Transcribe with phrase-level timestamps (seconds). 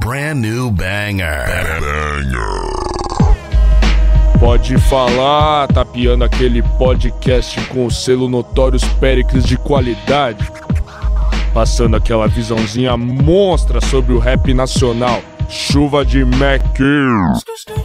[0.00, 1.44] Brand new banger.
[1.78, 2.70] Banger.
[4.38, 10.50] Pode falar, tapeando aquele podcast com o selo Notórios Péricles de qualidade.
[11.52, 15.22] Passando aquela visãozinha monstra sobre o rap nacional.
[15.50, 16.78] Chuva de Mac.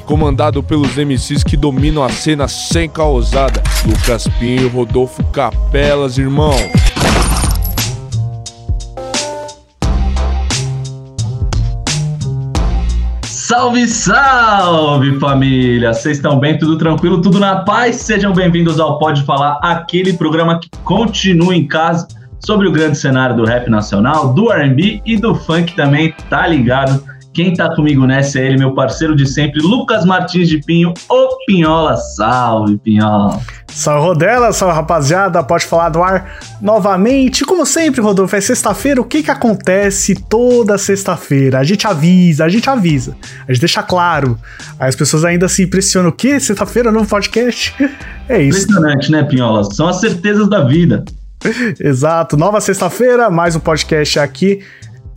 [0.05, 3.61] Comandado pelos MCs que dominam a cena sem causada.
[3.85, 6.55] Lucas Pinho, Rodolfo Capelas, irmão.
[13.47, 15.93] Salve, salve família!
[15.93, 16.57] Vocês estão bem?
[16.57, 17.21] Tudo tranquilo?
[17.21, 17.97] Tudo na paz?
[17.97, 22.07] Sejam bem-vindos ao Pode Falar, aquele programa que continua em casa
[22.39, 27.03] sobre o grande cenário do rap nacional, do R&B e do funk também, tá ligado?
[27.35, 31.45] Quem tá comigo nessa é ele, meu parceiro de sempre, Lucas Martins de Pinho, o
[31.45, 31.97] Pinhola.
[31.97, 33.41] Salve, Pinhola.
[33.67, 35.43] Salve, Rodela, salve, rapaziada.
[35.43, 37.43] Pode falar do ar novamente.
[37.43, 39.01] Como sempre, Rodolfo, é sexta-feira.
[39.01, 41.59] O que que acontece toda sexta-feira?
[41.59, 43.17] A gente avisa, a gente avisa.
[43.45, 44.39] A gente deixa claro.
[44.79, 46.11] Aí as pessoas ainda se impressionam.
[46.11, 46.39] O quê?
[46.39, 47.75] Sexta-feira, novo podcast?
[48.27, 48.63] É isso.
[48.63, 49.63] Impressionante, né, Pinhola?
[49.65, 51.05] São as certezas da vida.
[51.79, 52.35] Exato.
[52.35, 54.63] Nova sexta-feira, mais um podcast aqui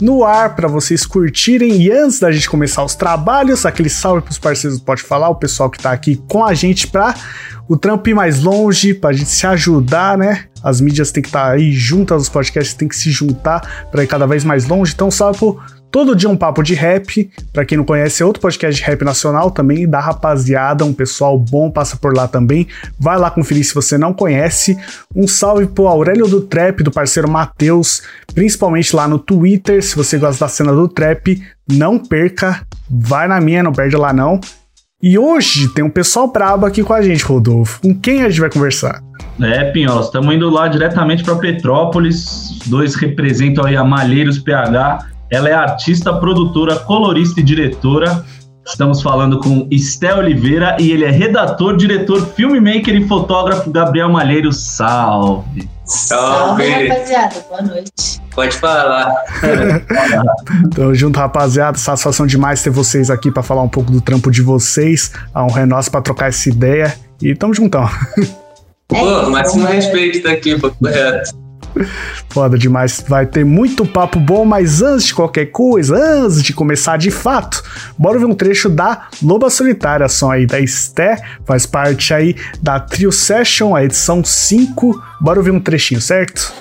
[0.00, 1.82] no ar para vocês curtirem.
[1.82, 5.34] E antes da gente começar os trabalhos, aquele salve pros parceiros do Pode Falar, o
[5.34, 7.14] pessoal que tá aqui com a gente para
[7.68, 10.44] o trampo ir mais longe, pra gente se ajudar, né?
[10.62, 14.02] As mídias têm que estar tá aí juntas, os podcasts têm que se juntar para
[14.02, 14.92] ir cada vez mais longe.
[14.94, 15.60] Então, salve pro
[15.91, 17.31] Todo dia um papo de rap.
[17.53, 21.39] Para quem não conhece, é outro podcast de rap nacional também, da rapaziada, um pessoal
[21.39, 22.67] bom passa por lá também.
[22.98, 24.77] Vai lá conferir se você não conhece.
[25.14, 28.03] Um salve pro Aurélio do Trap, do parceiro Matheus,
[28.34, 29.83] principalmente lá no Twitter.
[29.83, 32.66] Se você gosta da cena do trap, não perca.
[32.91, 34.41] Vai na minha, não perde lá não.
[35.03, 37.81] E hoje tem um pessoal brabo aqui com a gente, Rodolfo.
[37.81, 39.00] Com quem a gente vai conversar?
[39.41, 42.59] É, Pinhola, estamos indo lá diretamente para Petrópolis.
[42.66, 48.25] Dois representam aí a Malheiros PH ela é artista, produtora, colorista e diretora.
[48.67, 54.53] Estamos falando com Esté Oliveira e ele é redator, diretor, filmmaker e fotógrafo Gabriel Malheiro.
[54.53, 55.69] Salve!
[55.84, 57.34] Salve, Salve rapaziada.
[57.49, 58.21] Boa noite.
[58.34, 59.11] Pode falar.
[60.75, 61.78] Tamo junto, rapaziada.
[61.78, 65.12] Satisfação demais ter vocês aqui para falar um pouco do trampo de vocês.
[65.33, 66.94] A honra é nossa pra trocar essa ideia.
[67.22, 67.88] E tamo juntão.
[68.87, 71.47] Pô, máximo respeito tá aqui, pô, correto.
[72.28, 73.05] Foda demais.
[73.06, 77.62] Vai ter muito papo bom, mas antes de qualquer coisa, antes de começar de fato,
[77.97, 82.78] bora ver um trecho da Loba Solitária, som aí da Esté, faz parte aí da
[82.81, 85.07] Trio Session, a edição 5.
[85.21, 86.53] Bora ouvir um trechinho, certo?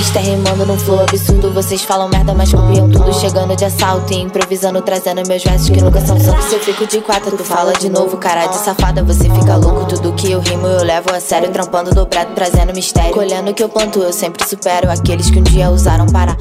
[0.00, 3.12] Está rimando num flow absurdo, vocês falam merda, mas copiam tudo.
[3.14, 6.44] Chegando de assalto e improvisando, trazendo meus versos que nunca são santos.
[6.46, 9.86] Se eu fico de quatro, tu fala de novo, cara de safada, você fica louco.
[9.86, 13.12] Tudo que eu rimo eu levo a sério, trampando dobrado, trazendo mistério.
[13.12, 16.36] Colhendo o que eu planto, eu sempre supero aqueles que um dia usaram para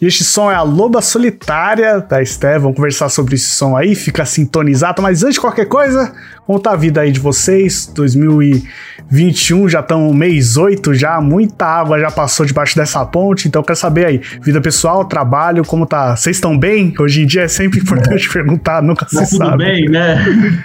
[0.00, 2.58] e este som é a Loba Solitária da Esté.
[2.58, 5.00] Vamos conversar sobre esse som aí, fica sintonizado.
[5.00, 6.12] Mas antes de qualquer coisa,
[6.46, 7.90] como tá a vida aí de vocês?
[7.94, 13.46] 2021, já estão mês 8 já, muita água já passou debaixo dessa ponte.
[13.46, 16.16] Então eu quero saber aí, vida pessoal, trabalho, como tá?
[16.16, 16.92] Vocês estão bem?
[16.98, 19.50] Hoje em dia é sempre importante perguntar, nunca se tudo sabe.
[19.50, 20.64] Tudo bem, né?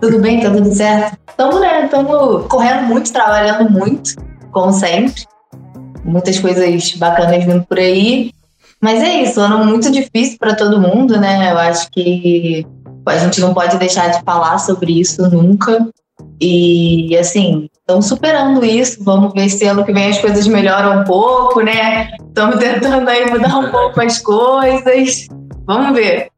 [0.00, 1.18] tudo bem, tá tudo certo.
[1.28, 1.84] Estamos, né?
[1.84, 4.14] Estamos correndo muito, trabalhando muito,
[4.52, 5.24] como sempre.
[6.04, 8.30] Muitas coisas bacanas vindo por aí.
[8.80, 11.52] Mas é isso, ano muito difícil para todo mundo, né?
[11.52, 12.66] Eu acho que
[13.06, 15.86] a gente não pode deixar de falar sobre isso nunca.
[16.40, 19.04] E assim, estão superando isso.
[19.04, 22.10] Vamos ver se ano que vem as coisas melhoram um pouco, né?
[22.28, 25.28] Estamos tentando aí mudar um pouco as coisas.
[25.66, 26.30] Vamos ver.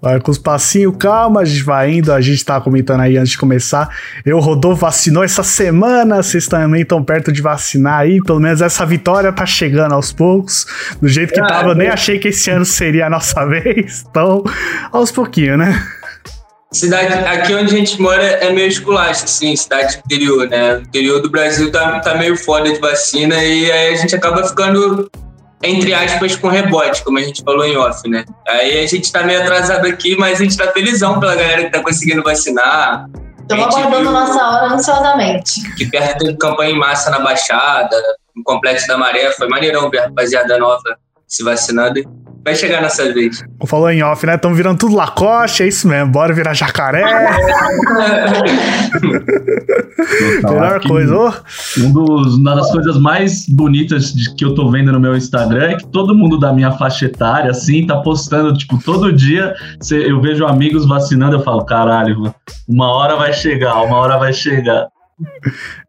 [0.00, 2.12] Vai com os passinhos, calma, a gente vai indo.
[2.12, 3.88] A gente tá comentando aí antes de começar.
[4.24, 6.22] Eu, Rodolfo, vacinou essa semana.
[6.22, 8.22] Vocês também estão perto de vacinar aí.
[8.22, 10.66] Pelo menos essa vitória tá chegando aos poucos.
[11.00, 14.04] Do jeito que ah, tava, eu nem achei que esse ano seria a nossa vez.
[14.08, 14.44] Então,
[14.92, 15.84] aos pouquinhos, né?
[16.70, 20.76] Cidade, aqui onde a gente mora é meio esculacho, assim, cidade interior, né?
[20.76, 24.46] O interior do Brasil tá, tá meio foda de vacina e aí a gente acaba
[24.46, 25.10] ficando
[25.62, 28.24] entre aspas, com rebote, como a gente falou em off, né?
[28.46, 31.70] Aí a gente tá meio atrasado aqui, mas a gente tá felizão pela galera que
[31.70, 33.06] tá conseguindo vacinar.
[33.40, 35.62] Estamos aguardando nossa hora ansiosamente.
[35.74, 37.96] Que perto teve campanha em massa na Baixada,
[38.36, 40.96] no Complexo da Maré, foi maneirão ver a rapaziada nova
[41.26, 42.00] se vacinando.
[42.48, 43.44] Vai chegar nessa vez.
[43.66, 44.36] Falou em off, né?
[44.36, 46.10] Estamos virando tudo Lacoste, é isso mesmo.
[46.10, 47.04] Bora virar jacaré.
[50.42, 51.14] Melhor coisa.
[51.14, 51.30] Oh.
[51.78, 55.74] Um dos, uma das coisas mais bonitas que eu tô vendo no meu Instagram é
[55.76, 59.54] que todo mundo da minha faixa etária, assim, tá postando, tipo, todo dia
[59.90, 62.34] eu vejo amigos vacinando, eu falo, caralho,
[62.66, 64.86] uma hora vai chegar, uma hora vai chegar.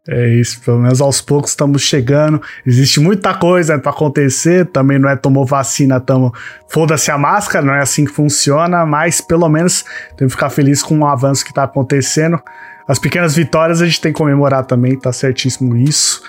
[0.08, 2.40] É isso, pelo menos aos poucos estamos chegando.
[2.66, 6.32] Existe muita coisa para acontecer, também não é tomou vacina, tamo
[6.68, 9.84] foda-se a máscara, não é assim que funciona, mas pelo menos
[10.16, 12.40] tem que ficar feliz com o avanço que tá acontecendo.
[12.88, 16.22] As pequenas vitórias a gente tem que comemorar também, tá certíssimo isso.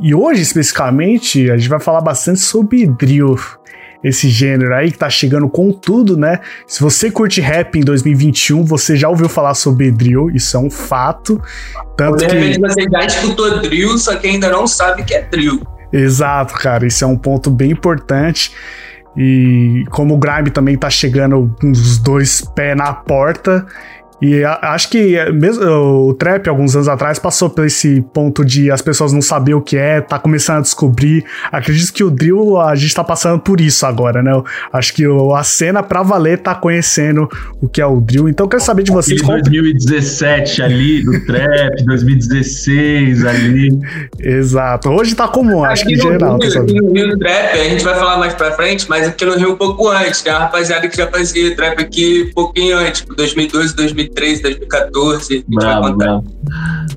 [0.00, 3.36] E hoje, especificamente, a gente vai falar bastante sobre drill
[4.02, 6.40] esse gênero aí que tá chegando com tudo, né?
[6.66, 10.70] Se você curte rap em 2021, você já ouviu falar sobre drill, isso é um
[10.70, 11.40] fato.
[11.96, 12.68] Tanto de repente que...
[12.68, 15.60] você já escutou drill, só que ainda não sabe que é drill.
[15.92, 18.52] Exato, cara, isso é um ponto bem importante.
[19.16, 23.66] E como o Grime também tá chegando com os dois pés na porta,
[24.20, 28.70] e acho que é, mesmo o trap, alguns anos atrás, passou por esse ponto de
[28.70, 31.24] as pessoas não saber o que é, tá começando a descobrir.
[31.52, 34.32] Acredito que o drill, a gente tá passando por isso agora, né?
[34.72, 35.04] Acho que
[35.34, 37.28] a cena pra valer tá conhecendo
[37.60, 38.28] o que é o drill.
[38.28, 39.20] Então eu quero saber de vocês.
[39.20, 39.40] Qual...
[39.42, 43.68] 2017 ali, do trap, 2016 ali.
[44.18, 44.88] Exato.
[44.88, 46.38] Hoje tá comum, acho, acho que, em geral.
[46.38, 49.36] Rio, aqui no Rio trap, a gente vai falar mais pra frente, mas aqui no
[49.36, 50.22] Rio um pouco antes.
[50.22, 54.05] Tem uma rapaziada que já fazia trap aqui um pouquinho antes, 2012, 2013.
[54.08, 55.44] 2013, 2014.
[55.48, 56.24] Bravo, bravo.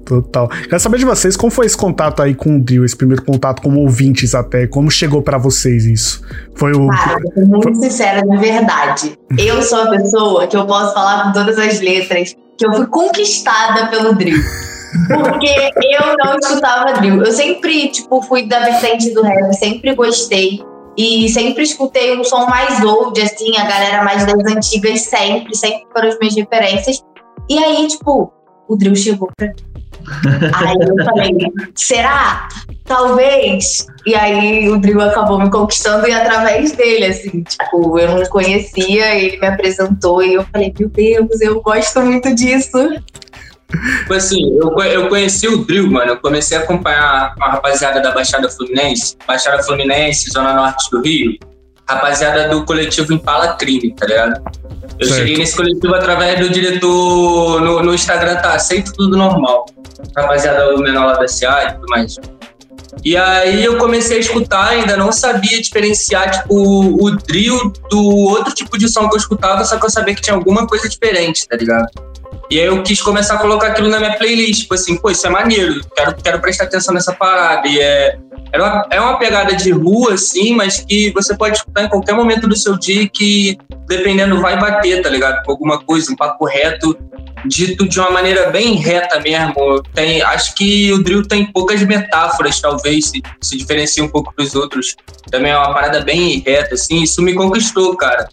[0.06, 0.48] Total.
[0.48, 3.62] Quero saber de vocês, como foi esse contato aí com o Drill, esse primeiro contato
[3.62, 4.68] como ouvintes até?
[4.68, 6.22] Como chegou para vocês isso?
[6.56, 6.88] Foi o.
[6.88, 9.18] Cara, eu sou muito sincera, de verdade.
[9.38, 12.88] Eu sou a pessoa que eu posso falar com todas as letras que eu fui
[12.88, 14.42] conquistada pelo Drill.
[15.08, 17.24] Porque eu não escutava drill.
[17.24, 20.62] Eu sempre, tipo, fui da vertente do rap, sempre gostei.
[21.02, 25.88] E sempre escutei um som mais old, assim, a galera mais das antigas, sempre, sempre
[25.94, 27.02] foram as minhas referências.
[27.50, 28.34] E aí, tipo,
[28.68, 29.54] o Drill chegou pra mim.
[30.54, 31.32] aí eu falei,
[31.74, 32.50] será?
[32.84, 33.88] Talvez.
[34.06, 39.16] E aí o Drill acabou me conquistando e através dele, assim, tipo, eu não conhecia,
[39.16, 42.78] ele me apresentou e eu falei, meu Deus, eu gosto muito disso.
[43.70, 46.12] Tipo assim, eu, eu conheci o Drill, mano.
[46.14, 51.38] Eu comecei a acompanhar uma rapaziada da Baixada Fluminense, Baixada Fluminense, Zona Norte do Rio,
[51.88, 54.42] rapaziada do coletivo Impala Crime, tá ligado?
[54.98, 55.20] Eu certo.
[55.20, 59.68] cheguei nesse coletivo através do diretor no, no Instagram, tá aceito tudo normal.
[60.16, 62.16] Rapaziada do menor lá da CA e tudo mais.
[63.04, 68.54] E aí eu comecei a escutar, ainda não sabia diferenciar, tipo, o drill do outro
[68.54, 71.48] tipo de som que eu escutava, só que eu sabia que tinha alguma coisa diferente,
[71.48, 71.88] tá ligado?
[72.50, 75.26] E aí eu quis começar a colocar aquilo na minha playlist, tipo assim, pô, isso
[75.28, 77.68] é maneiro, quero, quero prestar atenção nessa parada.
[77.68, 78.18] E é,
[78.52, 82.16] é, uma, é uma pegada de rua, assim, mas que você pode escutar em qualquer
[82.16, 83.56] momento do seu dia que,
[83.88, 85.44] dependendo, vai bater, tá ligado?
[85.46, 86.98] Com alguma coisa, um papo reto,
[87.46, 89.84] dito de uma maneira bem reta mesmo.
[89.94, 94.56] Tem, acho que o drill tem poucas metáforas, talvez, se, se diferencia um pouco dos
[94.56, 94.96] outros.
[95.30, 98.28] Também é uma parada bem reta, assim, isso me conquistou, cara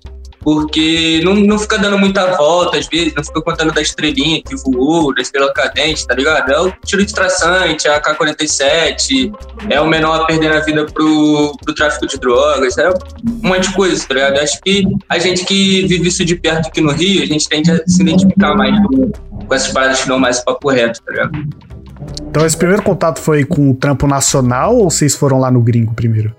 [0.47, 4.55] porque não, não fica dando muita volta, às vezes, não fica contando da estrelinha que
[4.55, 6.53] voou, da estrela cadente, tá ligado?
[6.53, 9.35] É o tiro de traçante, a K-47,
[9.69, 12.95] é o menor a perder a vida pro, pro tráfico de drogas, é um
[13.43, 14.39] monte de coisa, tá ligado?
[14.39, 17.73] Acho que a gente que vive isso de perto aqui no Rio, a gente tende
[17.73, 19.11] a se identificar mais com,
[19.49, 21.45] com essas paradas que não mais papo reto, tá ligado?
[22.31, 25.93] Então esse primeiro contato foi com o trampo nacional ou vocês foram lá no gringo
[25.93, 26.33] primeiro?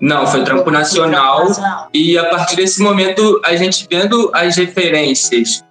[0.00, 1.46] Não, foi trampo nacional.
[1.92, 5.62] E a partir desse momento, a gente vendo as referências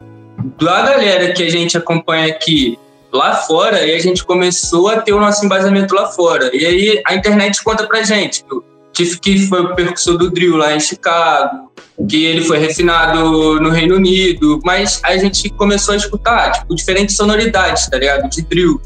[0.62, 2.78] da galera que a gente acompanha aqui
[3.12, 6.56] lá fora, e a gente começou a ter o nosso embasamento lá fora.
[6.56, 8.46] E aí a internet conta pra gente.
[8.52, 11.72] O Tiff que foi o percussor do drill lá em Chicago,
[12.08, 17.16] que ele foi refinado no Reino Unido, mas a gente começou a escutar, tipo, diferentes
[17.16, 18.30] sonoridades, tá ligado?
[18.30, 18.80] De drill.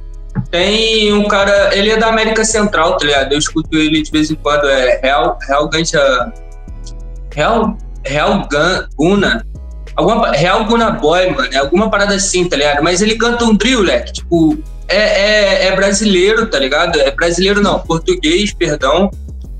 [0.49, 3.33] Tem um cara, ele é da América Central, tá ligado?
[3.33, 6.33] Eu escuto ele de vez em quando, é Real, Real Ganja.
[7.33, 8.47] Real, Real
[8.95, 9.45] Guna.
[9.95, 11.49] Alguma, Real Guna Boy, mano.
[11.51, 12.83] É alguma parada assim, tá ligado?
[12.83, 14.13] Mas ele canta um drill, leque.
[14.13, 16.99] Tipo, é, é, é brasileiro, tá ligado?
[16.99, 19.09] É brasileiro não, português, perdão.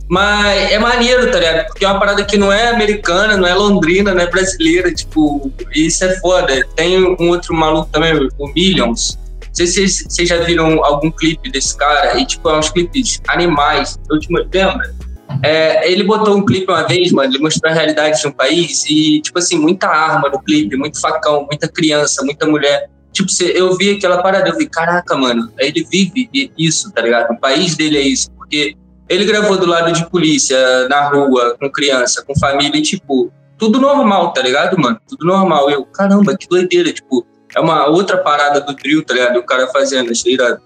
[0.10, 1.66] Mas é maneiro, tá ligado?
[1.68, 5.52] Porque é uma parada que não é americana, não é londrina, não é brasileira, tipo,
[5.74, 6.66] isso é foda.
[6.76, 9.18] Tem um outro maluco também, o Millions,
[9.54, 14.00] sei se vocês já viram algum clipe desse cara, e tipo, é uns clipes animais.
[14.10, 14.94] Eu te lembra?
[15.42, 18.86] É, ele botou um clipe uma vez, mano, ele mostrou a realidade de um país
[18.86, 22.90] e, tipo assim, muita arma no clipe, muito facão, muita criança, muita mulher.
[23.12, 27.32] Tipo, eu vi aquela parada, eu vi, caraca, mano, ele vive isso, tá ligado?
[27.32, 28.76] O país dele é isso, porque
[29.08, 33.80] ele gravou do lado de polícia, na rua, com criança, com família, e, tipo, tudo
[33.80, 35.00] normal, tá ligado, mano?
[35.08, 35.70] Tudo normal.
[35.70, 39.38] Eu, caramba, que doideira, tipo, é uma outra parada do drill, tá ligado?
[39.38, 40.62] O cara fazendo, achei irado.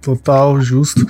[0.00, 1.06] Total, justo.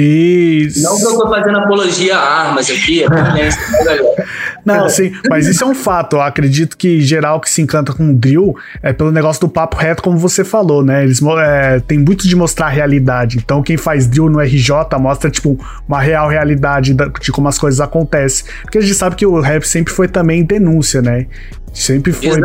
[0.00, 0.68] E.
[0.76, 4.26] Não que eu tô fazendo apologia a armas aqui, é violência, né, galera?
[4.64, 6.14] Não, sim, mas isso é um fato.
[6.14, 9.76] Eu acredito que geral que se encanta com o drill é pelo negócio do papo
[9.76, 11.02] reto, como você falou, né?
[11.02, 13.38] Eles é, tem muito de mostrar a realidade.
[13.38, 17.80] Então, quem faz drill no RJ mostra, tipo, uma real realidade de como as coisas
[17.80, 18.46] acontecem.
[18.62, 21.26] Porque a gente sabe que o rap sempre foi também denúncia, né?
[21.72, 22.40] Sempre foi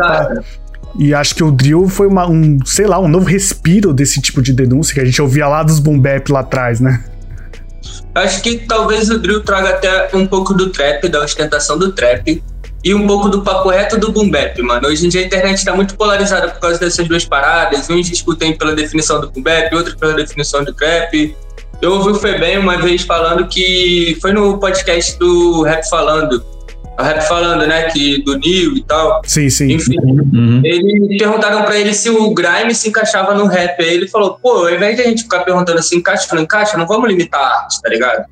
[0.96, 4.40] e acho que o drill foi uma, um, sei lá, um novo respiro desse tipo
[4.40, 7.02] de denúncia que a gente ouvia lá dos boom bap lá atrás, né?
[8.14, 12.42] Acho que talvez o drill traga até um pouco do trap, da ostentação do trap,
[12.84, 14.88] e um pouco do papo reto do boom bap, mano.
[14.88, 17.88] Hoje em dia a internet está muito polarizada por causa dessas duas paradas.
[17.88, 21.34] Uns discutem pela definição do boom bap, outros pela definição do trap.
[21.80, 26.44] Eu ouvi o Febem uma vez falando que foi no podcast do Rap Falando,
[26.98, 29.20] o Rap Falando, né, que do Nil e tal.
[29.24, 29.72] Sim, sim.
[29.72, 30.60] Enfim, Uhum.
[30.64, 33.80] eles perguntaram pra ele se o grime se encaixava no rap.
[33.80, 36.42] Aí ele falou, pô, ao invés de a gente ficar perguntando se encaixa ou não
[36.44, 38.24] encaixa, não vamos limitar a arte, tá ligado?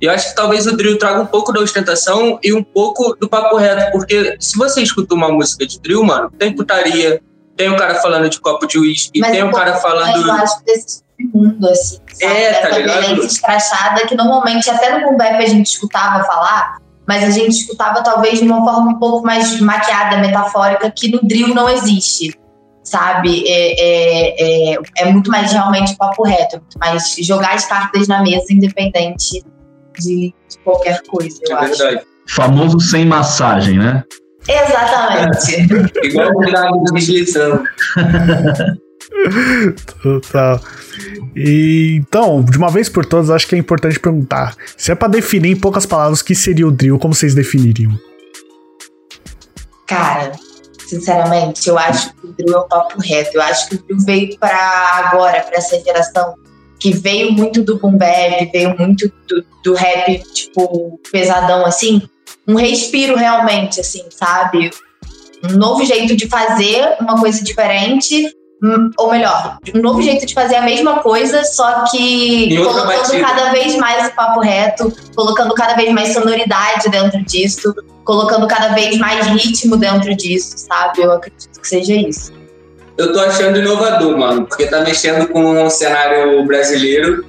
[0.00, 3.16] E eu acho que talvez o drill traga um pouco da ostentação e um pouco
[3.18, 7.20] do papo reto, porque se você escuta uma música de drill, mano, tem putaria,
[7.56, 10.30] tem o cara falando de copo de uísque, tem o cara Eu falando...
[10.30, 11.02] acho desse
[11.34, 11.98] mundo, assim.
[12.12, 12.32] Sabe?
[12.32, 13.00] É, tá Essa ligado?
[13.00, 16.76] violência escrachada que normalmente até no boom a gente escutava falar,
[17.08, 21.20] mas a gente escutava talvez de uma forma um pouco mais maquiada, metafórica, que no
[21.22, 22.38] drill não existe.
[22.84, 23.44] Sabe?
[23.46, 28.08] É, é, é, é muito mais realmente papo reto, é muito mais jogar as cartas
[28.08, 29.42] na mesa, independente
[29.98, 31.78] de, de qualquer coisa, eu É acho.
[31.78, 32.06] verdade.
[32.28, 34.04] Famoso sem massagem, né?
[34.46, 35.66] Exatamente.
[36.04, 37.62] Igual o deslizando.
[40.02, 40.60] Total.
[41.34, 45.08] E, então, de uma vez por todas, acho que é importante perguntar: se é pra
[45.08, 47.98] definir em poucas palavras o que seria o drill, como vocês definiriam?
[49.86, 50.32] Cara,
[50.86, 53.30] sinceramente, eu acho que o drill é um papo reto.
[53.34, 56.34] Eu acho que o drill veio pra agora, pra essa geração,
[56.78, 62.02] que veio muito do boom bap, veio muito do, do rap, tipo, pesadão, assim.
[62.46, 64.70] Um respiro realmente, assim, sabe?
[65.44, 68.34] Um novo jeito de fazer uma coisa diferente.
[68.62, 73.20] Hum, Ou melhor, um novo jeito de fazer a mesma coisa, só que colocando batida.
[73.20, 77.74] cada vez mais o papo reto, colocando cada vez mais sonoridade dentro disso,
[78.04, 81.02] colocando cada vez mais ritmo dentro disso, sabe?
[81.02, 82.32] Eu acredito que seja isso.
[82.96, 87.24] Eu tô achando inovador, mano, porque tá mexendo com o cenário brasileiro,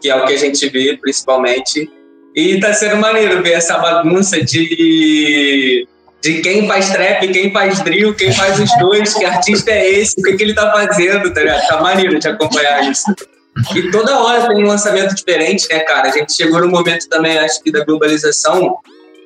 [0.00, 1.90] que é o que a gente vê, principalmente.
[2.34, 5.88] E tá sendo maneiro ver essa bagunça de,
[6.22, 10.18] de quem faz trap, quem faz drill, quem faz os dois, que artista é esse,
[10.18, 11.66] o que, que ele tá fazendo, tá ligado?
[11.66, 13.14] Tá maneiro de acompanhar isso.
[13.74, 16.08] E toda hora tem um lançamento diferente, né, cara?
[16.08, 18.76] A gente chegou no momento também, acho que, da globalização,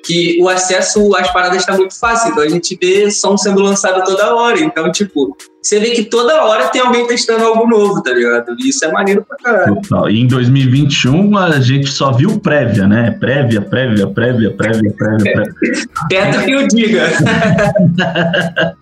[0.04, 2.30] que o acesso às paradas está muito fácil.
[2.30, 4.58] Então a gente vê som sendo lançado toda hora.
[4.60, 8.56] Então, tipo, você vê que toda hora tem alguém testando algo novo, tá ligado?
[8.58, 9.74] E isso é maneiro pra caralho.
[9.76, 10.10] Total.
[10.10, 13.16] E em 2021 a gente só viu prévia, né?
[13.20, 15.86] Prévia, prévia, prévia, prévia, prévia, prévia.
[16.08, 17.06] Perto que eu diga.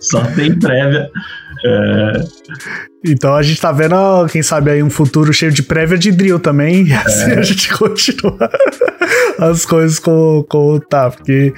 [0.00, 1.10] Só tem prévia.
[1.64, 2.12] É,
[3.04, 3.94] Então a gente tá vendo,
[4.30, 6.86] quem sabe, aí um futuro cheio de prévia de drill também.
[6.86, 8.50] E assim a gente continua
[9.38, 11.10] as coisas como, como tá.
[11.10, 11.52] Porque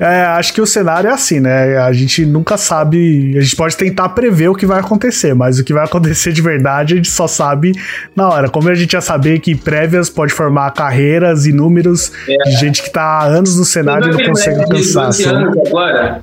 [0.00, 1.76] é, acho que o cenário é assim, né?
[1.78, 3.36] A gente nunca sabe.
[3.36, 6.42] A gente pode tentar prever o que vai acontecer, mas o que vai acontecer de
[6.42, 7.72] verdade a gente só sabe
[8.16, 8.48] na hora.
[8.48, 12.90] Como a gente ia saber que prévias pode formar carreiras e números de gente que
[12.90, 15.06] tá há anos no cenário e não consegue moleque de alcançar.
[15.06, 15.36] 12 sabe?
[15.36, 16.22] anos agora,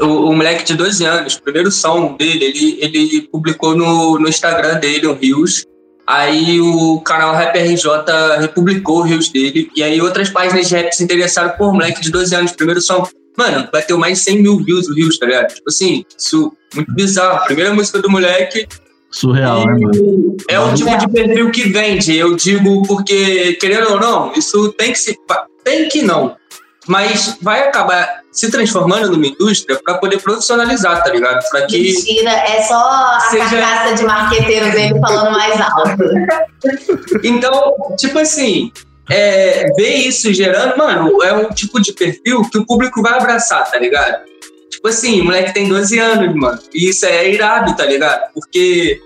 [0.00, 4.28] o, o moleque de 12 anos, o primeiro som dele, ele, ele publicou no, no
[4.28, 5.64] Instagram dele, o Rios.
[6.06, 7.86] Aí o canal Rap RJ
[8.40, 9.70] republicou o Rios dele.
[9.76, 13.06] E aí outras páginas de rap se interessaram por moleque de 12 anos, primeiro som.
[13.36, 15.54] Mano, bateu mais de 100 mil views o Rios, tá ligado?
[15.54, 17.44] Tipo assim, isso muito bizarro.
[17.46, 18.66] Primeira música do moleque,
[19.10, 20.36] surreal, né, mano?
[20.48, 22.16] é o tipo de perfil que vende.
[22.16, 25.16] Eu digo porque, querendo ou não, isso tem que se.
[25.64, 26.36] Tem que não.
[26.88, 31.40] Mas vai acabar se transformando numa indústria para poder profissionalizar, tá ligado?
[31.50, 31.78] Para que.
[31.78, 36.02] Mentira, é só a Seja- carcaça de marqueteiro dele falando mais alto.
[37.24, 38.72] Então, tipo assim,
[39.10, 43.68] é, ver isso gerando, mano, é um tipo de perfil que o público vai abraçar,
[43.70, 44.24] tá ligado?
[44.70, 46.58] Tipo assim, o moleque tem 12 anos, mano.
[46.72, 48.32] E isso é irado, tá ligado?
[48.32, 49.00] Porque,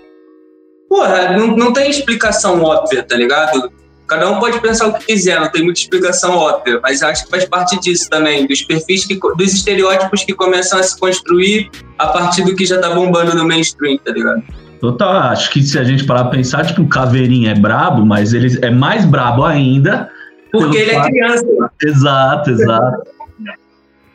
[0.88, 3.70] porra, não, não tem explicação óbvia, tá ligado?
[4.08, 7.30] Cada um pode pensar o que quiser, não tem muita explicação óbvia, mas acho que
[7.30, 12.06] faz parte disso também, dos perfis, que, dos estereótipos que começam a se construir a
[12.08, 14.42] partir do que já tá bombando no mainstream, tá ligado?
[14.80, 18.32] Total, acho que se a gente parar pra pensar, tipo, o Caveirinha é brabo, mas
[18.32, 20.08] ele é mais brabo ainda.
[20.52, 21.70] Porque ele é fato- criança, mano.
[21.82, 23.15] Exato, exato.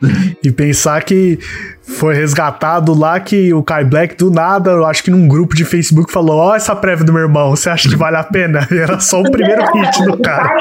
[0.43, 1.37] E pensar que
[1.83, 5.63] foi resgatado lá que o Kai Black do nada, eu acho que num grupo de
[5.63, 8.67] Facebook falou: Ó, essa prévia do meu irmão, você acha que vale a pena?
[8.71, 10.55] E era só o primeiro hit do cara.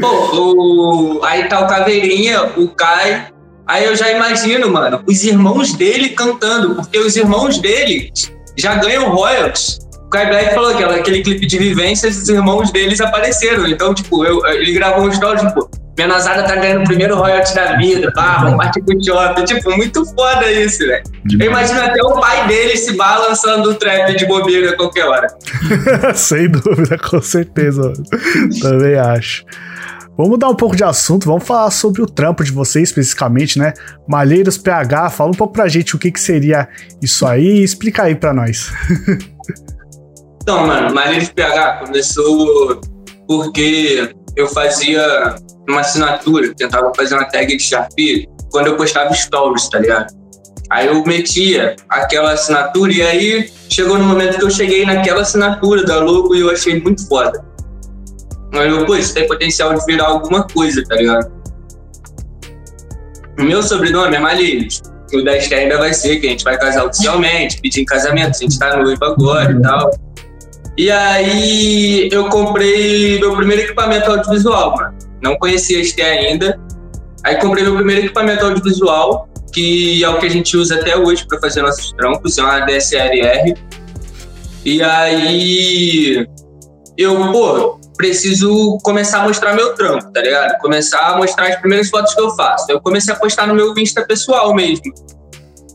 [0.00, 1.24] Pô, o...
[1.24, 3.28] aí tá o Caveirinha, o Kai.
[3.66, 8.10] Aí eu já imagino, mano, os irmãos dele cantando, porque os irmãos dele
[8.56, 9.78] já ganham royalties.
[10.06, 13.66] O Kai Black falou que aquele clipe de vivências, os irmãos deles apareceram.
[13.66, 17.54] Então, tipo, eu, ele gravou um story, tipo, minha nasada tá ganhando o primeiro royalty
[17.54, 19.44] da vida, pá, vamos partir pro shopping.
[19.44, 21.04] Tipo, muito foda isso, velho.
[21.38, 25.28] Eu imagino até o pai dele se balançando o trap de bobeira a qualquer hora.
[26.14, 27.92] Sem dúvida, com certeza.
[28.60, 29.44] Também acho.
[30.16, 33.72] Vamos mudar um pouco de assunto, vamos falar sobre o trampo de vocês especificamente, né?
[34.06, 36.68] Malheiros PH, fala um pouco pra gente o que, que seria
[37.02, 38.72] isso aí e explica aí pra nós.
[40.42, 42.80] então, mano, Malheiros PH começou
[43.26, 45.34] porque eu fazia
[45.68, 50.14] uma assinatura, tentava fazer uma tag de Sharpie quando eu postava stories, tá ligado?
[50.70, 55.84] Aí eu metia aquela assinatura e aí chegou no momento que eu cheguei naquela assinatura
[55.84, 57.44] da logo e eu achei muito foda.
[58.52, 61.32] Aí eu, pô, isso tem potencial de virar alguma coisa, tá ligado?
[63.38, 64.80] O meu sobrenome é Malheiros.
[65.12, 68.36] O da Esther ainda vai ser que a gente vai casar oficialmente, pedir em casamento,
[68.36, 69.90] a gente tá noivo agora e tal.
[70.76, 74.94] E aí eu comprei meu primeiro equipamento audiovisual, mano.
[75.24, 76.60] Não conhecia este ainda.
[77.24, 81.26] Aí comprei meu primeiro equipamento audiovisual, que é o que a gente usa até hoje
[81.26, 83.56] para fazer nossos trampos, é uma DSLR.
[84.62, 86.28] E aí
[86.98, 90.58] eu, pô, preciso começar a mostrar meu trampo, tá ligado?
[90.58, 92.70] Começar a mostrar as primeiras fotos que eu faço.
[92.70, 94.92] Eu comecei a postar no meu Insta pessoal mesmo.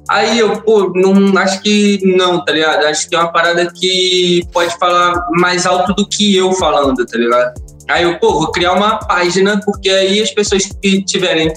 [0.07, 2.85] Aí eu, pô, não, acho que não, tá ligado?
[2.85, 7.17] Acho que é uma parada que pode falar mais alto do que eu falando, tá
[7.17, 7.53] ligado?
[7.89, 11.51] Aí eu, pô, vou criar uma página, porque aí as pessoas que estiverem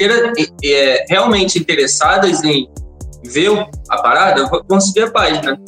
[0.64, 2.68] é, realmente interessadas em
[3.24, 3.50] ver
[3.88, 5.58] a parada vão seguir a página.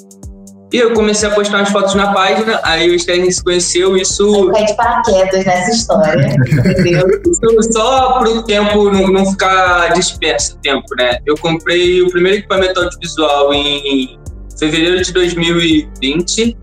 [0.73, 4.51] E eu comecei a postar umas fotos na página, aí o Sterling se conheceu, isso...
[4.51, 7.07] Caí de paraquedas nessa história, entendeu?
[7.25, 11.19] Isso só para o tempo não, não ficar disperso o tempo, né?
[11.25, 14.19] Eu comprei o primeiro equipamento audiovisual em
[14.59, 16.57] fevereiro de 2020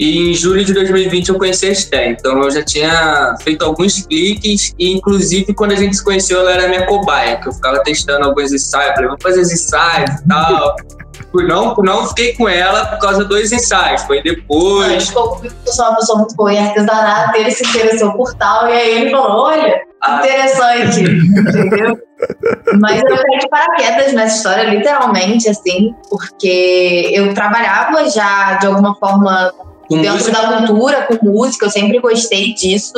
[0.00, 2.16] e em julho de 2020 eu conheci a Esther.
[2.18, 6.52] Então eu já tinha feito alguns cliques e inclusive quando a gente se conheceu ela
[6.52, 10.28] era minha cobaia, que eu ficava testando alguns ensaios, falei, vamos fazer os ensaios e
[10.28, 10.76] tal
[11.34, 14.02] não, não fiquei com ela por causa dos ensaios.
[14.02, 15.12] Foi depois.
[15.14, 19.02] Eu sou uma pessoa muito boa em artesanato, ele se interessou por tal, e aí
[19.02, 19.80] ele falou: olha,
[20.18, 21.98] interessante, entendeu?
[22.80, 28.94] Mas eu caí de paraquedas nessa história, literalmente, assim, porque eu trabalhava já de alguma
[28.96, 29.52] forma
[29.90, 30.40] com dentro música?
[30.40, 32.94] da cultura, com música, eu sempre gostei disso.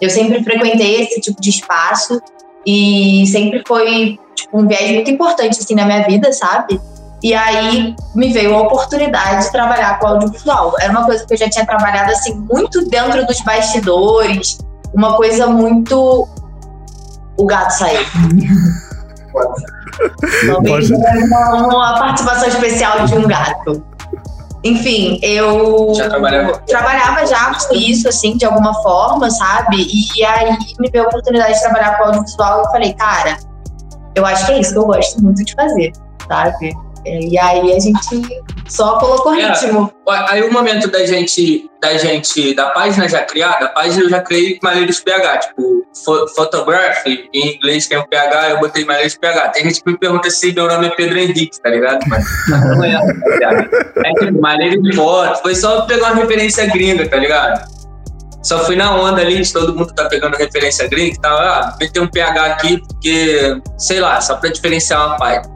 [0.00, 2.20] Eu sempre frequentei esse tipo de espaço
[2.66, 6.80] e sempre foi tipo, um viés muito importante assim na minha vida, sabe?
[7.22, 10.74] E aí me veio a oportunidade de trabalhar com audiovisual.
[10.80, 14.58] Era uma coisa que eu já tinha trabalhado assim muito dentro dos bastidores,
[14.92, 16.28] uma coisa muito
[17.36, 18.04] o gato saiu.
[20.46, 23.93] Talvez uma, uma participação especial de um gato.
[24.64, 26.58] Enfim, eu já trabalhava.
[26.66, 29.86] trabalhava já com isso, assim, de alguma forma, sabe?
[30.16, 33.36] E aí me veio a oportunidade de trabalhar com audiovisual e eu falei, cara,
[34.14, 35.92] eu acho que é isso que eu gosto muito de fazer,
[36.26, 36.74] sabe?
[37.06, 39.92] É, e aí a gente só colocou é, ritmo.
[40.28, 44.20] Aí o momento da gente, da gente, da página já criada, a página eu já
[44.20, 45.86] criei Malheiros PH, tipo,
[46.34, 49.48] photography, em inglês tem o PH, eu botei Malheiros PH.
[49.48, 52.00] Tem gente que me pergunta se meu nome é Pedro Henrique, tá ligado?
[52.08, 57.74] Mas não é, é tipo, Malheiros foto, foi só pegar uma referência gringa, tá ligado?
[58.42, 61.76] Só fui na onda ali de todo mundo tá pegando referência gringa e tal, ah,
[61.80, 65.53] meter um PH aqui, porque, sei lá, só pra diferenciar uma página.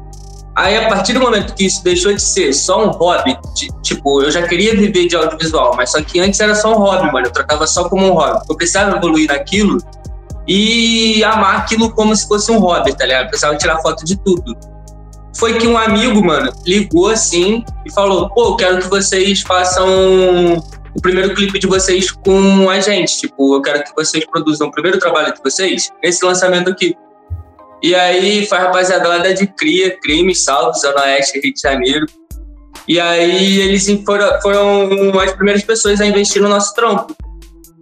[0.58, 4.24] Aí, a partir do momento que isso deixou de ser só um hobby, de, tipo,
[4.24, 7.28] eu já queria viver de audiovisual, mas só que antes era só um hobby, mano.
[7.28, 8.40] Eu tratava só como um hobby.
[8.50, 9.78] Eu precisava evoluir naquilo
[10.48, 13.22] e amar aquilo como se fosse um hobby, tá ligado?
[13.22, 14.56] Eu precisava tirar foto de tudo.
[15.36, 19.86] Foi que um amigo, mano, ligou assim e falou: pô, eu quero que vocês façam
[20.92, 23.16] o primeiro clipe de vocês com a gente.
[23.16, 26.96] Tipo, eu quero que vocês produzam o primeiro trabalho de vocês nesse lançamento aqui.
[27.82, 32.06] E aí foi a rapaziada de Cria, Crime, Salve, Zona Oeste, Rio de Janeiro.
[32.86, 37.14] E aí eles foram, foram as primeiras pessoas a investir no nosso trampo.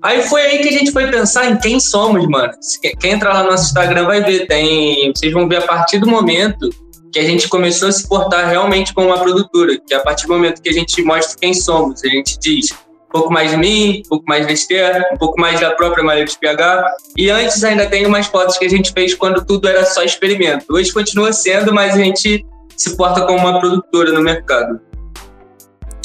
[0.03, 2.53] Aí foi aí que a gente foi pensar em quem somos, mano.
[3.01, 5.13] Quem entrar lá no nosso Instagram vai ver, tem.
[5.15, 6.69] Vocês vão ver a partir do momento
[7.13, 9.79] que a gente começou a se portar realmente como uma produtora.
[9.87, 12.75] Que a partir do momento que a gente mostra quem somos, a gente diz,
[13.17, 16.25] pouco mais de mim, um pouco mais da Esther, um pouco mais da própria Maria
[16.25, 16.97] de PH.
[17.17, 20.67] E antes ainda tem umas fotos que a gente fez quando tudo era só experimento.
[20.71, 22.45] Hoje continua sendo, mas a gente
[22.77, 24.79] se porta como uma produtora no mercado.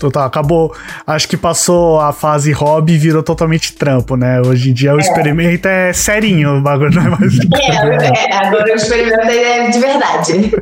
[0.02, 0.76] Total, acabou.
[1.06, 4.42] Acho que passou a fase hobby e virou totalmente trampo, né?
[4.42, 5.02] Hoje em dia o é.
[5.02, 7.38] experimento é serinho, o bagulho não é mais.
[7.38, 10.52] É, é agora o experimento é de verdade.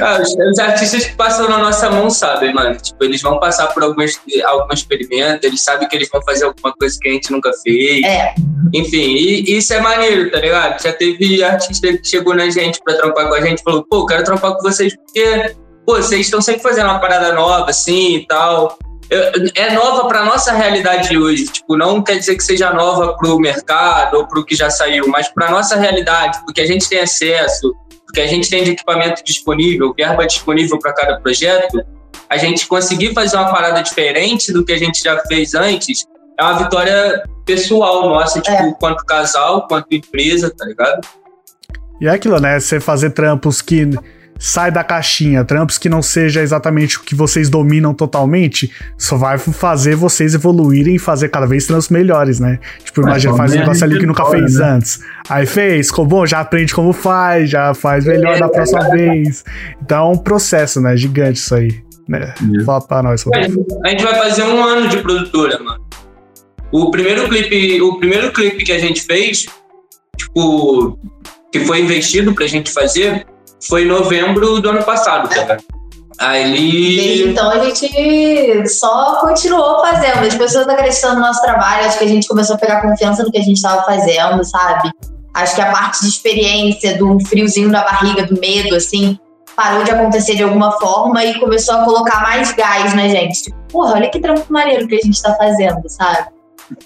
[0.00, 2.76] Ah, os, os, artistas que passam na nossa mão sabem, mano.
[2.76, 6.72] Tipo, eles vão passar por alguns, algum experimento, eles sabem que eles vão fazer alguma
[6.74, 8.04] coisa que a gente nunca fez.
[8.04, 8.34] É.
[8.74, 10.82] Enfim, e, isso é maneiro, tá ligado?
[10.82, 14.06] Já teve artista que chegou na gente pra trampar com a gente e falou, pô,
[14.06, 15.54] quero trampar com vocês porque
[15.90, 18.78] pô, vocês estão sempre fazendo uma parada nova, assim e tal.
[19.56, 21.46] É nova para nossa realidade hoje.
[21.46, 24.70] Tipo, não quer dizer que seja nova para o mercado ou para o que já
[24.70, 27.74] saiu, mas para nossa realidade, porque a gente tem acesso,
[28.06, 31.84] porque a gente tem de equipamento disponível, verba disponível para cada projeto,
[32.28, 36.04] a gente conseguir fazer uma parada diferente do que a gente já fez antes
[36.38, 38.74] é uma vitória pessoal nossa, tipo, é.
[38.78, 41.06] quanto casal, quanto empresa, tá ligado?
[42.00, 42.58] E é aquilo, né?
[42.58, 43.90] Você fazer trampos que
[44.40, 49.36] sai da caixinha, trampos que não seja exatamente o que vocês dominam totalmente, só vai
[49.36, 52.58] fazer vocês evoluírem e fazer cada vez trampos melhores, né?
[52.82, 54.70] Tipo, imagina, faz um negócio ali que nunca fez né?
[54.70, 55.00] antes.
[55.28, 58.90] Aí fez, ficou bom, já aprende como faz, já faz melhor é, da próxima é,
[58.90, 59.44] vez.
[59.82, 60.96] Então é um processo, né?
[60.96, 61.82] Gigante isso aí.
[62.08, 62.34] Né?
[62.58, 62.64] É.
[62.64, 63.22] Fala pra nós.
[63.84, 65.84] A gente vai fazer um ano de produtora, mano.
[66.72, 69.46] O primeiro clipe, o primeiro clipe que a gente fez,
[70.16, 70.98] tipo,
[71.52, 73.26] que foi investido pra gente fazer,
[73.62, 75.58] foi em novembro do ano passado, cara.
[76.18, 76.96] Aí.
[76.96, 80.26] Desde então a gente só continuou fazendo.
[80.26, 83.32] As pessoas acreditando no nosso trabalho, acho que a gente começou a pegar confiança no
[83.32, 84.90] que a gente estava fazendo, sabe?
[85.32, 89.18] Acho que a parte de experiência, do friozinho na barriga, do medo, assim,
[89.56, 93.44] parou de acontecer de alguma forma e começou a colocar mais gás na gente.
[93.44, 96.28] Tipo, porra, olha que trampo maneiro que a gente tá fazendo, sabe?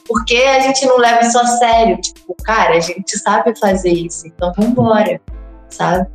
[0.06, 2.00] Porque a gente não leva isso a sério.
[2.00, 5.20] Tipo, cara, a gente sabe fazer isso, então vambora,
[5.70, 6.06] sabe?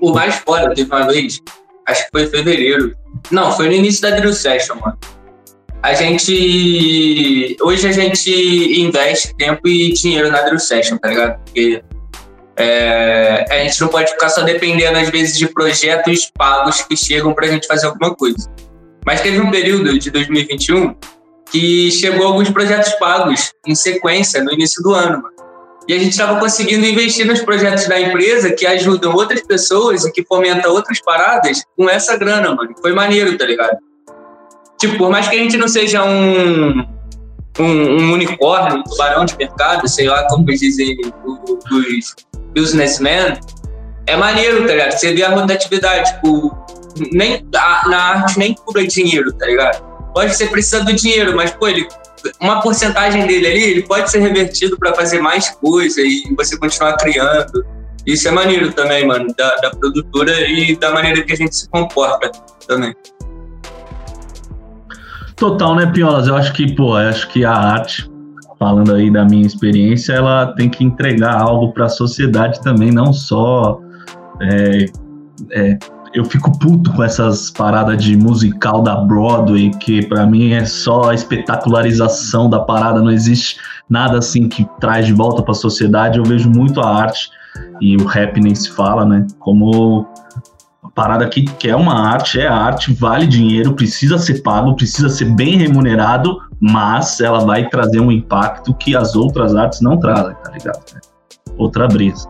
[0.00, 1.40] O mais foda, teve uma vez,
[1.86, 2.94] acho que foi em fevereiro.
[3.30, 4.98] Não, foi no início da Drill Session, mano.
[5.82, 7.56] A gente.
[7.60, 11.38] Hoje a gente investe tempo e dinheiro na Drill Session, tá ligado?
[11.44, 11.82] Porque
[12.56, 17.34] é, a gente não pode ficar só dependendo, às vezes, de projetos pagos que chegam
[17.34, 18.50] pra gente fazer alguma coisa.
[19.04, 20.94] Mas teve um período de 2021
[21.50, 25.34] que chegou alguns projetos pagos em sequência no início do ano, mano.
[25.86, 30.12] E a gente estava conseguindo investir nos projetos da empresa que ajudam outras pessoas e
[30.12, 32.74] que fomentam outras paradas com essa grana, mano.
[32.80, 33.76] Foi maneiro, tá ligado?
[34.78, 36.80] Tipo, por mais que a gente não seja um,
[37.58, 40.96] um, um unicórnio, um tubarão de mercado, sei lá como dizem
[41.70, 42.14] os
[42.54, 43.38] businessmen,
[44.06, 44.92] é maneiro, tá ligado?
[44.92, 46.56] Você vê a rotatividade, tipo,
[47.12, 49.84] nem, a, na arte nem tudo é dinheiro, tá ligado?
[50.12, 51.86] Pode ser precisa do dinheiro, mas, pô, ele
[52.40, 56.96] uma porcentagem dele ali, ele pode ser revertido para fazer mais coisa e você continuar
[56.96, 57.64] criando.
[58.06, 61.68] Isso é maneiro também, mano, da, da produtora e da maneira que a gente se
[61.68, 62.30] comporta
[62.66, 62.94] também.
[65.36, 66.28] Total, né, Piolas?
[66.28, 68.10] Eu acho que, pô, acho que a arte,
[68.58, 73.12] falando aí da minha experiência, ela tem que entregar algo para a sociedade também, não
[73.12, 73.80] só
[74.40, 74.86] é,
[75.50, 75.78] é,
[76.14, 81.10] eu fico puto com essas paradas de musical da Broadway, que para mim é só
[81.10, 83.58] a espetacularização da parada, não existe
[83.90, 86.18] nada assim que traz de volta para a sociedade.
[86.18, 87.30] Eu vejo muito a arte
[87.80, 89.26] e o rap nem se fala, né?
[89.40, 90.06] Como
[90.84, 95.08] a parada que, que é uma arte, é arte, vale dinheiro, precisa ser pago, precisa
[95.08, 100.36] ser bem remunerado, mas ela vai trazer um impacto que as outras artes não trazem,
[100.44, 100.80] tá ligado?
[101.58, 102.28] Outra brisa.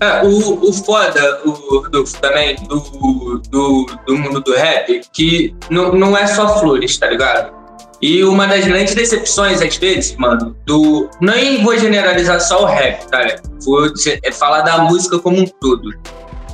[0.00, 5.92] É, o, o foda o, do, também do, do, do mundo do rap, que não,
[5.92, 7.60] não é só flores, tá ligado?
[8.00, 11.10] E uma das grandes decepções, às vezes, mano, do.
[11.20, 13.36] Nem vou generalizar só o rap, tá?
[13.62, 15.90] Vou é falar da música como um todo.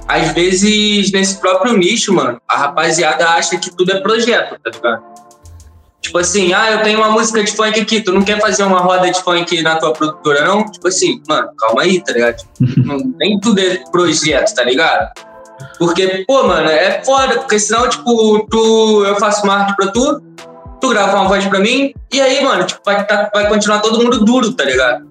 [0.09, 5.03] Às vezes, nesse próprio nicho, mano, a rapaziada acha que tudo é projeto, tá ligado?
[6.17, 8.81] Tipo assim, ah, eu tenho uma música de funk aqui, tu não quer fazer uma
[8.81, 10.65] roda de funk na tua produtora, não?
[10.65, 12.43] Tipo assim, mano, calma aí, tá ligado?
[12.83, 15.11] não, nem tudo é projeto, tá ligado?
[15.79, 20.23] Porque, pô, mano, é foda, porque senão, tipo, tu, eu faço uma arte pra tu,
[20.81, 24.03] tu grava uma voz pra mim, e aí, mano, tipo, vai, tá, vai continuar todo
[24.03, 25.07] mundo duro, tá ligado?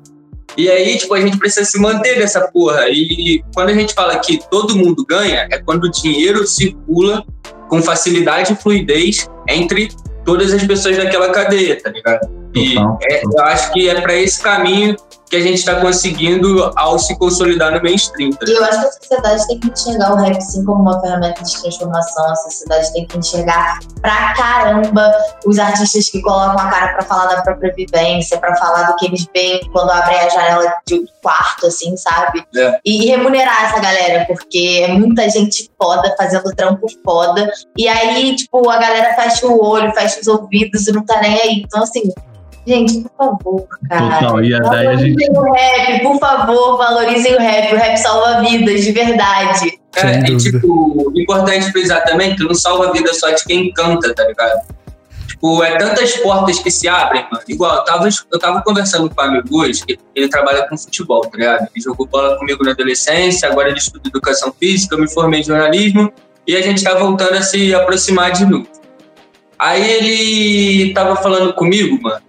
[0.58, 2.90] E aí, tipo, a gente precisa se manter nessa porra.
[2.90, 7.24] E quando a gente fala que todo mundo ganha, é quando o dinheiro circula
[7.70, 9.90] com facilidade e fluidez entre
[10.26, 12.45] todas as pessoas daquela cadeia, tá ligado?
[12.56, 12.78] E
[13.12, 14.96] é, eu acho que é para esse caminho
[15.30, 18.32] que a gente está conseguindo ao se consolidar no mainstream.
[18.32, 18.46] Tá?
[18.48, 21.44] E eu acho que a sociedade tem que enxergar o rap sim como uma ferramenta
[21.44, 22.32] de transformação.
[22.32, 25.12] A sociedade tem que enxergar pra caramba
[25.46, 29.08] os artistas que colocam a cara pra falar da própria vivência, pra falar do que
[29.08, 32.46] eles veem quando abrem a janela de um quarto, assim, sabe?
[32.56, 32.80] É.
[32.86, 37.52] E, e remunerar essa galera, porque é muita gente foda fazendo trampo foda.
[37.76, 41.42] E aí, tipo, a galera fecha o olho, fecha os ouvidos e não tá nem
[41.42, 41.64] aí.
[41.66, 42.14] Então, assim,
[42.66, 44.20] gente, por favor, cara.
[44.20, 45.26] Total, e daí a gente.
[45.26, 47.74] Valorizem o rap, por favor, valorizem o rap.
[47.74, 49.80] O rap salva vidas, de verdade.
[49.96, 54.14] É, e tipo, importante frisar também que não salva a vida só de quem canta,
[54.14, 54.68] tá ligado?
[55.28, 57.44] Tipo, é tantas portas que se abrem, mano.
[57.48, 61.22] Igual, eu tava, eu tava conversando com um amigo hoje, que ele trabalha com futebol,
[61.22, 61.68] tá ligado?
[61.74, 65.44] Ele jogou bola comigo na adolescência, agora ele estuda educação física, eu me formei em
[65.44, 66.12] jornalismo,
[66.48, 68.68] e a gente tá voltando a se aproximar de novo.
[69.58, 72.22] Aí ele tava falando comigo, mano.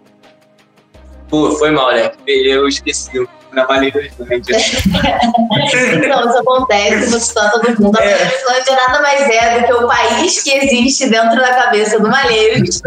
[1.29, 2.11] Pô, foi mal, né?
[2.27, 4.27] Eu esqueci o na maneira Então,
[6.29, 7.99] isso acontece, você está todo mundo.
[7.99, 8.11] A É.
[8.15, 12.83] Malheirolândia nada mais é do que o país que existe dentro da cabeça do Malheiros.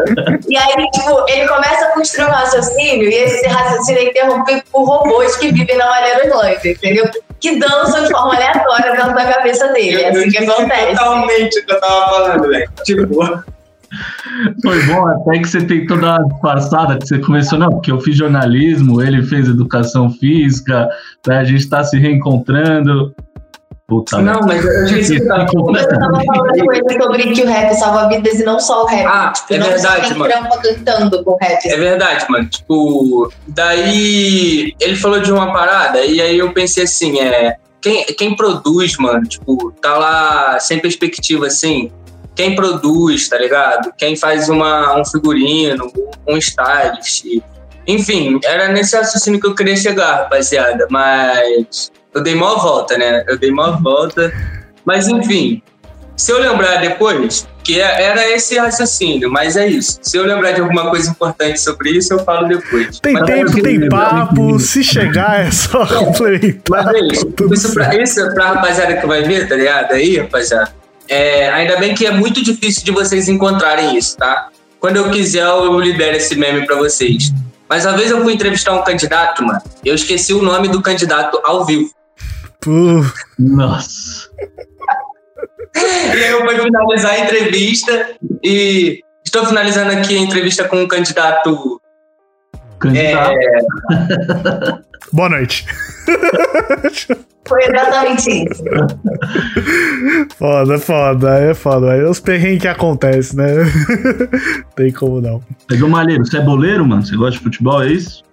[0.48, 4.84] E aí, tipo, ele começa a construir um raciocínio e esse raciocínio é interrompido por
[4.84, 7.10] robôs que vivem na Malheirolândia, entendeu?
[7.40, 10.04] Que dançam de forma aleatória dentro da cabeça dele.
[10.04, 10.98] É assim que acontece.
[10.98, 12.70] Totalmente o que eu tava falando, velho.
[12.84, 13.44] Tipo,
[14.62, 18.00] Foi bom até que você tentou dar uma disfarçada, que você começou, não, porque eu
[18.00, 20.88] fiz jornalismo, ele fez educação física,
[21.28, 23.14] né, a gente tá se reencontrando.
[23.90, 26.64] Puta, não, mas eu esqueci o que eu tava falando.
[26.64, 29.06] Com ele sobre que o rap salva vidas e não só o rap.
[29.08, 30.32] Ah, tipo, é não verdade, mano.
[30.32, 31.68] trampa cantando com rap.
[31.68, 32.48] É verdade, mano.
[32.48, 37.58] Tipo, daí ele falou de uma parada e aí eu pensei assim, é.
[37.82, 41.90] Quem, quem produz, mano, tipo, tá lá sem perspectiva assim.
[42.40, 43.92] Quem produz, tá ligado?
[43.98, 45.92] Quem faz uma, um figurino,
[46.26, 47.26] um stylist.
[47.86, 50.88] Enfim, era nesse raciocínio que eu queria chegar, rapaziada.
[50.90, 53.26] Mas eu dei mó volta, né?
[53.28, 54.32] Eu dei mó volta.
[54.86, 55.62] Mas enfim,
[56.16, 60.00] se eu lembrar depois, que é- era esse raciocínio, mas é isso.
[60.02, 63.02] Se eu lembrar de alguma coisa importante sobre isso, eu falo depois.
[63.02, 63.62] Tem Mas é tempo, isso.
[63.64, 64.60] tem papo.
[64.60, 66.86] Se chegar, é só complementar.
[66.86, 67.28] Mas é isso.
[67.52, 69.92] Isso pra, isso é pra rapaziada que vai ver, tá ligado?
[69.92, 70.79] Aí, rapaziada.
[71.10, 74.50] É, ainda bem que é muito difícil de vocês encontrarem isso, tá?
[74.80, 77.34] Quando eu quiser, eu libero esse meme pra vocês.
[77.68, 79.62] Mas uma vez eu fui entrevistar um candidato, mano.
[79.84, 81.92] Eu esqueci o nome do candidato ao vivo.
[82.62, 83.04] Pô,
[83.38, 84.30] Nossa.
[85.76, 88.10] E aí eu fui finalizar a entrevista
[88.44, 91.82] e estou finalizando aqui a entrevista com um candidato.
[92.80, 93.36] Candidato.
[95.14, 95.66] boa noite.
[97.48, 98.64] Foi exatamente isso.
[100.38, 101.94] Foda, foda, é foda.
[101.94, 103.54] Aí é os perrengues que acontecem, né?
[104.76, 105.42] tem como não.
[105.70, 107.04] Mas, ô Malheiro, você é boleiro, mano?
[107.04, 108.24] Você gosta de futebol, é isso?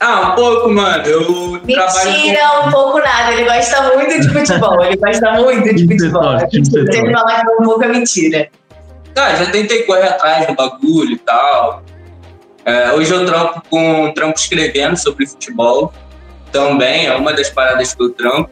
[0.00, 1.04] Ah, um pouco, mano.
[1.04, 3.32] Eu trabalho Mentira, um pouco nada.
[3.32, 4.84] Ele gosta muito de futebol.
[4.84, 6.38] Ele gosta muito de futebol.
[6.40, 6.94] setor.
[6.94, 8.48] ele falar que é um pouco é mentira.
[9.16, 11.82] Ah, já tentei correr atrás do bagulho e tal.
[12.64, 15.92] É, hoje eu trampo com trampo escrevendo sobre futebol.
[16.50, 18.50] Também é uma das paradas que eu trampo.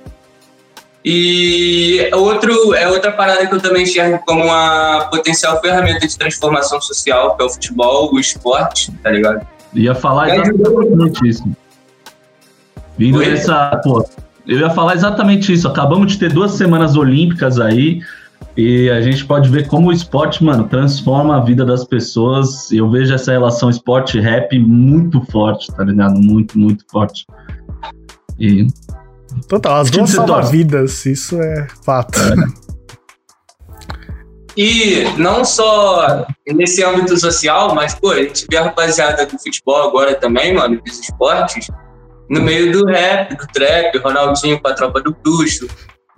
[1.04, 6.80] E outro, é outra parada que eu também enxergo como uma potencial ferramenta de transformação
[6.80, 9.44] social, que é o futebol, o esporte, tá ligado?
[9.74, 11.44] Ia falar É, exatamente isso.
[12.96, 13.30] Vindo Oi?
[13.30, 13.80] dessa.
[13.82, 14.04] Pô,
[14.46, 15.66] eu ia falar exatamente isso.
[15.66, 18.00] Acabamos de ter duas semanas olímpicas aí.
[18.56, 22.70] E a gente pode ver como o esporte, mano, transforma a vida das pessoas.
[22.70, 26.14] Eu vejo essa relação esporte-rap muito forte, tá ligado?
[26.14, 27.24] Muito, muito forte.
[28.38, 28.66] E
[29.48, 32.18] Total, as time duas salvam vidas, isso é fato.
[34.56, 39.88] E não só nesse âmbito social, mas, pô, a gente vê a rapaziada do futebol
[39.88, 41.68] agora também, mano, dos esportes,
[42.28, 45.66] no meio do rap, do trap, Ronaldinho com a tropa do Bruxo,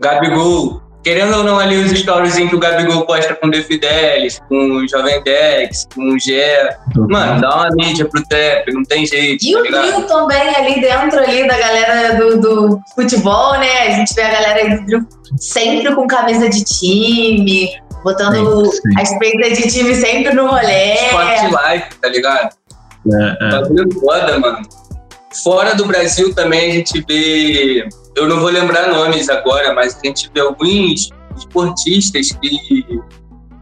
[0.00, 0.82] Gabigol.
[1.04, 4.56] Querendo ou não, ali os stories que o Gabigol posta com o The Fidelis, com
[4.56, 6.76] o Jovem Dex, com o Gé.
[6.96, 10.80] Mano, dá uma mídia pro trap, não tem jeito, E tá o trio também ali
[10.80, 13.88] dentro ali da galera do, do futebol, né?
[13.88, 15.06] A gente vê a galera aí do trio
[15.38, 17.70] sempre com camisa de time,
[18.02, 18.98] botando Sim, sim.
[18.98, 20.94] a espeita de time sempre no rolê.
[20.94, 22.64] Sport Life, tá ligado?
[23.12, 24.62] é, é, Bagulho foda, mano.
[25.42, 27.88] Fora do Brasil também a gente vê.
[28.16, 33.00] Eu não vou lembrar nomes agora, mas a gente vê alguns esportistas que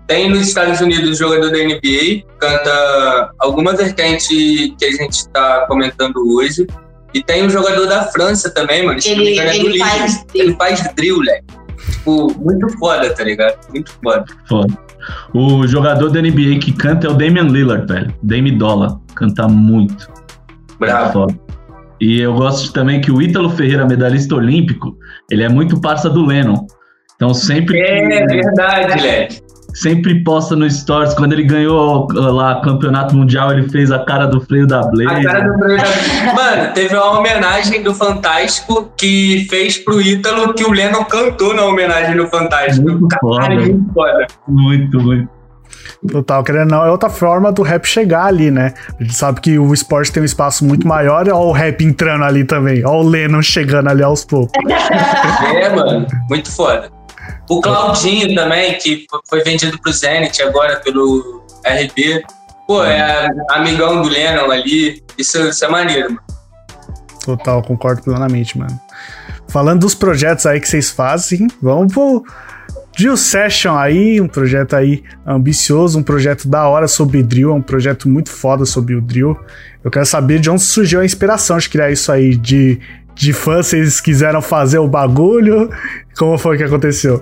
[0.07, 6.17] tem nos Estados Unidos jogador da NBA, canta alguma vertente que a gente está comentando
[6.37, 6.67] hoje.
[7.15, 8.99] E tem um jogador da França também, mano.
[9.05, 10.25] Ele, é ele faz.
[10.35, 11.45] Ele faz drill, moleque.
[11.91, 13.59] Tipo, muito foda, tá ligado?
[13.71, 14.25] Muito foda.
[14.49, 14.79] foda.
[15.35, 18.15] O jogador da NBA que canta é o Damian Lillard, velho.
[18.23, 18.99] Dame Dollar.
[19.15, 20.09] Canta muito.
[20.79, 21.13] Bravo.
[21.13, 21.41] Foda.
[22.03, 24.99] E eu gosto também que o Ítalo Ferreira, medalhista olímpico,
[25.31, 26.67] ele é muito parça do Lennon.
[27.15, 27.79] Então sempre.
[27.79, 29.41] É verdade, Led.
[29.73, 31.15] Sempre posta no Stories.
[31.15, 35.25] Quando ele ganhou lá campeonato mundial, ele fez a cara do freio da Blaze.
[35.25, 40.55] A cara do freio da Mano, teve uma homenagem do Fantástico que fez pro Ítalo
[40.55, 42.83] que o Lennon cantou na homenagem do Fantástico.
[42.83, 43.49] Muito foda.
[43.55, 44.27] muito foda.
[44.49, 45.29] Muito, muito.
[46.11, 48.75] Total, querendo não, é outra forma do rap chegar ali, né?
[48.99, 52.25] A gente sabe que o esporte tem um espaço muito maior, ó o rap entrando
[52.25, 54.53] ali também, ó o Lennon chegando ali aos poucos.
[55.55, 56.91] É, mano, muito foda.
[57.49, 62.23] O Claudinho também, que foi vendido pro Zenit agora pelo RB.
[62.67, 65.03] Pô, é amigão do Lennon ali.
[65.19, 66.23] Isso, isso é maneiro, mano.
[67.25, 68.81] Total, concordo plenamente, mano.
[69.49, 72.25] Falando dos projetos aí que vocês fazem, vamos pro
[72.97, 77.63] Drill Session aí, um projeto aí ambicioso, um projeto da hora sobre drill, é um
[77.63, 79.39] projeto muito foda sobre o drill.
[79.83, 82.79] Eu quero saber de onde surgiu a inspiração de criar isso aí, de,
[83.15, 85.71] de fã, vocês quiseram fazer o bagulho,
[86.19, 87.21] como foi que aconteceu?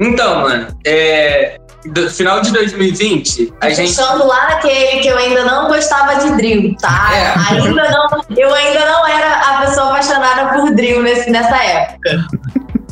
[0.00, 3.94] Então, mano, é, do final de 2020, a gente.
[3.94, 7.10] Deixando lá naquele que eu ainda não gostava de drill, tá?
[7.12, 7.54] É.
[7.54, 12.26] Ainda não, eu ainda não era a pessoa apaixonada por drill nesse, nessa época.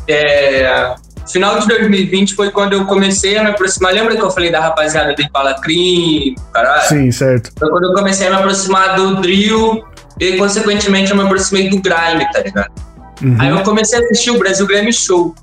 [0.08, 0.94] É,
[1.32, 3.92] final de 2020 foi quando eu comecei a me aproximar.
[3.92, 6.88] Lembra que eu falei da rapaziada do Impala Cream, caralho?
[6.88, 7.50] Sim, certo.
[7.58, 9.84] Foi quando eu comecei a me aproximar do drill
[10.18, 12.72] e, consequentemente, eu me aproximei do grime, tá ligado?
[13.22, 13.36] Uhum.
[13.38, 15.34] Aí eu comecei a assistir o Brasil Grammy Show.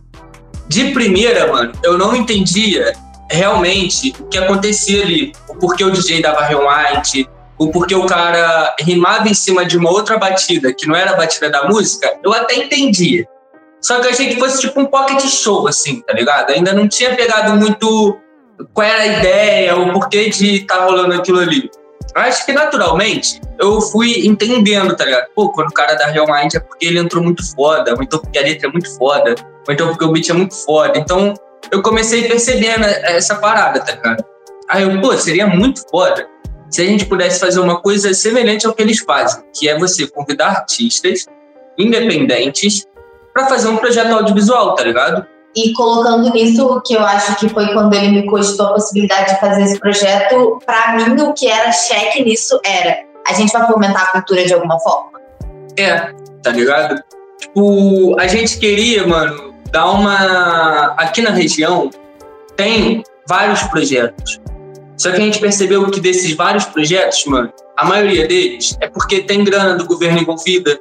[0.68, 2.94] De primeira, mano, eu não entendia
[3.30, 5.32] realmente o que acontecia ali.
[5.48, 7.26] O porquê o DJ dava rewind,
[7.58, 11.16] o porquê o cara rimava em cima de uma outra batida, que não era a
[11.16, 13.26] batida da música, eu até entendia.
[13.88, 16.52] Só que eu achei que fosse tipo um pocket show, assim, tá ligado?
[16.52, 18.20] Ainda não tinha pegado muito
[18.74, 21.72] qual era a ideia, o porquê de estar tá rolando aquilo ali.
[22.14, 25.28] Acho que naturalmente eu fui entendendo, tá ligado?
[25.34, 28.38] Pô, quando o cara dá rewind é porque ele entrou muito foda, ou então porque
[28.38, 31.00] a letra é muito foda, ou então porque o beat é muito foda.
[31.00, 31.34] Então
[31.72, 34.26] eu comecei percebendo essa parada, tá ligado?
[34.68, 36.28] Aí eu, pô, seria muito foda
[36.70, 40.06] se a gente pudesse fazer uma coisa semelhante ao que eles fazem, que é você
[40.08, 41.26] convidar artistas
[41.78, 42.86] independentes
[43.38, 45.24] para fazer um projeto audiovisual, tá ligado?
[45.56, 49.40] E colocando nisso, que eu acho que foi quando ele me cogitou a possibilidade de
[49.40, 52.98] fazer esse projeto, para mim o que era cheque nisso era:
[53.28, 55.20] a gente vai fomentar a cultura de alguma forma.
[55.78, 57.00] É, tá ligado?
[57.40, 60.96] Tipo, a gente queria, mano, dar uma.
[60.98, 61.92] Aqui na região
[62.56, 64.40] tem vários projetos.
[64.98, 69.22] Só que a gente percebeu que desses vários projetos, mano, a maioria deles é porque
[69.22, 70.80] tem grana do governo envolvida,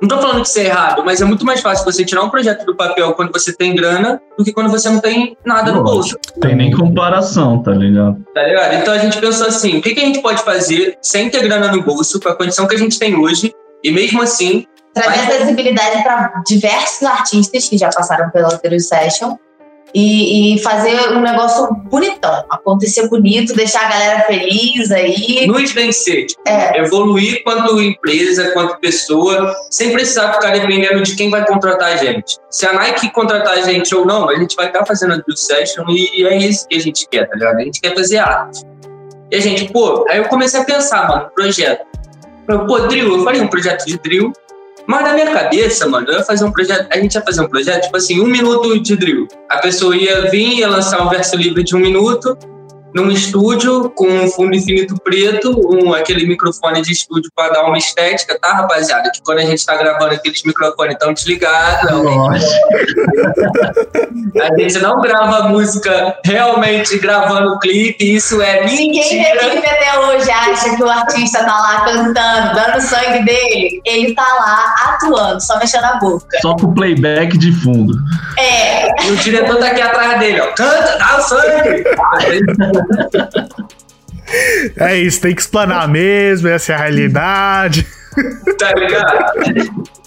[0.00, 2.30] não tô falando que isso é errado, mas é muito mais fácil você tirar um
[2.30, 5.82] projeto do papel quando você tem grana do que quando você não tem nada no
[5.82, 6.16] bolso.
[6.40, 8.16] Tem nem comparação, tá ligado?
[8.34, 8.74] Tá ligado?
[8.74, 11.72] Então a gente pensou assim: o que, que a gente pode fazer sem ter grana
[11.72, 14.66] no bolso, com a condição que a gente tem hoje, e mesmo assim.
[14.94, 19.36] Trazer vai- visibilidade para diversos artistas que já passaram pela Alterous Session
[19.94, 25.46] e, e fazer um negócio bonitão, acontecer bonito, deixar a galera feliz aí.
[25.46, 26.78] nos vencer, tipo, É.
[26.78, 32.36] evoluir quanto empresa, quanto pessoa, sem precisar ficar dependendo de quem vai contratar a gente.
[32.50, 35.36] Se a Nike contratar a gente ou não, a gente vai estar fazendo a drill
[35.36, 37.56] session e é isso que a gente quer, tá ligado?
[37.56, 38.62] A gente quer fazer arte.
[39.30, 41.84] E a gente, pô, aí eu comecei a pensar, mano, projeto.
[42.48, 44.32] Eu, pô, drill, eu falei um projeto de drill,
[44.88, 47.48] mas na minha cabeça, mano, eu ia fazer um projeto, a gente ia fazer um
[47.48, 49.28] projeto, tipo assim, um minuto de drill.
[49.50, 52.38] A pessoa ia vir, ia lançar um verso livre de um minuto,
[52.94, 57.76] num estúdio com um fundo infinito preto, um, aquele microfone de estúdio para dar uma
[57.78, 59.10] estética, tá, rapaziada?
[59.12, 62.46] Que quando a gente tá gravando aqueles microfones estão desligados, Nossa.
[64.40, 69.50] a gente não grava música realmente gravando clipe, isso é Ninguém vê mentira.
[69.50, 73.80] clipe até hoje acha que o artista tá lá cantando, dando sangue dele.
[73.84, 76.38] Ele tá lá atuando, só mexendo a boca.
[76.40, 77.94] Só com playback de fundo.
[78.38, 80.46] É, E o diretor tá aqui atrás dele, ó.
[80.54, 81.84] Canta, dá o sangue!
[84.76, 87.86] É isso, tem que explanar mesmo, essa é a realidade.
[88.58, 89.32] tá ligado?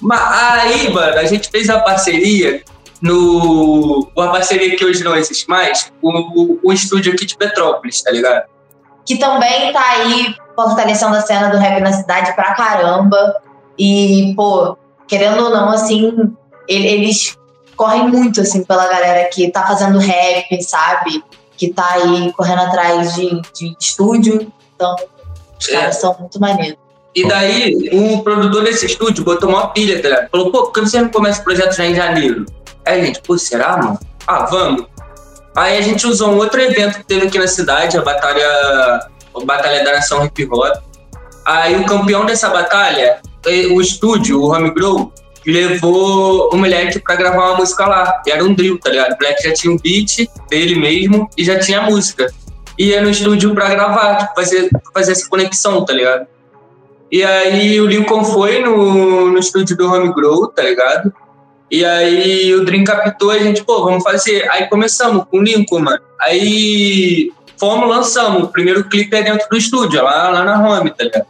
[0.01, 2.61] Mas aí, mano, a gente fez a parceria
[3.01, 4.07] no.
[4.15, 8.43] Uma parceria que hoje não existe mais, o, o estúdio aqui de Petrópolis, tá ligado?
[9.03, 13.35] que também tá aí fortalecendo a cena do rap na cidade pra caramba.
[13.77, 16.13] E, pô, querendo ou não, assim,
[16.67, 17.35] ele- eles
[17.75, 21.23] correm muito, assim, pela galera que tá fazendo rap, sabe?
[21.61, 24.51] Que tá aí correndo atrás de, de estúdio.
[24.75, 24.95] Então,
[25.59, 25.73] os É.
[25.73, 26.75] caras são muito maneiros.
[27.13, 30.29] E daí, o produtor desse estúdio botou uma pilha, tá ligado?
[30.31, 32.47] Falou, pô, por que você não começa o projeto já em janeiro?
[32.83, 33.99] Aí a gente, pô, será, mano?
[34.25, 34.87] Ah, vamos.
[35.55, 38.43] Aí a gente usou um outro evento que teve aqui na cidade, a Batalha,
[39.35, 40.77] a Batalha da Nação Hip Hop.
[41.45, 45.13] Aí o campeão dessa batalha eh, o estúdio, o Home Grow,
[45.45, 48.21] levou o moleque pra gravar uma música lá.
[48.25, 49.13] E era um drill, tá ligado?
[49.13, 52.31] O moleque já tinha um beat dele mesmo e já tinha a música.
[52.77, 56.27] E ia no estúdio pra gravar, tipo, fazer, fazer essa conexão, tá ligado?
[57.11, 61.13] E aí o Lincoln foi no, no estúdio do Home Grow, tá ligado?
[61.69, 64.49] E aí o Dream captou a gente, pô, vamos fazer.
[64.49, 66.01] Aí começamos com o Lincoln, mano.
[66.19, 68.43] Aí fomos, lançamos.
[68.43, 71.25] O primeiro clipe é dentro do estúdio, lá, lá na home, tá ligado?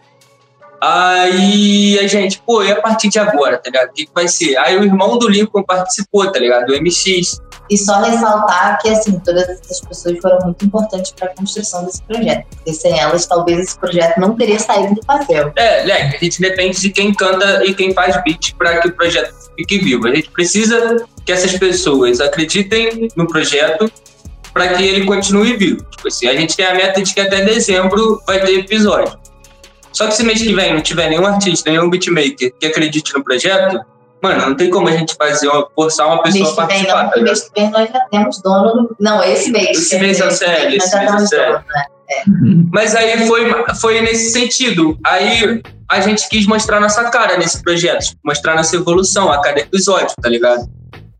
[0.81, 3.89] Aí a gente, pô, e a partir de agora, tá ligado?
[3.89, 4.57] O que, que vai ser?
[4.57, 6.65] Aí o irmão do Lincoln participou, tá ligado?
[6.65, 7.39] Do MX.
[7.69, 12.01] E só ressaltar que, assim, todas essas pessoas foram muito importantes para a construção desse
[12.01, 12.47] projeto.
[12.49, 15.53] Porque sem elas, talvez esse projeto não teria saído do papel.
[15.55, 18.95] É, Leque, a gente depende de quem canta e quem faz beat para que o
[18.95, 20.07] projeto fique vivo.
[20.07, 23.89] A gente precisa que essas pessoas acreditem no projeto
[24.51, 25.85] para que ele continue vivo.
[25.91, 29.20] Tipo assim, a gente tem a meta de que até dezembro vai ter episódio.
[29.93, 33.23] Só que se mês que vem não tiver nenhum artista, nenhum beatmaker que acredite no
[33.23, 33.79] projeto,
[34.21, 36.85] mano, não tem como a gente fazer uma, forçar uma pessoa Mês a que vem,
[36.85, 37.03] participar.
[37.03, 38.71] não, tá mês que vem nós já temos dono.
[38.73, 39.77] do- Não, esse mês.
[39.77, 41.51] Esse mês é o dizer, CL, Nós esse já mês é o temos CL.
[41.51, 41.85] dono, né?
[42.73, 44.97] Mas aí foi, foi nesse sentido.
[45.05, 50.13] Aí a gente quis mostrar nossa cara nesse projeto, mostrar nossa evolução a cada episódio,
[50.21, 50.65] tá ligado?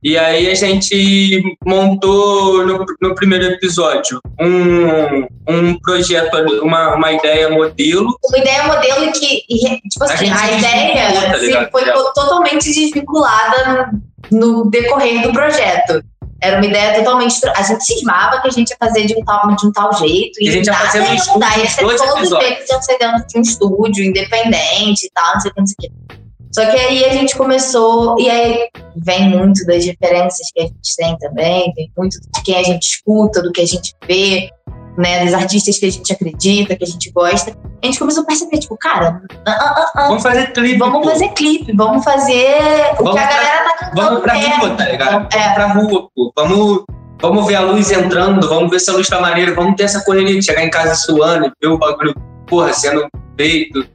[0.03, 7.49] E aí a gente montou no, no primeiro episódio um, um projeto, uma, uma ideia
[7.51, 8.17] modelo.
[8.23, 9.43] Uma ideia modelo que,
[9.89, 11.71] tipo A assim, a, se ideia tá assim, ligado?
[11.71, 13.91] foi totalmente desvinculada
[14.31, 16.03] no, decorrer do projeto.
[16.41, 17.35] Era uma ideia totalmente.
[17.55, 20.41] A gente cismava que a gente ia fazer de um tal, de um tal jeito.
[20.41, 22.49] E a gente ia fazer ia estúdio ia ser todos os episódios.
[22.49, 25.67] takes iam ser dentro de um estúdio independente e tal, não sei o que, não
[25.67, 26.20] sei o que.
[26.51, 30.95] Só que aí a gente começou, e aí vem muito das referências que a gente
[30.97, 34.49] tem também, vem muito de quem a gente escuta, do que a gente vê,
[34.97, 37.55] né, dos artistas que a gente acredita, que a gente gosta.
[37.81, 40.77] A gente começou a perceber, tipo, cara, ah, ah, ah, Vamos fazer clipe.
[40.77, 41.09] vamos pô.
[41.09, 42.57] fazer clipe, vamos fazer
[42.99, 44.01] o Vamos que a pra- galera tá cantando.
[44.01, 44.55] Vamos pra mesmo.
[44.57, 45.27] rua, tá ligado?
[45.33, 45.39] É.
[45.39, 46.33] Vamos pra rua, pô.
[46.35, 46.83] Vamos,
[47.21, 50.03] vamos ver a luz entrando, vamos ver se a luz tá maneira, vamos ter essa
[50.03, 52.13] correria de chegar em casa suando, ver o bagulho,
[52.45, 53.87] porra, sendo feito.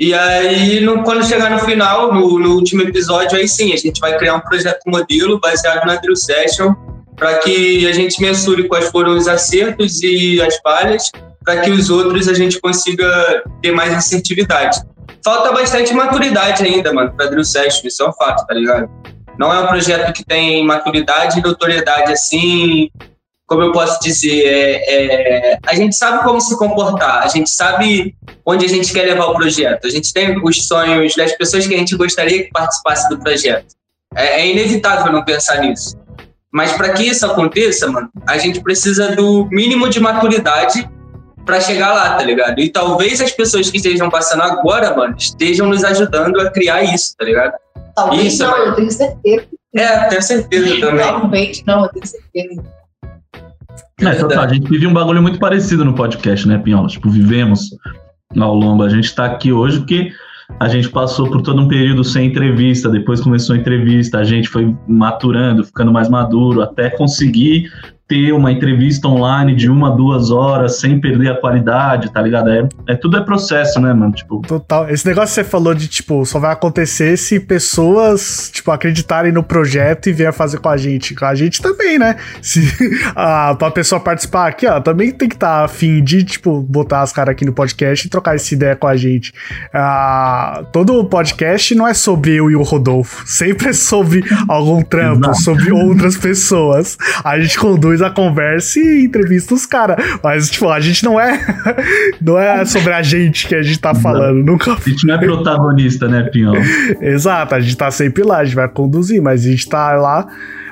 [0.00, 4.00] E aí, no- quando chegar no final, no, no último episódio, aí sim, a gente
[4.00, 6.72] vai criar um projeto modelo baseado na Drill Session
[7.16, 11.10] para que a gente mensure quais foram os acertos e as falhas,
[11.44, 14.80] para que os outros a gente consiga ter mais assertividade.
[15.24, 18.88] Falta bastante maturidade ainda, mano, pra Drill Session, isso é um fato, tá ligado?
[19.36, 22.88] Não é um projeto que tem maturidade e notoriedade assim,
[23.48, 28.14] como eu posso dizer, é, é, a gente sabe como se comportar, a gente sabe
[28.44, 31.74] onde a gente quer levar o projeto, a gente tem os sonhos das pessoas que
[31.74, 33.74] a gente gostaria que participasse do projeto.
[34.14, 35.96] É, é inevitável não pensar nisso.
[36.52, 40.86] Mas para que isso aconteça, mano, a gente precisa do mínimo de maturidade
[41.46, 42.60] para chegar lá, tá ligado?
[42.60, 47.14] E talvez as pessoas que estejam passando agora, mano, estejam nos ajudando a criar isso,
[47.16, 47.54] tá ligado?
[47.96, 49.46] Talvez Isso, não, mas- eu tenho certeza.
[49.74, 51.06] É, tenho certeza também.
[51.06, 52.77] Talvez não, eu tenho certeza.
[54.00, 56.88] É, total, a gente vive um bagulho muito parecido no podcast, né, Pinhola?
[56.88, 57.70] Tipo, vivemos
[58.38, 58.82] ao longo.
[58.82, 60.12] A gente tá aqui hoje porque
[60.60, 64.48] a gente passou por todo um período sem entrevista, depois começou a entrevista, a gente
[64.48, 67.70] foi maturando, ficando mais maduro, até conseguir
[68.08, 72.48] ter uma entrevista online de uma, duas horas, sem perder a qualidade, tá ligado?
[72.48, 74.12] É, é tudo é processo, né, mano?
[74.12, 74.88] Tipo, Total.
[74.88, 79.42] Esse negócio que você falou de, tipo, só vai acontecer se pessoas, tipo, acreditarem no
[79.42, 81.14] projeto e venham fazer com a gente.
[81.14, 82.16] Com a gente também, né?
[82.40, 82.66] Se
[83.14, 87.12] a, pra pessoa participar aqui, ó, também tem que estar afim de, tipo, botar as
[87.12, 89.34] caras aqui no podcast e trocar essa ideia com a gente.
[89.72, 93.22] Ah, todo podcast não é sobre eu e o Rodolfo.
[93.26, 96.96] Sempre é sobre algum trampo, sobre outras pessoas.
[97.22, 99.96] A gente conduz a conversa e entrevista os caras.
[100.22, 101.40] Mas, tipo, a gente não é.
[102.20, 104.44] não é sobre a gente que a gente tá falando.
[104.44, 106.60] Nunca a gente não é protagonista, né, Pinhola?
[107.00, 110.26] Exato, a gente tá sempre lá, a gente vai conduzir, mas a gente tá lá.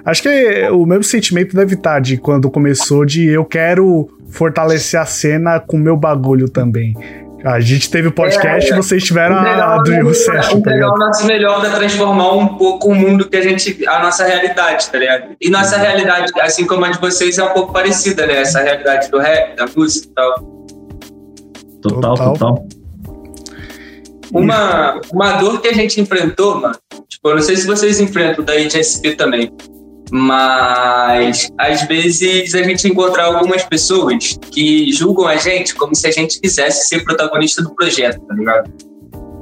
[0.04, 5.04] Acho que o mesmo sentimento deve estar de quando começou de eu quero fortalecer a
[5.04, 6.94] cena com o meu bagulho também.
[7.44, 10.94] A gente teve o podcast e vocês tiveram a Drill Session, tá ligado?
[10.94, 13.86] o nosso melhor para transformar um pouco o mundo que a gente.
[13.86, 15.36] a nossa realidade, tá ligado?
[15.40, 18.40] E nossa realidade, assim como a de vocês, é um pouco parecida, né?
[18.40, 20.34] Essa realidade do rap, da música e tal.
[21.82, 22.32] Total, Total.
[22.32, 22.68] total.
[24.32, 26.76] Uma, uma dor que a gente enfrentou, mano,
[27.08, 29.52] tipo, eu não sei se vocês enfrentam da HSP também,
[30.10, 36.10] mas às vezes a gente encontra algumas pessoas que julgam a gente como se a
[36.10, 38.70] gente quisesse ser protagonista do projeto, tá ligado?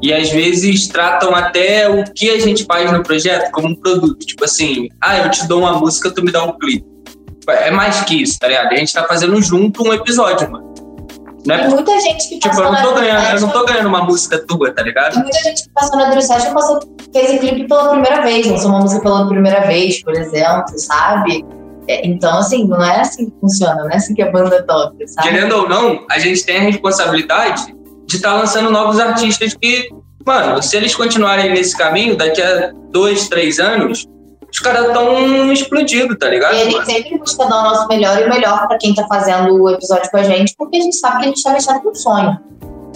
[0.03, 4.19] E às vezes tratam até o que a gente faz no projeto como um produto.
[4.19, 6.85] Tipo assim, ah, eu te dou uma música, tu me dá um clipe.
[7.49, 8.73] É mais que isso, tá ligado?
[8.73, 10.75] A gente tá fazendo junto um episódio, mano.
[11.47, 13.89] Não é Tem muita gente que Tipo, eu não tô ganhando, eu não tô ganhando
[13.89, 15.13] uma música tua, tá ligado?
[15.13, 16.81] Tem muita gente que passou na Session passou,
[17.15, 21.45] fez o clipe pela primeira vez, lançou uma música pela primeira vez, por exemplo, sabe?
[21.87, 24.97] É, então, assim, não é assim que funciona, não é assim que a banda toca,
[25.07, 25.29] sabe?
[25.29, 27.73] Querendo ou não, a gente tem a responsabilidade
[28.07, 29.89] de estar lançando novos artistas que,
[30.27, 34.07] mano, se eles continuarem nesse caminho, daqui a dois, três anos,
[34.51, 36.55] os caras estão explodindo, tá ligado?
[36.55, 39.07] E a gente sempre busca dar o nosso melhor e o melhor pra quem tá
[39.07, 41.81] fazendo o episódio com a gente, porque a gente sabe que a gente tá mexendo
[41.81, 42.39] com sonho.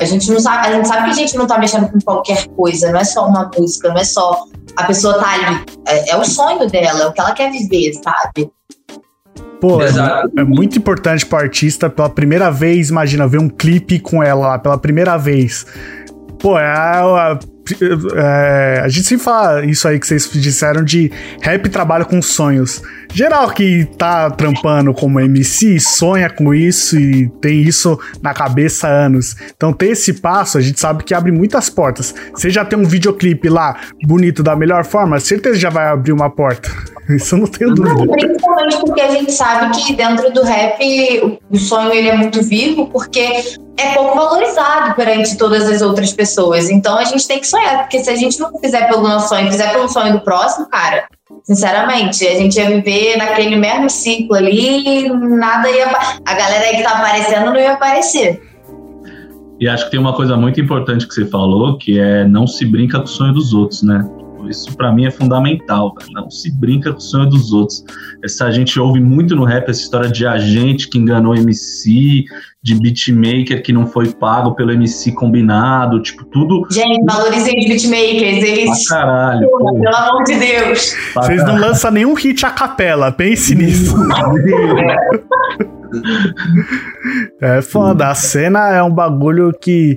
[0.01, 2.47] A gente, não sabe, a gente sabe que a gente não tá mexendo com qualquer
[2.49, 4.45] coisa, não é só uma música, não é só
[4.77, 5.65] a pessoa tá ali.
[5.87, 8.51] É, é o sonho dela, é o que ela quer viver, sabe?
[9.61, 10.31] Pô, é, Exato.
[10.39, 14.59] é muito importante pro artista, pela primeira vez, imagina, ver um clipe com ela lá,
[14.59, 15.67] pela primeira vez.
[16.39, 17.39] Pô, é, a-
[18.15, 21.11] é, a gente sempre fala isso aí que vocês disseram de
[21.41, 22.83] rap trabalha com sonhos.
[23.13, 28.91] Geral que tá trampando como MC sonha com isso e tem isso na cabeça há
[29.07, 29.35] anos.
[29.57, 32.15] Então ter esse passo, a gente sabe que abre muitas portas.
[32.35, 36.29] Você já tem um videoclipe lá bonito da melhor forma, certeza já vai abrir uma
[36.31, 36.69] porta.
[37.09, 38.07] Isso eu não tenho dúvida.
[38.13, 40.79] Principalmente porque a gente sabe que dentro do rap
[41.23, 43.27] o- o sonho ele é muito vivo, porque
[43.79, 46.69] é pouco valorizado perante todas as outras pessoas.
[46.69, 49.51] Então a gente tem que sonhar, porque se a gente não fizer pelo nosso sonho,
[49.51, 51.09] fizer pelo sonho do próximo, cara,
[51.45, 55.87] sinceramente, a gente ia viver naquele mesmo ciclo ali nada ia.
[56.25, 58.43] A galera aí que tá aparecendo não ia aparecer.
[59.61, 62.65] E acho que tem uma coisa muito importante que você falou, que é não se
[62.65, 64.09] brinca com o sonho dos outros, né?
[64.49, 66.11] Isso pra mim é fundamental, velho.
[66.13, 67.85] Não se brinca com o sonho dos outros.
[68.25, 72.25] Essa a gente ouve muito no rap essa história de agente que enganou MC,
[72.63, 78.39] de beatmaker que não foi pago pelo MC combinado, tipo, tudo Gente, valorizem os beatmakers,
[78.41, 78.89] pra eles.
[78.89, 79.49] caralho.
[79.51, 80.95] Porra, Pelo amor de Deus.
[81.15, 83.95] pra Vocês não lançam nenhum hit a capela, pense nisso.
[87.41, 89.97] É foda, a cena é um bagulho que.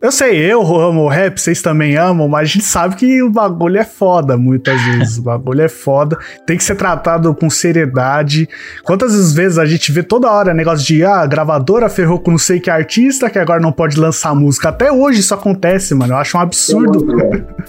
[0.00, 3.30] Eu sei, eu amo o rap, vocês também amam, mas a gente sabe que o
[3.30, 5.18] bagulho é foda muitas vezes.
[5.18, 8.48] O bagulho é foda, tem que ser tratado com seriedade.
[8.84, 12.60] Quantas vezes a gente vê toda hora negócio de ah, gravadora ferrou com não sei
[12.60, 14.68] que artista que agora não pode lançar música.
[14.68, 16.12] Até hoje isso acontece, mano.
[16.12, 17.04] Eu acho um absurdo.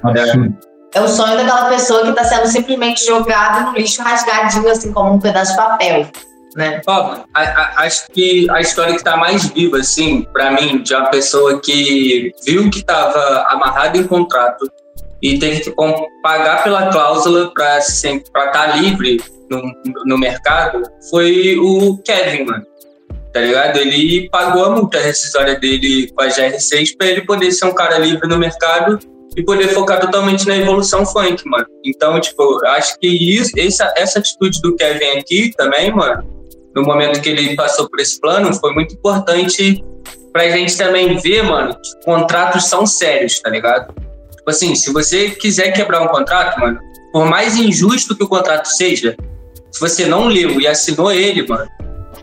[0.04, 0.58] absurdo.
[0.92, 5.14] É o sonho daquela pessoa que tá sendo simplesmente jogado no lixo, rasgadinho, assim, como
[5.14, 6.08] um pedaço de papel,
[6.56, 6.82] né?
[7.78, 12.32] Acho que a história que tá mais viva, assim, pra mim, de uma pessoa que
[12.45, 14.70] viu que tava amarrado em contrato
[15.22, 15.76] e teve que
[16.24, 19.62] pagar pela cláusula pra estar tá livre no,
[20.06, 22.66] no mercado, foi o Kevin, mano.
[23.34, 23.78] Tá ligado?
[23.78, 27.97] Ele pagou a multa rescisória dele com a GR6 pra ele poder ser um cara
[28.00, 28.97] livre no mercado
[29.36, 31.66] e poder focar totalmente na evolução funk, mano.
[31.86, 36.39] Então, tipo, acho que isso, essa, essa atitude do Kevin aqui também, mano,
[36.76, 39.84] no momento que ele passou por esse plano, foi muito importante
[40.32, 43.93] pra gente também ver, mano, que contratos são sérios, tá ligado?
[44.36, 46.80] Tipo assim, se você quiser quebrar um contrato, mano,
[47.11, 49.15] por mais injusto que o contrato seja,
[49.72, 51.67] se você não leu e assinou ele, mano,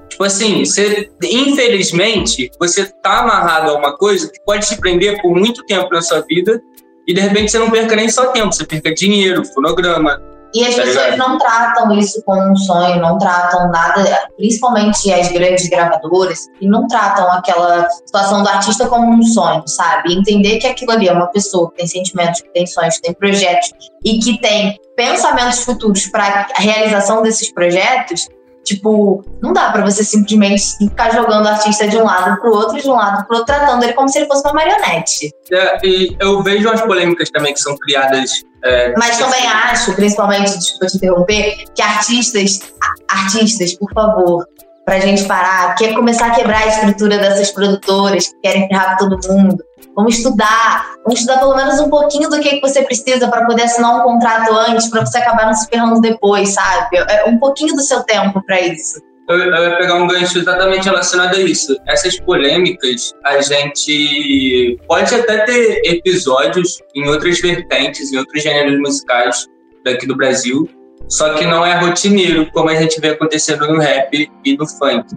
[0.08, 5.34] tipo assim, você, infelizmente, você tá amarrado a uma coisa que pode te prender por
[5.34, 6.62] muito tempo na sua vida
[7.06, 10.20] e de repente você não perca nem só tempo, você perca dinheiro, fonograma,
[10.56, 11.18] E as Tá pessoas ligado?
[11.18, 16.86] não tratam isso como um sonho, não tratam nada, principalmente as grandes gravadoras, e não
[16.86, 20.14] tratam aquela situação do artista como um sonho, sabe?
[20.14, 23.12] Entender que aquilo ali é uma pessoa que tem sentimentos, que tem sonhos, que tem
[23.14, 23.70] projetos
[24.04, 28.26] e que tem pensamentos futuros para a realização desses projetos.
[28.64, 32.80] Tipo, não dá pra você simplesmente ficar jogando o artista de um lado pro outro,
[32.82, 35.30] de um lado pro outro, tratando ele como se ele fosse uma marionete.
[35.52, 38.42] É, e eu vejo umas polêmicas também que são criadas.
[38.66, 42.60] É, Mas também acho, principalmente, desculpa te interromper, que artistas,
[43.08, 44.46] artistas, por favor,
[44.84, 49.18] pra gente parar, quer começar a quebrar a estrutura dessas produtoras que querem ferrar todo
[49.28, 49.56] mundo.
[49.94, 53.62] Vamos estudar, vamos estudar pelo menos um pouquinho do que, que você precisa para poder
[53.62, 56.98] assinar um contrato antes, para você acabar não se ferrando depois, sabe?
[56.98, 59.00] É um pouquinho do seu tempo para isso.
[59.28, 61.76] Eu, eu ia pegar um gancho exatamente relacionado a isso.
[61.86, 69.46] Essas polêmicas, a gente pode até ter episódios em outras vertentes, em outros gêneros musicais
[69.84, 70.68] daqui do Brasil,
[71.08, 75.16] só que não é rotineiro, como a gente vê acontecendo no rap e no funk.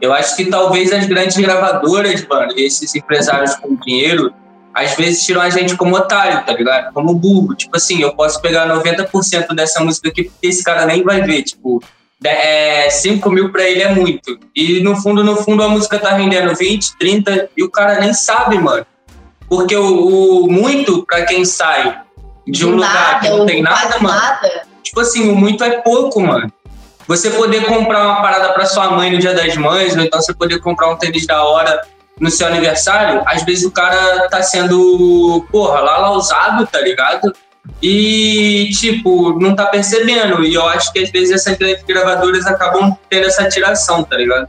[0.00, 4.32] Eu acho que talvez as grandes gravadoras, mano, esses empresários com dinheiro,
[4.74, 6.92] às vezes tiram a gente como otário, tá ligado?
[6.92, 7.54] Como burro.
[7.54, 11.42] Tipo assim, eu posso pegar 90% dessa música aqui porque esse cara nem vai ver.
[11.44, 11.82] Tipo,
[12.24, 14.38] é, 5 mil pra ele é muito.
[14.54, 18.12] E no fundo, no fundo, a música tá rendendo 20, 30 e o cara nem
[18.12, 18.86] sabe, mano.
[19.48, 22.00] Porque o, o muito, pra quem sai
[22.46, 24.18] de um Do lugar que nada, não tem nada, mano.
[24.18, 24.62] nada.
[24.82, 26.52] Tipo assim, o muito é pouco, mano.
[27.06, 30.34] Você poder comprar uma parada pra sua mãe no dia das mães, ou então você
[30.34, 31.80] poder comprar um tênis da hora
[32.18, 37.32] no seu aniversário, às vezes o cara tá sendo, porra, lá lausado, tá ligado?
[37.82, 40.42] E, tipo, não tá percebendo.
[40.44, 41.56] E eu acho que às vezes essas
[41.86, 44.48] gravadoras acabam tendo essa tiração, tá ligado?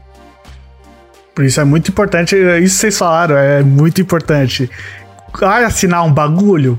[1.34, 4.68] Por isso é muito importante, isso que vocês falaram, é muito importante.
[5.38, 6.78] Vai assinar um bagulho?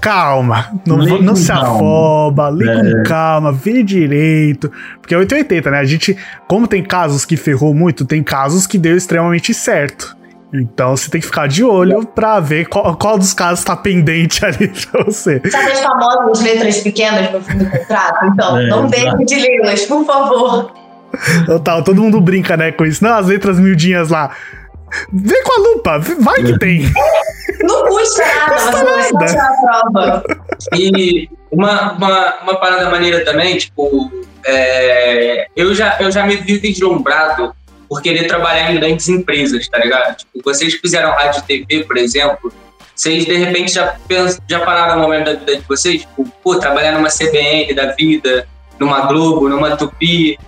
[0.00, 2.74] Calma, não, não se afoba, lê É.
[2.80, 4.70] com calma, vê direito.
[5.00, 5.78] Porque é 880, né?
[5.80, 6.16] A gente,
[6.46, 10.16] como tem casos que ferrou muito, tem casos que deu extremamente certo.
[10.52, 14.44] Então você tem que ficar de olho pra ver qual, qual dos casos tá pendente
[14.46, 15.40] ali pra você.
[15.50, 18.26] Sabe as famosas letras pequenas no fim do contrato?
[18.26, 20.72] Então, É, não deixe de lê-las, por favor.
[21.46, 23.02] Total, todo mundo brinca, né, com isso.
[23.04, 24.30] Não, as letras miudinhas lá.
[25.12, 26.90] Vê com a lupa, vai que tem.
[27.60, 30.24] Não custa nada, Custa você vai tirar a prova.
[30.74, 34.10] E uma, uma, uma parada maneira também, tipo,
[34.46, 37.54] é, eu, já, eu já me vi vislumbrado
[37.88, 40.16] por querer trabalhar em grandes empresas, tá ligado?
[40.16, 42.52] Tipo, vocês fizeram rádio e TV, por exemplo,
[42.94, 43.96] vocês de repente já,
[44.48, 48.46] já pararam no momento da vida de vocês, tipo, pô, trabalhar numa CBN da vida,
[48.78, 50.38] numa Globo, numa Tupi.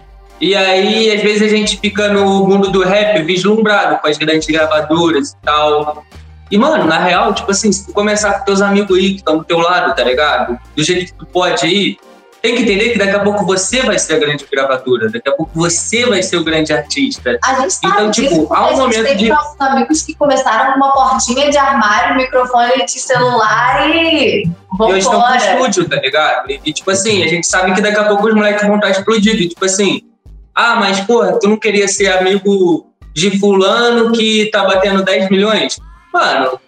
[0.40, 4.48] E aí, às vezes, a gente fica no mundo do rap vislumbrado com as grandes
[4.48, 6.04] gravadoras e tal.
[6.50, 9.38] E, mano, na real, tipo assim, se tu começar com teus amigos aí que estão
[9.38, 10.58] do teu lado, tá ligado?
[10.74, 11.98] Do jeito que tu pode ir,
[12.42, 15.32] tem que entender que daqui a pouco você vai ser a grande gravadora, daqui a
[15.32, 17.38] pouco você vai ser o grande artista.
[17.44, 19.60] A gente sabe Então, tipo, disso, porque há um a gente momento teve de- nossos
[19.60, 25.20] amigos que começaram com uma portinha de armário, microfone de celular e E hoje estão
[25.20, 25.36] vambora.
[25.36, 26.50] estúdio, tá ligado?
[26.50, 28.90] E, e, tipo assim, a gente sabe que daqui a pouco os moleques vão estar
[28.90, 29.40] explodidos.
[29.40, 30.00] E, tipo assim,
[30.54, 35.78] ah, mas porra, tu não queria ser amigo de fulano que tá batendo 10 milhões?
[36.12, 36.58] Mano,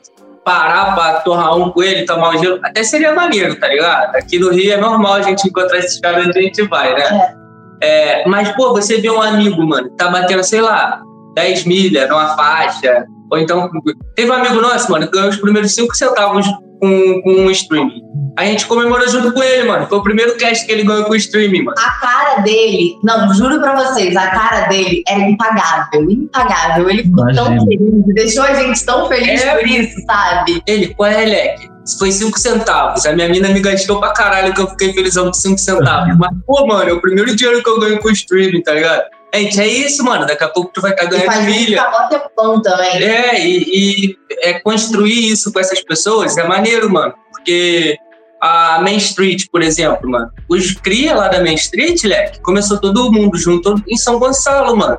[0.45, 4.17] parar pra torrar um com ele, tomar um gelo, até seria maneiro, tá ligado?
[4.17, 7.35] Aqui no Rio é normal a gente encontrar esses caras onde a gente vai, né?
[7.81, 11.03] É, mas, pô, você vê um amigo, mano, que tá batendo, sei lá,
[11.35, 13.69] 10 milha numa faixa, ou então.
[14.15, 16.47] Teve um amigo nosso, mano, que ganhou os primeiros 5 centavos
[16.83, 18.03] com, com um streaming.
[18.37, 19.87] A gente comemorou junto com ele, mano.
[19.87, 21.77] Foi o primeiro cast que ele ganhou com o streaming, mano.
[21.79, 26.91] A cara dele, não, juro pra vocês, a cara dele era impagável, impagável.
[26.91, 27.67] Ele ficou tão Imagino.
[27.67, 29.55] feliz, deixou a gente tão feliz É.
[29.55, 30.61] por isso, sabe?
[30.67, 31.71] Ele, qual é, Leque?
[31.99, 33.05] Foi 5 centavos.
[33.07, 36.15] A minha mina me gastou pra caralho que eu fiquei felizão com 5 centavos.
[36.19, 39.03] Mas, pô, mano, é o primeiro dinheiro que eu ganho com o streaming, tá ligado?
[39.35, 40.27] Gente, é isso, mano.
[40.27, 41.83] Daqui a pouco tu vai E faz muito milha.
[41.83, 43.03] calor tempão também.
[43.03, 47.15] É, e, e é, construir isso com essas pessoas é maneiro, mano.
[47.31, 47.97] Porque
[48.41, 53.11] a Main Street, por exemplo, mano, os cria lá da Main Street, leque, começou todo
[53.11, 54.99] mundo junto em São Gonçalo, mano.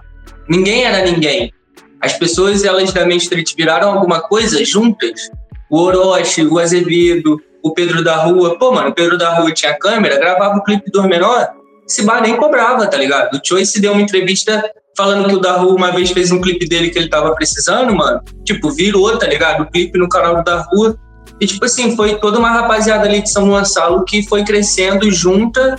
[0.49, 1.53] Ninguém era ninguém.
[2.01, 5.29] As pessoas, elas da Main Street viraram alguma coisa juntas.
[5.69, 8.57] O Orochi, o Azevedo, o Pedro da Rua.
[8.57, 11.49] Pô, mano, o Pedro da Rua tinha câmera, gravava o clipe do Menor,
[11.87, 13.35] esse bar nem cobrava, tá ligado?
[13.35, 14.63] O Choice deu uma entrevista
[14.95, 17.93] falando que o da Rua uma vez fez um clipe dele que ele tava precisando,
[17.95, 18.21] mano.
[18.45, 19.63] Tipo, virou, tá ligado?
[19.63, 20.97] O clipe no canal do da Rua.
[21.39, 25.75] E, tipo assim, foi toda uma rapaziada ali de São Gonçalo que foi crescendo junta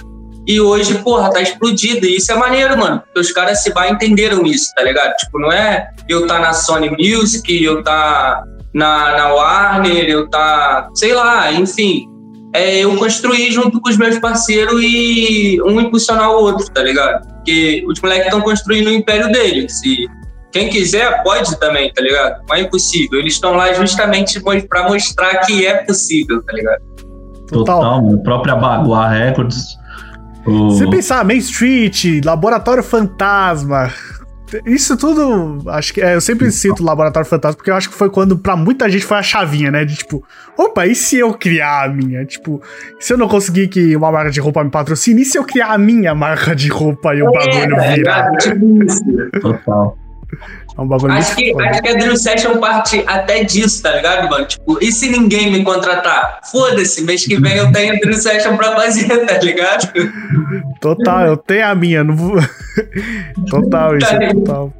[0.47, 2.07] e hoje, porra, tá explodido.
[2.07, 3.01] E isso é maneiro, mano.
[3.01, 5.15] Porque os caras se vai entenderam isso, tá ligado?
[5.17, 10.89] Tipo, não é eu tá na Sony Music, eu tá na, na Warner, eu tá,
[10.95, 12.07] sei lá, enfim.
[12.55, 17.27] É eu construir junto com os meus parceiros e um impulsionar o outro, tá ligado?
[17.27, 19.83] Porque os moleques estão construindo o império deles.
[19.85, 20.07] E
[20.53, 22.41] quem quiser pode também, tá ligado?
[22.49, 23.19] Não é impossível.
[23.19, 26.81] Eles estão lá justamente pra mostrar que é possível, tá ligado?
[27.49, 27.81] Total.
[27.81, 28.23] Total, mano.
[28.23, 29.77] Própria Baguá Records.
[30.47, 30.71] O...
[30.73, 33.91] Se pensar, Main Street, Laboratório Fantasma.
[34.67, 38.11] Isso tudo, acho que é, eu sempre cito Laboratório Fantasma porque eu acho que foi
[38.11, 39.85] quando pra muita gente foi a chavinha, né?
[39.85, 40.23] De tipo,
[40.57, 42.25] opa, e se eu criar a minha?
[42.25, 42.63] Tipo,
[43.01, 45.73] se eu não conseguir que uma marca de roupa me patrocine, e se eu criar
[45.73, 48.37] a minha marca de roupa e o bagulho tá virar?
[48.37, 49.03] Tipo isso.
[49.41, 50.04] Total.
[50.77, 51.71] É um bagulho Acho que, foda.
[51.71, 54.47] acho que a Drill Session parte até disso, tá ligado, mano?
[54.47, 56.41] Tipo, e se ninguém me contratar?
[56.51, 59.93] Foda-se, mês que vem eu tenho a Drill Session pra fazer, tá ligado?
[60.81, 62.37] Total, eu tenho a minha, não vou.
[63.49, 64.73] total, isso é total.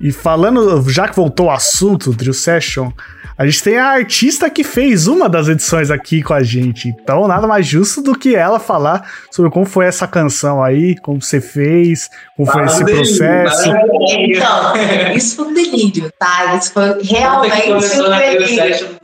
[0.00, 2.90] E falando, já que voltou o assunto, Drill Session,
[3.38, 6.88] a gente tem a artista que fez uma das edições aqui com a gente.
[6.88, 11.22] Então, nada mais justo do que ela falar sobre como foi essa canção aí, como
[11.22, 13.70] você fez, como foi esse processo.
[14.08, 16.56] Então, isso foi um delírio, tá?
[16.56, 18.98] Isso foi realmente começou um delírio.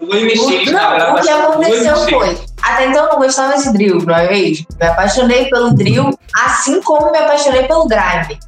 [0.72, 2.36] Não, o que aconteceu foi.
[2.60, 4.66] Até então eu não gostava de drill, não é mesmo?
[4.80, 8.40] Me apaixonei pelo drill, assim como me apaixonei pelo grime,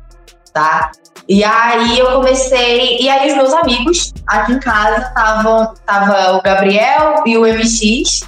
[0.57, 0.91] tá?
[1.29, 2.99] E aí eu comecei.
[2.99, 5.75] E aí os meus amigos aqui em casa estavam.
[5.85, 8.23] Tava o Gabriel e o MX.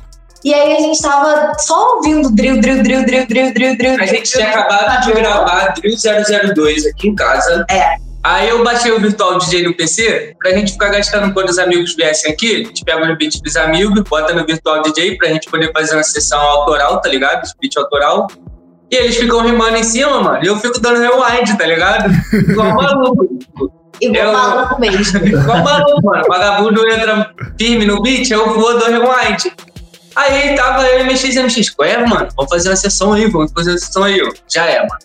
[0.45, 3.97] E aí a gente tava só ouvindo drill, drill, drill, drill, drill, drill, drill.
[4.01, 5.97] A gente tinha acabado de gravar Drill
[6.55, 7.65] 002 aqui em casa.
[7.71, 7.97] É.
[8.23, 11.95] Aí eu baixei o Virtual DJ no PC pra gente ficar gastando quando os amigos
[11.95, 12.63] viessem aqui.
[12.63, 15.95] A gente pega os beats dos amigos, bota no Virtual DJ pra gente poder fazer
[15.95, 17.49] uma sessão autoral, tá ligado?
[17.61, 18.27] Beat autoral.
[18.91, 20.41] E eles ficam rimando em cima, mano.
[20.43, 22.11] E eu fico dando rewind, tá ligado?
[22.33, 23.29] Igual maluco.
[24.01, 25.19] Igual Eu- maluco mesmo.
[25.27, 26.23] Igual maluco, mano.
[26.25, 29.53] O vagabundo entra firme no beat, eu vou dando rewind.
[30.17, 31.71] Aí tava eu e MX e MX.
[31.71, 32.29] Qual é, mano?
[32.37, 34.31] Vamos fazer uma sessão aí, vamos fazer uma sessão aí, ó.
[34.49, 34.99] Já é, mano.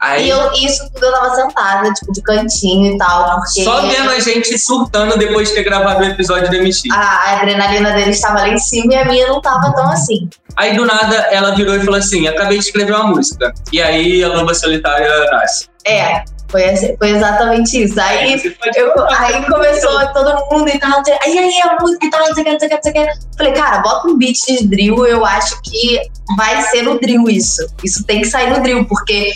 [0.00, 3.82] Aí, E eu, isso tudo eu tava sentada, tipo, de cantinho e tal, porque só
[3.82, 6.84] vendo a gente surtando depois de ter gravado o episódio do MX.
[6.90, 10.28] a adrenalina dele estava lá em cima e a minha não tava tão assim.
[10.56, 13.52] Aí do nada ela virou e falou assim: acabei de escrever uma música.
[13.72, 15.68] E aí a Loba Solitária nasce.
[15.86, 16.62] É, foi,
[16.98, 18.00] foi exatamente isso.
[18.00, 18.40] Aí
[18.74, 22.42] Eu, aí começou todo mundo e tal, aí aí a música e tal, não sei
[22.42, 23.36] o que, não sei o que, não sei o que.
[23.36, 26.00] Falei, cara, bota um beat de drill, eu acho que
[26.36, 27.66] vai ser no drill isso.
[27.84, 29.32] Isso tem que sair no drill, porque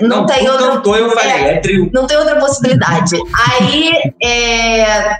[0.00, 0.68] não, tem tu outra.
[0.68, 1.90] cantou, eu falei, é, drill.
[1.92, 3.16] Não tem outra possibilidade.
[3.50, 5.16] Aí, é,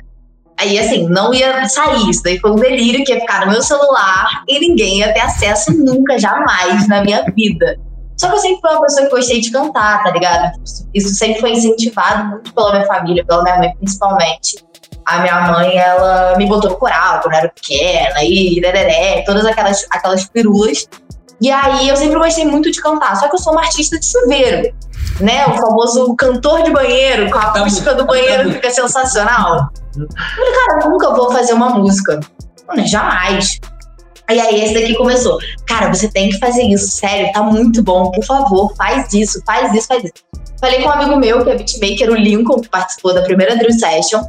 [0.59, 2.09] aí, assim, não ia sair.
[2.09, 5.21] Isso daí foi um delírio que ia ficar no meu celular e ninguém ia ter
[5.21, 7.79] acesso nunca, jamais na minha vida.
[8.17, 10.53] Só que eu sempre fui uma pessoa que gostei de cantar, tá ligado?
[10.93, 14.63] Isso sempre foi incentivado muito pela minha família, pela minha mãe principalmente.
[15.07, 19.47] A minha mãe, ela me botou no coral quando eu era pequena, e dereré, todas
[19.47, 20.87] aquelas, aquelas pirulas.
[21.41, 24.07] E aí eu sempre gostei muito de cantar, só que eu sou uma artista de
[24.07, 24.75] chuveiro,
[25.21, 25.47] né?
[25.47, 29.71] O famoso cantor de banheiro, com a Tá acústica do banheiro tá fica sensacional.
[29.97, 32.21] Eu falei, cara, eu nunca vou fazer uma música.
[32.69, 33.59] Mano, jamais.
[34.31, 35.39] E aí esse daqui começou.
[35.67, 38.11] Cara, você tem que fazer isso, sério, tá muito bom.
[38.13, 40.13] Por favor, faz isso, faz isso, faz isso.
[40.61, 43.73] Falei com um amigo meu, que é beatmaker, o Lincoln, que participou da primeira Drill
[43.73, 44.23] Session.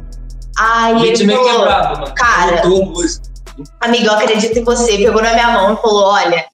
[0.58, 2.14] Aí ele Beatmaker é falou, brabo, mano.
[2.14, 3.24] cara, música.
[3.80, 4.96] amigo, eu acredito em você.
[4.96, 6.46] Pegou na minha mão e falou: olha,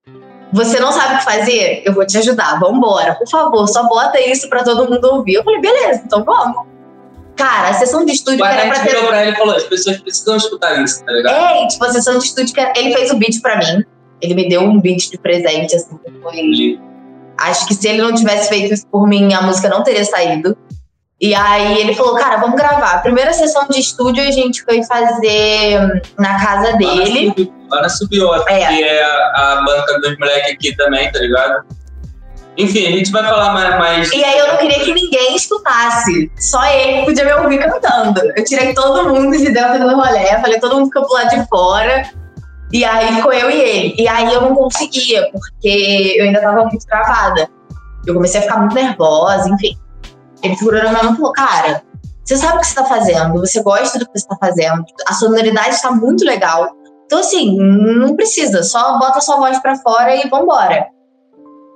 [0.53, 1.82] você não sabe o que fazer?
[1.84, 3.14] Eu vou te ajudar, vambora.
[3.14, 5.34] Por favor, só bota isso pra todo mundo ouvir.
[5.34, 6.66] Eu falei, beleza, então vamos.
[7.36, 9.07] Cara, a sessão de estúdio que era pra ter.
[9.07, 11.36] pra ele e falou: as pessoas precisam escutar isso, tá ligado?
[11.36, 12.72] É, tipo, a sessão de estúdio que era...
[12.76, 13.84] ele fez o beat pra mim.
[14.20, 16.80] Ele me deu um beat de presente, assim, foi.
[17.38, 20.59] Acho que se ele não tivesse feito isso por mim, a música não teria saído.
[21.20, 22.92] E aí ele falou, cara, vamos gravar.
[22.92, 27.52] A primeira sessão de estúdio a gente foi fazer hum, na casa dele.
[27.68, 28.68] Lá na Subiota, É.
[28.68, 31.64] que é a, a banca dos moleques aqui também, tá ligado?
[32.56, 33.78] Enfim, a gente vai falar mais.
[33.78, 36.30] mais E aí eu não queria que ninguém escutasse.
[36.38, 38.20] Só ele podia me ouvir cantando.
[38.36, 41.48] Eu tirei todo mundo de dentro do rolê, falei, todo mundo ficou pro lado de
[41.48, 42.10] fora.
[42.72, 43.94] E aí ficou eu e ele.
[43.98, 47.48] E aí eu não conseguia, porque eu ainda tava muito travada.
[48.06, 49.76] Eu comecei a ficar muito nervosa, enfim.
[50.43, 51.82] Ele segurou na minha mão e falou, cara,
[52.24, 55.14] você sabe o que você tá fazendo, você gosta do que você tá fazendo, a
[55.14, 56.68] sonoridade está muito legal.
[57.07, 60.86] Então, assim, não precisa, só bota sua voz pra fora e vambora.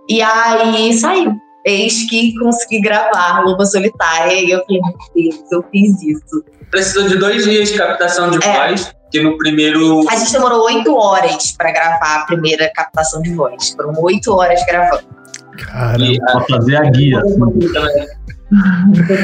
[0.09, 1.33] E aí saiu.
[1.65, 4.35] Eis que consegui gravar Loba Solitária.
[4.35, 6.45] E eu falei, meu Deus, eu fiz isso.
[6.71, 8.69] Precisou de dois dias de captação de É.
[8.69, 10.05] voz, que no primeiro.
[10.11, 13.71] A gente demorou oito horas pra gravar a primeira captação de voz.
[13.71, 15.05] Foram oito horas gravando.
[15.57, 16.05] Caramba.
[16.05, 17.21] E, Pra fazer a guia.
[17.21, 18.07] Foi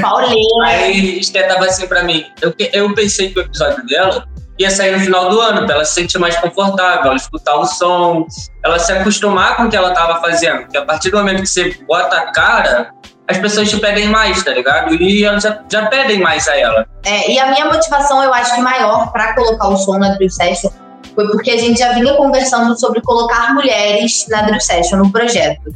[0.00, 0.64] Paulinha.
[0.64, 2.24] Aí Esté tava assim pra mim.
[2.40, 4.26] Eu, eu pensei que o episódio dela
[4.58, 7.64] ia sair no final do ano, pra ela se sentir mais confortável, ela escutar o
[7.64, 8.26] som,
[8.64, 10.62] ela se acostumar com o que ela tava fazendo.
[10.62, 12.90] Porque a partir do momento que você bota a cara,
[13.28, 14.94] as pessoas te pedem mais, tá ligado?
[14.94, 16.86] E elas já, já pedem mais a ela.
[17.04, 20.30] É, e a minha motivação, eu acho que maior pra colocar o som na Drill
[20.30, 20.70] Session
[21.14, 25.74] foi porque a gente já vinha conversando sobre colocar mulheres na Drill Session, no projeto.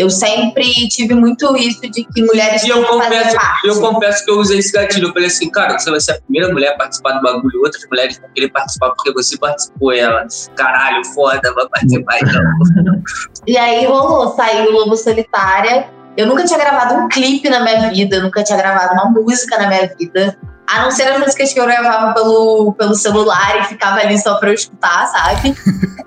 [0.00, 3.68] Eu sempre tive muito isso de que mulheres E eu confesso, parte.
[3.68, 5.08] eu confesso que eu usei esse gatilho.
[5.08, 7.84] Eu falei assim, cara, você vai ser a primeira mulher a participar do bagulho, outras
[7.90, 9.92] mulheres vão querer participar porque você participou.
[9.92, 10.26] Ela,
[10.56, 13.02] caralho, foda, vai participar então.
[13.46, 15.90] E aí rolou, saiu Lobo Solitária.
[16.16, 19.58] Eu nunca tinha gravado um clipe na minha vida, eu nunca tinha gravado uma música
[19.58, 20.34] na minha vida.
[20.66, 24.36] A não ser as músicas que eu gravava pelo, pelo celular e ficava ali só
[24.36, 25.54] pra eu escutar, sabe?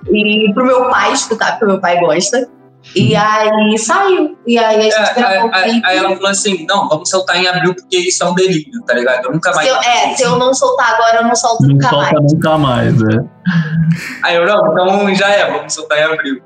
[0.10, 2.50] E pro meu pai escutar, porque meu pai gosta.
[2.96, 4.38] E aí saiu.
[4.46, 5.88] E aí a gente É, gravou o aí, clipe.
[5.88, 8.94] aí ela falou assim: não, vamos soltar em abril porque isso é um delírio, tá
[8.94, 9.26] ligado?
[9.26, 9.68] Eu nunca mais.
[9.68, 12.34] Se eu, é, se eu não soltar agora, eu não solto Não nunca solta mais.
[12.34, 13.26] nunca mais, né?
[14.24, 16.42] Aí eu, não, então já é, vamos soltar em abril.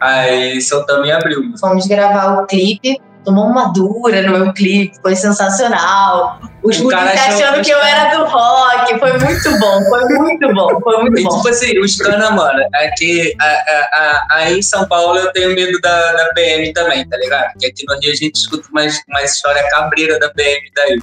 [0.00, 1.42] Aí soltamos em abril.
[1.60, 3.00] Fomos gravar o clipe.
[3.24, 6.40] Tomou uma dura no meu clipe, foi sensacional.
[6.62, 10.98] Os achou- achando que eu era do rock, foi muito bom, foi muito bom, foi
[11.02, 11.36] muito E bom.
[11.36, 15.32] tipo assim, os cana, mano, é que a- a- a- aí em São Paulo eu
[15.32, 17.52] tenho medo da, da PM também, tá ligado?
[17.52, 21.00] Porque aqui no Rio a gente escuta mais, mais história cabreira da PM daí.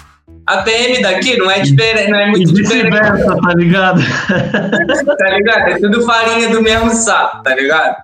[0.47, 4.01] A PM daqui não é, diferente, não é E muito diferente, vice-versa, tá ligado?
[5.17, 5.69] tá ligado?
[5.69, 7.97] É tudo farinha do mesmo saco, tá ligado?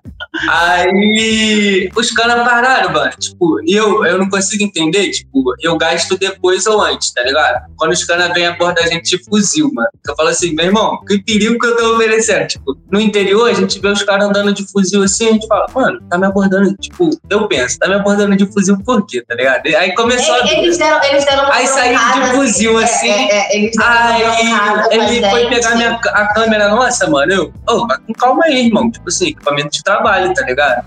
[0.49, 3.11] Aí os caras pararam, mano.
[3.17, 7.65] Tipo, eu, eu não consigo entender, tipo, eu gasto depois ou antes, tá ligado?
[7.77, 9.87] Quando os caras vêm abordar a gente de fuzil, mano.
[10.05, 12.47] Eu falo assim, meu irmão, que perigo que eu tô oferecendo?
[12.47, 15.65] Tipo, no interior a gente vê os caras andando de fuzil assim, a gente fala,
[15.73, 19.35] mano, tá me abordando, tipo, eu penso, tá me abordando de fuzil por quê, tá
[19.35, 19.65] ligado?
[19.67, 20.51] Aí começou a.
[20.51, 23.09] Eles deram, eles deram uma Aí saiu de provocada, fuzil, é, assim.
[23.09, 27.31] é, é, eles Aí ele foi pegar minha, a câmera nossa, mano.
[27.31, 28.89] Eu, ô, com calma aí, irmão.
[28.91, 30.85] Tipo assim, equipamento de trabalho, tá ligado?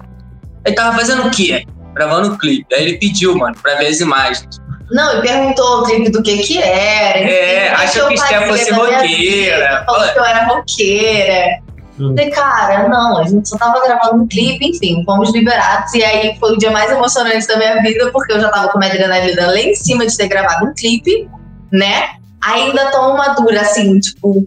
[0.64, 1.64] Ele tava fazendo o quê?
[1.95, 2.74] Gravando o clipe.
[2.74, 4.47] Aí ele pediu, mano, pra ver as imagens.
[4.91, 7.18] Não, e perguntou o clipe do que que era.
[7.18, 9.85] É, achou que Esther fosse roqueira.
[9.85, 11.66] Falou que eu era roqueira.
[11.99, 12.15] Hum.
[12.17, 15.95] Falei, cara, não, a gente só tava gravando um clipe, enfim, fomos liberados.
[15.95, 18.83] E aí foi o dia mais emocionante da minha vida, porque eu já tava com
[18.83, 21.29] a adrenalina lá em cima de ter gravado um clipe,
[21.73, 22.11] né?
[22.45, 24.47] Ainda tô uma dura, assim, tipo,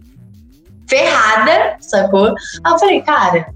[0.88, 2.28] ferrada, sacou?
[2.64, 3.46] Aí eu falei, cara,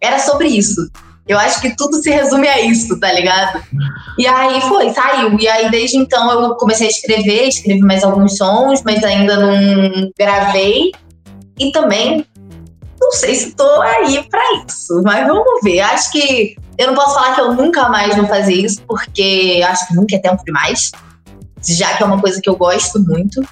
[0.00, 0.88] era sobre isso.
[1.30, 3.62] Eu acho que tudo se resume a isso, tá ligado?
[4.18, 5.38] E aí foi, saiu.
[5.38, 10.10] E aí desde então eu comecei a escrever, escrevi mais alguns sons, mas ainda não
[10.18, 10.90] gravei.
[11.56, 12.26] E também
[13.10, 15.80] não sei se tô aí pra isso, mas vamos ver.
[15.80, 19.88] Acho que eu não posso falar que eu nunca mais vou fazer isso, porque acho
[19.88, 20.92] que nunca é tempo demais,
[21.66, 23.42] já que é uma coisa que eu gosto muito.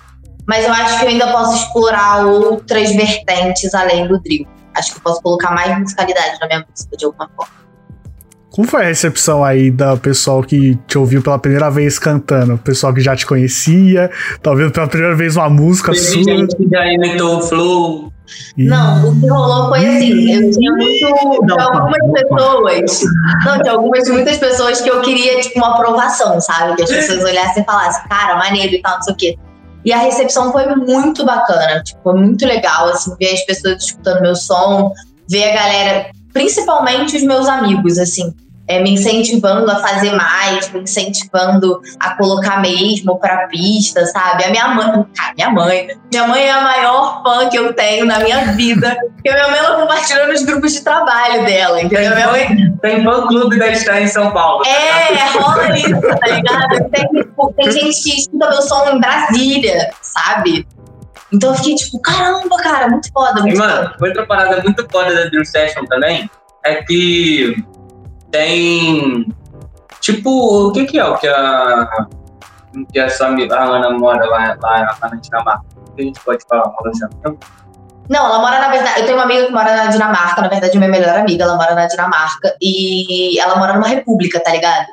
[0.47, 4.47] Mas eu acho que eu ainda posso explorar outras vertentes além do drill.
[4.75, 7.58] Acho que eu posso colocar mais musicalidade na minha música de alguma forma.
[8.59, 12.55] Como foi a recepção aí da pessoal que te ouviu pela primeira vez cantando?
[12.55, 14.11] O pessoal que já te conhecia,
[14.43, 16.25] tá ouvindo pela primeira vez uma música Teve sua.
[16.25, 18.13] gente que já imitou o flow.
[18.57, 23.01] Não, o que rolou foi assim, eu tinha muito de algumas pessoas,
[23.47, 26.75] não, de algumas de muitas pessoas que eu queria tipo uma aprovação, sabe?
[26.75, 29.39] Que as pessoas olhassem e falassem, cara, maneiro e tal, não sei o quê.
[29.85, 34.21] E a recepção foi muito bacana, tipo, foi muito legal, assim, ver as pessoas escutando
[34.21, 34.93] meu som,
[35.31, 38.35] ver a galera, principalmente os meus amigos, assim,
[38.69, 44.45] é, me incentivando a fazer mais, me incentivando a colocar mesmo pra pista, sabe?
[44.45, 48.05] A minha mãe, cara, minha mãe, minha mãe é a maior fã que eu tenho
[48.05, 52.15] na minha vida, porque minha mãe ela compartilhou nos grupos de trabalho dela, entendeu?
[52.15, 54.63] Minha mãe Tem fã clube da Star em São Paulo.
[54.67, 56.91] é, rola isso, tá ligado?
[56.91, 57.09] Tem,
[57.57, 60.67] tem gente que escuta meu som em Brasília, sabe?
[61.33, 63.97] Então eu fiquei tipo, caramba, cara, muito foda, E, muito mano, foda.
[64.07, 66.31] outra parada muito foda da Dream Session também
[66.65, 67.63] é que
[68.31, 69.27] tem.
[70.01, 72.07] Tipo, o que que é o que a.
[72.93, 75.65] Que a sua amiga, a Ana mora lá, lá, lá na Dinamarca?
[75.89, 76.73] O que a gente pode falar?
[78.09, 79.01] Não, ela mora na verdade.
[79.01, 81.75] Eu tenho uma amiga que mora na Dinamarca, na verdade, minha melhor amiga, ela mora
[81.75, 82.55] na Dinamarca.
[82.61, 84.87] E ela mora numa república, tá ligado?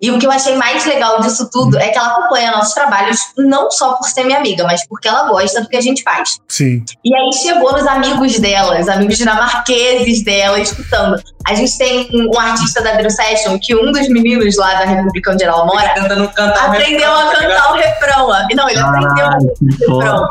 [0.00, 3.18] E o que eu achei mais legal disso tudo é que ela acompanha nossos trabalhos
[3.36, 6.38] não só por ser minha amiga, mas porque ela gosta do que a gente faz.
[6.48, 6.84] Sim.
[7.04, 11.20] E aí chegou nos amigos dela, os amigos dinamarqueses dela, escutando.
[11.46, 15.32] A gente tem um artista da Drill Session que um dos meninos lá da república
[15.32, 15.92] onde ela mora
[16.34, 18.28] cantar aprendeu refrão, a cantar o refrão.
[18.54, 20.28] Não, ele aprendeu Ah, que o refrão.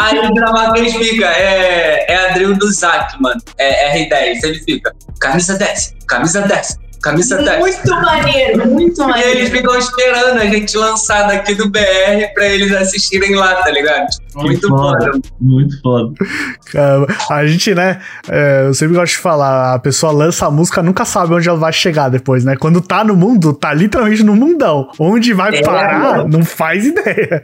[0.00, 3.40] Aí o Dinamarca ele fica, é, é a drill do Zac, mano.
[3.58, 4.40] É R10.
[4.42, 7.58] Ele fica, camisa 10, camisa 10, camisa 10.
[7.60, 9.30] Muito maneiro, muito E maneiro.
[9.30, 14.06] eles ficam esperando a gente lançar daqui do BR pra eles assistirem lá, tá ligado?
[14.34, 15.04] Muito foda.
[15.06, 15.20] foda.
[15.40, 16.12] Muito foda.
[16.72, 17.06] Caramba.
[17.30, 18.00] A gente, né?
[18.28, 21.58] é, eu sempre gosto de falar, a pessoa lança a música, nunca sabe onde ela
[21.58, 22.56] vai chegar depois, né?
[22.56, 24.88] Quando tá no mundo, tá literalmente no mundão.
[24.98, 27.42] Onde vai É, parar, não faz ideia.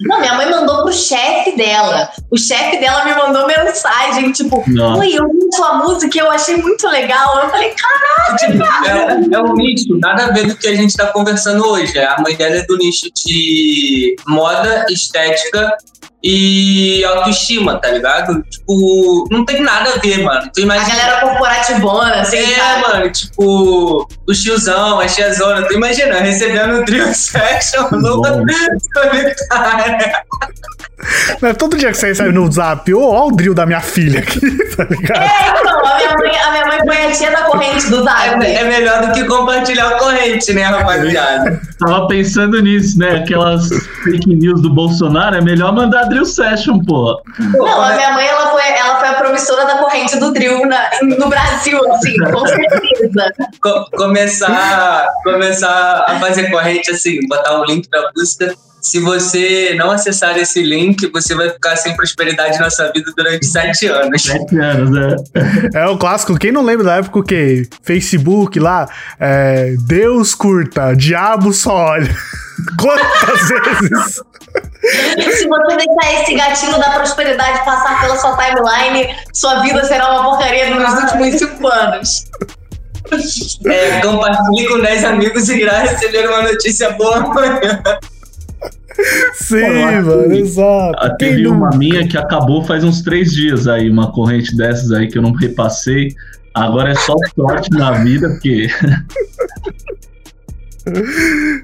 [0.00, 2.08] Não, minha mãe mandou pro chefe dela.
[2.30, 4.98] O chefe dela me mandou mensagem, tipo, Nossa.
[5.00, 7.42] oi, eu vi sua música e eu achei muito legal.
[7.42, 10.96] Eu falei, cara, Tipo, é, é um nicho, nada a ver do que a gente
[10.96, 11.98] tá conversando hoje.
[11.98, 15.76] A mãe dela é do nicho de moda, estética
[16.26, 18.42] e autoestima, tá ligado?
[18.50, 20.50] Tipo, não tem nada a ver, mano.
[20.54, 20.96] Tu a imagina.
[20.96, 22.80] galera corporativona, assim, É, sabe?
[22.82, 28.42] mano, tipo, o tiozão, a tiazona, tu imagina, recebendo um trio section no Bom.
[28.94, 30.24] solitária.
[31.42, 33.80] Não é todo dia que você recebe no zap, ô, ó o drill da minha
[33.82, 34.40] filha aqui,
[34.74, 35.22] tá ligado?
[35.22, 38.42] É, então, a minha mãe, a minha mãe põe a tia na corrente do Zap.
[38.42, 41.60] É, é melhor do que compartilhar a corrente, né, rapaziada?
[41.78, 43.16] Tava pensando nisso, né?
[43.16, 43.68] Aquelas
[44.02, 47.20] fake news do Bolsonaro, é melhor mandar drill session, pô.
[47.38, 50.88] Não, a minha mãe, ela foi, ela foi a promissora da corrente do drill na-
[51.02, 53.32] no Brasil, assim, com certeza.
[53.62, 58.54] Co- começar, começar a fazer corrente assim, botar um link pra música.
[58.84, 63.46] Se você não acessar esse link, você vai ficar sem prosperidade na sua vida durante
[63.46, 64.22] sete anos.
[64.22, 65.16] Sete anos, né?
[65.74, 66.38] É o clássico.
[66.38, 67.66] Quem não lembra da época o quê?
[67.82, 68.86] Facebook lá,
[69.18, 72.14] é, Deus curta, diabo só olha.
[72.78, 74.22] Quantas vezes?
[75.38, 80.24] Se você deixar esse gatinho da prosperidade passar pela sua timeline, sua vida será uma
[80.24, 82.26] porcaria nos últimos cinco anos.
[83.66, 87.82] É, compartilhe com 10 amigos e irá receber uma notícia boa amanhã.
[89.34, 89.60] Sim,
[90.02, 90.94] mano, que- exato.
[90.98, 95.08] Ah, Teve uma minha que acabou faz uns três dias aí, uma corrente dessas aí
[95.08, 96.08] que eu não repassei.
[96.54, 98.68] Agora é só sorte na vida, porque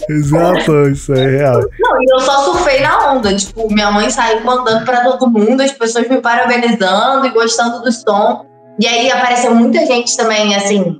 [0.09, 1.61] Exato, isso é real.
[1.79, 3.35] Não, e eu só surfei na onda.
[3.35, 7.93] Tipo, minha mãe saiu mandando pra todo mundo, as pessoas me parabenizando e gostando do
[7.93, 8.47] som.
[8.81, 10.99] E aí apareceu muita gente também, assim,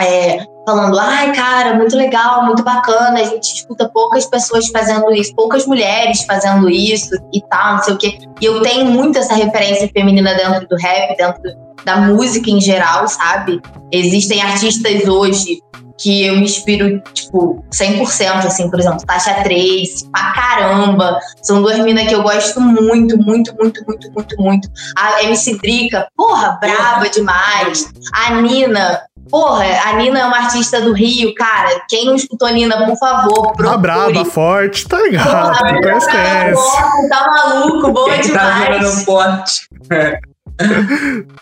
[0.00, 3.20] é, falando: ai, cara, muito legal, muito bacana.
[3.20, 7.94] A gente escuta poucas pessoas fazendo isso, poucas mulheres fazendo isso e tal, não sei
[7.94, 8.18] o quê.
[8.40, 11.42] E eu tenho muito essa referência feminina dentro do rap, dentro
[11.84, 13.60] da música em geral, sabe?
[13.92, 15.60] Existem artistas hoje
[15.98, 21.18] que eu me inspiro, tipo, 100%, assim, por exemplo, Tasha Trace, pra caramba.
[21.42, 24.68] São duas minas que eu gosto muito, muito, muito, muito, muito, muito.
[24.96, 27.92] A MC Drica, porra, braba demais.
[28.12, 31.80] A Nina, porra, a Nina é uma artista do Rio, cara.
[31.88, 33.78] Quem não escutou Nina, por favor, procure.
[33.78, 35.28] braba, forte, tá Porra, ligado?
[35.28, 37.08] a Conhece, Braba, conhece.
[37.08, 38.78] tá maluco, boa Quem tá demais.
[38.80, 39.68] virando forte.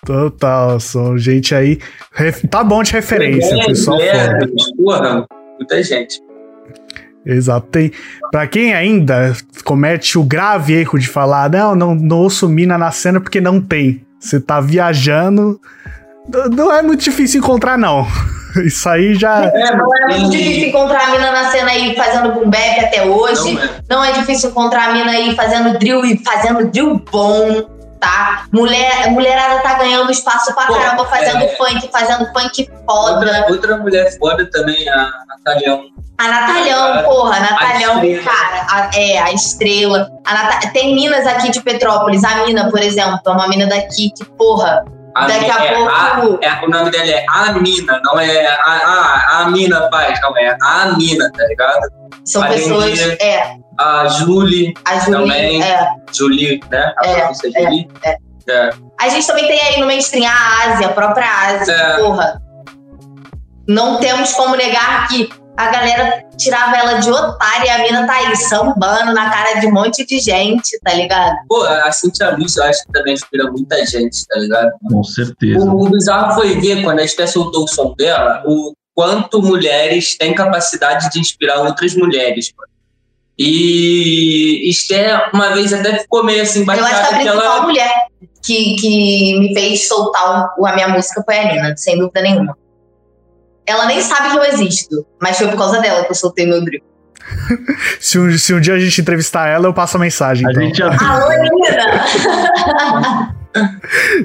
[0.07, 1.79] Total, são gente aí.
[2.13, 4.01] ref- Tá bom de referência, É, pessoal.
[4.01, 4.39] é,
[4.77, 5.27] porra,
[5.59, 6.21] muita gente.
[7.25, 7.67] Exato.
[7.69, 7.93] Tem,
[8.33, 9.33] pra quem ainda
[9.65, 13.61] comete o grave erro de falar, não, não, não ouço mina na cena porque não
[13.61, 14.05] tem.
[14.19, 15.61] Você tá viajando.
[16.55, 18.07] Não é muito difícil encontrar, não.
[18.65, 19.45] Isso aí já.
[19.45, 23.03] É, Não é muito difícil encontrar a mina na cena aí fazendo boom bap até
[23.05, 23.55] hoje.
[23.55, 23.71] Não é.
[23.89, 27.63] Não é difícil encontrar a mina aí fazendo drill e fazendo drill bom,
[27.99, 28.45] tá?
[28.53, 31.49] Mulher, mulherada tá ganhando espaço pra Pô, caramba fazendo é.
[31.57, 33.15] funk, fazendo funk foda.
[33.17, 35.85] Outra, outra mulher foda também, a Natalhão.
[36.19, 38.23] A Natalhão, A- porra, a Natalhão, estrela.
[38.23, 40.11] cara, a- é, a estrela.
[40.27, 44.13] A Nata- Tem minas aqui de Petrópolis, a mina, por exemplo, é uma mina daqui
[44.15, 44.85] que, porra,
[45.15, 48.63] A Daqui a é, pouco- a- é, o nome dela é Amina, não é a,
[48.65, 51.81] a, a Mina Paz, não é a Amina, tá ligado?
[52.25, 52.99] são pessoas.
[53.21, 55.13] É, A Julie, a Julie.
[55.21, 55.63] Também.
[55.63, 55.87] É.
[56.13, 56.95] Julie, né?
[56.99, 57.89] A É, pronúncia é Julie.
[58.05, 58.17] é.
[58.49, 58.71] É.
[59.01, 61.97] A gente também tem aí no mainstream a Ásia, a própria Ásia, É.
[61.99, 62.41] porra.
[63.69, 68.15] Não temos como negar que a galera tirava ela de otária e a mina tá
[68.15, 71.35] aí sambando na cara de um monte de gente, tá ligado?
[71.49, 74.71] Pô, a Cintia Luz eu acho que também inspira muita gente, tá ligado?
[74.91, 75.65] com certeza.
[75.65, 80.17] O, o bizarro foi ver, quando a Esté soltou o som dela, o quanto mulheres
[80.19, 82.53] têm capacidade de inspirar outras mulheres.
[82.57, 82.71] mano.
[83.39, 87.57] E Esté, uma vez até ficou meio assim, Eu acho que a baixada que principal
[87.57, 87.63] ela.
[87.63, 87.93] mulher
[88.43, 92.57] que, que me fez soltar o- a minha música foi a Nina, sem dúvida nenhuma.
[93.67, 96.63] Ela nem sabe que eu existo, mas foi por causa dela que eu soltei meu
[96.65, 96.83] drill.
[98.01, 100.45] Se um, se um dia a gente entrevistar ela, eu passo a mensagem.
[100.47, 100.63] A Então.
[100.65, 103.33] gente já Alô, Nina!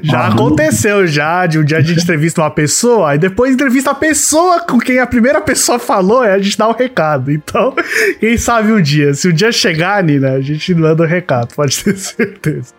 [0.03, 3.91] Já Ah, aconteceu já de um dia a gente entrevista uma pessoa, aí depois entrevista
[3.91, 7.29] a pessoa com quem a primeira pessoa falou, aí a gente dá o recado.
[7.29, 7.75] Então,
[8.21, 9.13] quem sabe um dia.
[9.13, 12.73] Se um dia chegar, Nina, a gente manda o recado, pode ter certeza.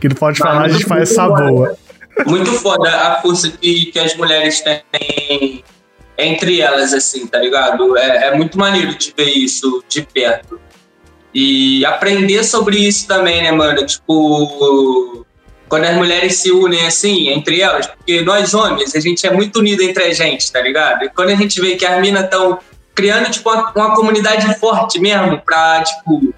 [0.00, 1.76] Que não pode falar, a gente faz essa boa.
[2.26, 5.64] Muito foda a força que, que as mulheres têm
[6.16, 7.96] entre elas, assim, tá ligado?
[7.98, 10.60] É, é muito maneiro de ver isso de perto.
[11.34, 13.84] E aprender sobre isso também, né, mano?
[13.84, 15.26] Tipo,
[15.68, 19.58] quando as mulheres se unem assim, entre elas, porque nós homens, a gente é muito
[19.58, 21.04] unido entre a gente, tá ligado?
[21.04, 22.58] E quando a gente vê que as minas estão
[22.94, 26.32] criando, tipo, uma, uma comunidade forte mesmo pra, tipo,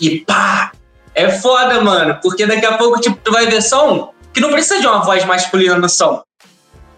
[0.00, 0.70] e pá!
[1.12, 4.80] É foda, mano, porque daqui a pouco, tipo, tu vai ver som que não precisa
[4.80, 6.22] de uma voz masculina no som.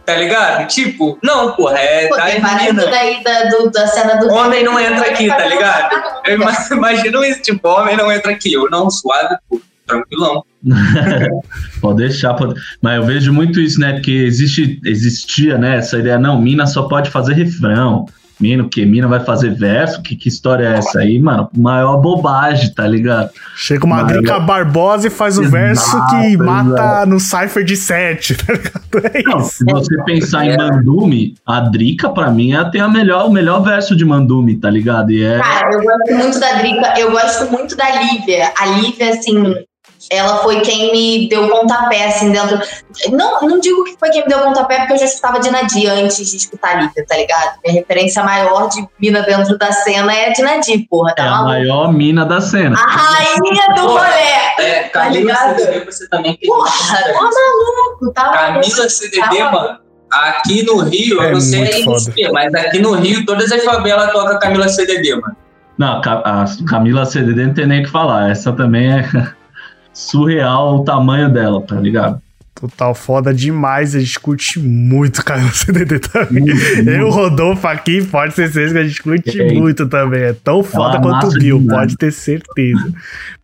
[0.04, 0.66] Tá ligado?
[0.66, 2.90] Tipo, não, porra, é Pô, tem várias menina.
[2.90, 4.32] daí da, do- da cena do.
[4.32, 5.94] Homem não entra aqui, tá ligado?
[6.26, 8.52] Eu ima- imagino isso, tipo, homem não entra aqui.
[8.52, 10.42] Eu não, suave, pô, tranquilão.
[11.80, 12.54] Pode deixar, pode...
[12.80, 13.92] mas eu vejo muito isso, né?
[13.94, 15.76] Porque existe, existia, né?
[15.78, 18.06] Essa ideia, não, mina só pode fazer refrão.
[18.42, 18.84] Mina, o que?
[18.84, 20.02] Mina vai fazer verso?
[20.02, 21.48] Que, que história é essa aí, mano?
[21.56, 23.30] Maior bobagem, tá ligado?
[23.56, 26.44] Chega uma Drica Barbosa e faz o Exato, verso que exato.
[26.44, 28.82] mata no Cypher de 7, tá ligado?
[29.14, 33.28] É Não, se você pensar em Mandume, a Drica, pra mim, ela tem a melhor,
[33.28, 35.12] o melhor verso de Mandume, tá ligado?
[35.12, 35.38] E é.
[35.38, 38.52] Cara, eu gosto muito da Drica, eu gosto muito da Lívia.
[38.58, 39.54] A Lívia, assim,
[40.10, 42.60] ela foi quem me deu pontapé, assim, dentro.
[43.12, 45.90] Não, não digo que foi quem me deu pontapé, porque eu já escutava de Nadir
[45.90, 47.58] antes de escutar a Lívia, tá ligado?
[47.64, 51.28] Minha referência maior de mina dentro da cena é a de Nadir, porra, tá É
[51.28, 52.76] a maior mina da cena.
[52.78, 54.66] A rainha do Porra, rolê!
[54.66, 55.58] É, Tá Camila ligado?
[55.58, 56.70] CDD, você também queria Porra,
[57.02, 58.60] tá maluco, tá maluco.
[58.70, 59.78] Camila CDD, Tá mano.
[60.12, 61.98] Aqui no Rio, É eu não sei muito aí foda.
[62.00, 65.34] você, mas aqui no Rio, todas as favelas tocam Camila CDD, mano.
[65.78, 68.30] Não, a Camila CDD não tem nem o que falar.
[68.30, 69.02] Essa também é
[69.92, 72.20] surreal o tamanho dela, tá ligado?
[72.54, 76.44] Total foda demais, a gente curte muito Camila CDD também.
[76.86, 79.52] Eu, Rodolfo aqui, pode ter certeza que a gente curte É.
[79.54, 80.22] muito também.
[80.22, 82.92] É tão foda quanto o Bill, pode ter certeza.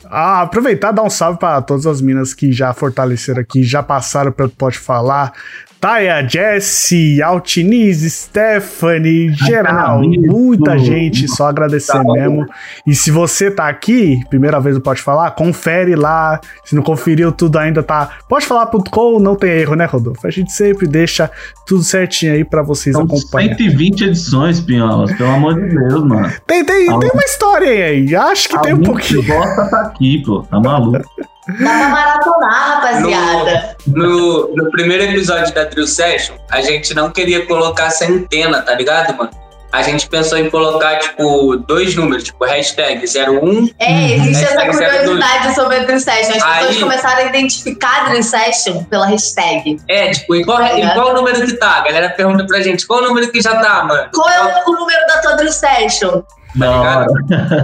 [0.05, 3.83] Ah, aproveitar e dar um salve para todas as minas que já fortaleceram aqui, já
[3.83, 5.33] passaram pelo Pode Falar.
[5.81, 10.21] Taya, Jessie, Altiniz, Stephanie, geral, isso.
[10.27, 12.47] muita gente, só agradecer Tá mesmo.
[12.87, 16.41] E se você tá aqui, primeira vez no Pode Falar, confere lá.
[16.65, 20.27] Se não conferiu tudo ainda, tá podefalar.com, não tem erro, né, Rodolfo?
[20.27, 21.31] A gente sempre deixa
[21.65, 23.57] tudo certinho aí pra vocês São acompanharem.
[23.57, 26.33] 120 edições, Pinholas, pelo amor de Deus, mano.
[26.47, 29.23] Tem, tem, Ah, tem uma história aí, acho que tem um pouquinho.
[29.23, 30.43] que gosta tá aqui, pô.
[30.43, 30.99] Tá maluco.
[31.49, 33.77] Dá pra maratonar, rapaziada.
[33.87, 39.17] No, no primeiro episódio da Drill Session, a gente não queria colocar centena, tá ligado,
[39.17, 39.31] mano?
[39.71, 45.55] A gente pensou em colocar, tipo, dois números, tipo, hashtag 01 É, existe essa curiosidade
[45.55, 46.37] sobre a Dream Session.
[46.37, 49.79] As pessoas Aí- começaram a identificar a Dream Session pela hashtag.
[49.87, 51.77] É, tipo, em qual, em qual número que tá?
[51.77, 54.09] A galera pergunta pra gente, qual número que já tá, mano?
[54.15, 56.23] Qual é o número da tua Dream Session?
[56.61, 57.07] Hora.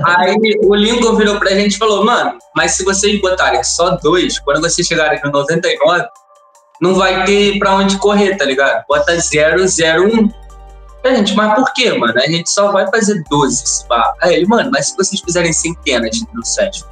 [0.04, 4.38] Aí o Lincoln virou pra gente e falou, mano, mas se vocês botarem só dois,
[4.40, 6.04] quando vocês chegarem no 99,
[6.80, 8.84] não vai ter pra onde correr, tá ligado?
[8.88, 10.30] Bota 001.
[11.04, 12.14] A gente, mas por quê, mano?
[12.16, 14.14] A gente só vai fazer 12 esse bar.
[14.22, 16.82] Aí ele, mano, mas se vocês fizerem centenas no set,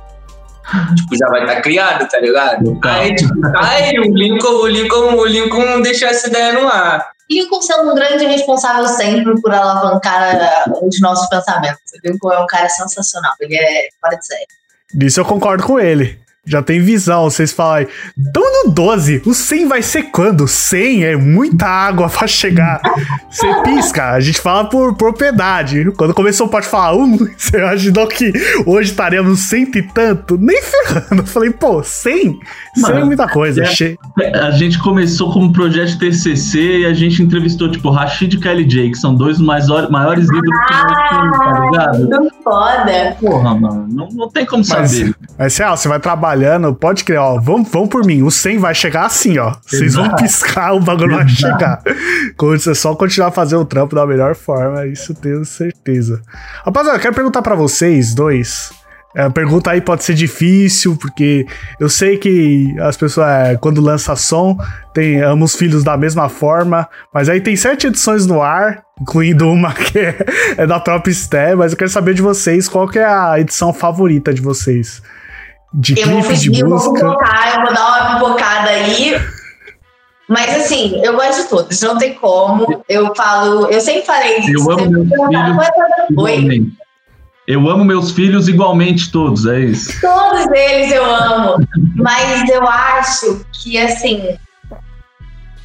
[0.96, 2.78] tipo, já vai estar criado, tá ligado?
[2.84, 7.10] Aí, tipo, aí o Lincoln, o Lincoln, o Lincoln deixou essa ideia no ar.
[7.34, 11.80] Lincoln sendo um grande responsável sempre por alavancar uh, os nossos pensamentos.
[11.92, 13.32] O Lincoln é um cara sensacional.
[13.40, 14.46] Ele é fora de série.
[14.94, 16.22] Nisso eu concordo com ele.
[16.44, 17.86] Já tem visão, vocês falam.
[18.34, 20.48] Tamo no 12, o 100 vai ser quando?
[20.48, 22.80] 100 é muita água pra chegar.
[23.30, 25.84] Você pisca, a gente fala por propriedade.
[25.92, 28.32] Quando começou pode falar um, você imaginou que
[28.66, 30.36] hoje estaremos cento e tanto?
[30.36, 31.22] Nem ferrando.
[31.22, 32.40] Eu falei, pô, 100?
[32.74, 33.62] 100 é Mano, muita coisa.
[33.62, 33.98] é- Che-
[34.34, 38.64] A gente começou como projeto de TCC e a gente entrevistou, tipo, Rashid e Kelly
[38.64, 41.98] J, que são dois mais maiores ídolos que nós temos, tá ligado?
[42.20, 43.16] Muito foda.
[43.20, 45.14] Porra, mano, não, não tem como Mas, saber.
[45.38, 47.38] mas real, você vai trabalhando, pode crer, ó.
[47.38, 49.54] Vamos, vamos por mim, o 100 vai chegar assim, ó.
[49.66, 51.82] Vocês vão piscar, o bagulho vai chegar.
[52.38, 56.22] Quando você só continuar a fazer o trampo da melhor forma, isso tenho certeza.
[56.64, 58.70] Rapaziada, eu quero perguntar pra vocês dois.
[59.14, 61.46] É, a pergunta aí pode ser difícil, porque
[61.78, 64.56] eu sei que as pessoas, é, quando lança som,
[64.94, 69.46] tem, ama os filhos da mesma forma, mas aí tem sete edições no ar, incluindo
[69.50, 70.16] uma que é,
[70.56, 73.72] é da própria Sté, mas eu quero saber de vocês qual que é a edição
[73.72, 75.02] favorita de vocês.
[75.74, 76.94] De Eu vou clipe, de fugir, vou música.
[76.94, 79.14] pipocar, eu vou dar uma pipocada aí.
[80.28, 82.82] Mas assim, eu gosto de todos, não tem como.
[82.88, 84.50] Eu falo, eu sempre falei isso.
[84.52, 85.68] Eu amo sempre meus perguntaram, filhos.
[85.74, 86.72] "Qual é a tua- Oi?
[87.46, 90.00] Eu amo meus filhos igualmente todos, é isso.
[90.00, 91.56] Todos eles eu amo.
[91.96, 94.38] Mas eu acho que, assim.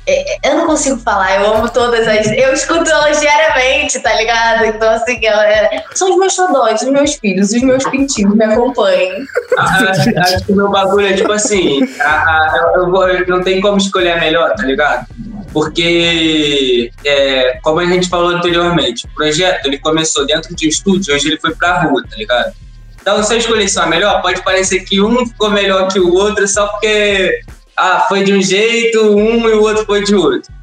[0.07, 2.27] é- Eu não consigo falar, eu amo todas as.
[2.31, 4.65] Eu escuto elas diariamente, tá ligado?
[4.65, 8.45] Então, assim, ela é- são os meus xodós, os meus filhos, os meus pintinhos me
[8.45, 9.17] acompanham.
[9.57, 13.43] Acho, acho que o meu bagulho é tipo assim, a- a- eu, vou- eu não
[13.43, 15.05] tem como escolher a melhor, tá ligado?
[15.57, 21.15] Porque, é, como a gente falou anteriormente, o projeto ele começou dentro de um estúdio,
[21.15, 22.53] hoje ele foi pra rua, tá ligado?
[23.01, 26.13] Então, se eu escolher só a melhor, pode parecer que um ficou melhor que o
[26.13, 27.39] outro só porque
[27.75, 30.53] ah, foi de um jeito, um e o outro foi de outro.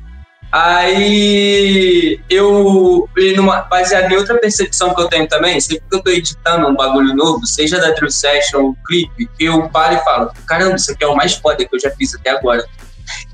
[0.53, 6.11] Aí eu, numa, baseado em outra percepção que eu tenho também, sempre que eu tô
[6.13, 10.77] editando um bagulho novo, seja da Drill Session ou clipe, eu paro e falo: caramba,
[10.77, 12.65] isso aqui é o mais foda que eu já fiz até agora.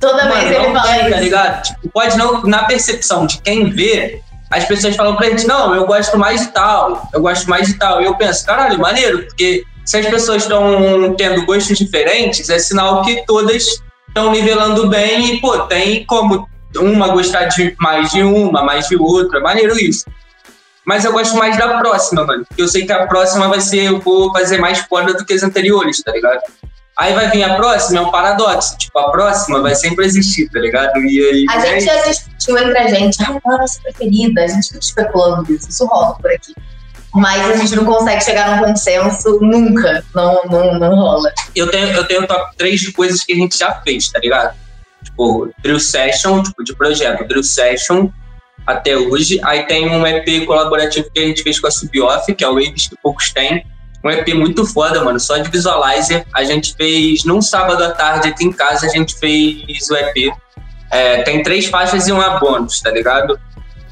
[0.00, 1.20] Toda Mano, vez ele fala tem, tá isso.
[1.20, 1.62] ligado?
[1.62, 5.86] Tipo, pode não, na percepção de quem vê, as pessoas falam pra gente, não, eu
[5.86, 8.02] gosto mais de tal, eu gosto mais de tal.
[8.02, 13.02] E eu penso, caralho, maneiro, porque se as pessoas estão tendo gostos diferentes, é sinal
[13.02, 18.62] que todas estão nivelando bem e, pô, tem como uma gostar de mais de uma,
[18.62, 20.04] mais de outra, maneiro isso.
[20.84, 23.84] Mas eu gosto mais da próxima, mano, porque eu sei que a próxima vai ser,
[23.84, 26.40] eu vou fazer mais foda do que as anteriores, tá ligado?
[27.00, 28.76] Aí vai vir a próxima, é um paradoxo.
[28.76, 30.98] Tipo, a próxima vai sempre existir, tá ligado?
[30.98, 31.46] E aí.
[31.48, 34.44] A gente já discutiu entre a gente, ah, qual é a nossa preferida?
[34.44, 36.54] A gente fica especulando isso, isso rola por aqui.
[37.14, 40.04] mas a gente não consegue chegar num consenso nunca.
[40.14, 41.32] Não, não, não rola.
[41.56, 44.54] Eu tenho, eu tenho top 3 de coisas que a gente já fez, tá ligado?
[45.02, 47.26] Tipo, Drill Session, tipo, de projeto.
[47.26, 48.10] Drill Session
[48.66, 49.40] até hoje.
[49.42, 52.56] Aí tem um EP colaborativo que a gente fez com a Suboff, que é o
[52.56, 53.64] Waves que poucos têm.
[54.04, 56.26] Um EP muito foda, mano, só de visualizer.
[56.34, 60.32] A gente fez num sábado à tarde aqui em casa, a gente fez o EP.
[60.90, 63.38] É, tem três faixas e uma bônus, tá ligado?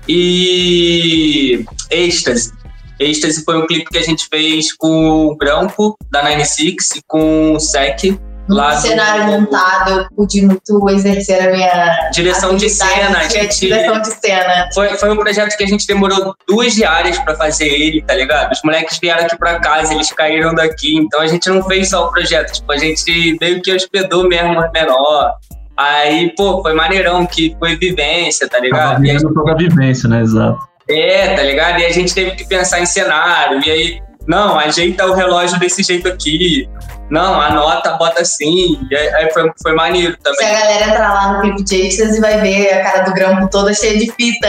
[0.08, 2.52] E êxtase.
[2.98, 7.52] Êxtase foi um clipe que a gente fez com o Grampo, da 96, e com
[7.52, 8.18] o Sec,
[8.48, 9.32] no cenário do...
[9.32, 13.18] montado, eu pude muito exercer a minha direção de cena.
[13.18, 13.60] A gente...
[13.60, 14.68] Direção de cena.
[14.74, 18.52] Foi, foi um projeto que a gente demorou duas diárias para fazer ele, tá ligado?
[18.52, 22.06] Os moleques vieram aqui para casa, eles caíram daqui, então a gente não fez só
[22.06, 25.34] o projeto, tipo, a gente meio que hospedou mesmo menor.
[25.76, 29.00] Aí, pô, foi maneirão, que foi vivência, tá ligado?
[29.00, 30.22] Tava toda a vivência, né?
[30.22, 30.58] Exato.
[30.88, 31.78] É, tá ligado?
[31.80, 35.82] E a gente teve que pensar em cenário, e aí não, ajeita o relógio desse
[35.82, 36.68] jeito aqui.
[37.10, 38.78] Não, anota, bota assim.
[38.90, 40.38] E aí foi, foi maneiro também.
[40.38, 43.48] Se a galera entrar lá no Clip Jakes e vai ver a cara do grampo
[43.48, 44.48] toda cheia de fita,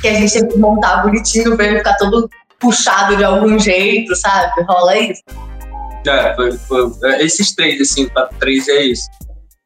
[0.00, 2.30] que a gente teve que montar bonitinho pra ele ficar todo
[2.60, 4.62] puxado de algum jeito, sabe?
[4.62, 5.22] Rola isso.
[6.06, 9.08] É, foi, foi, esses três, assim, top três é isso.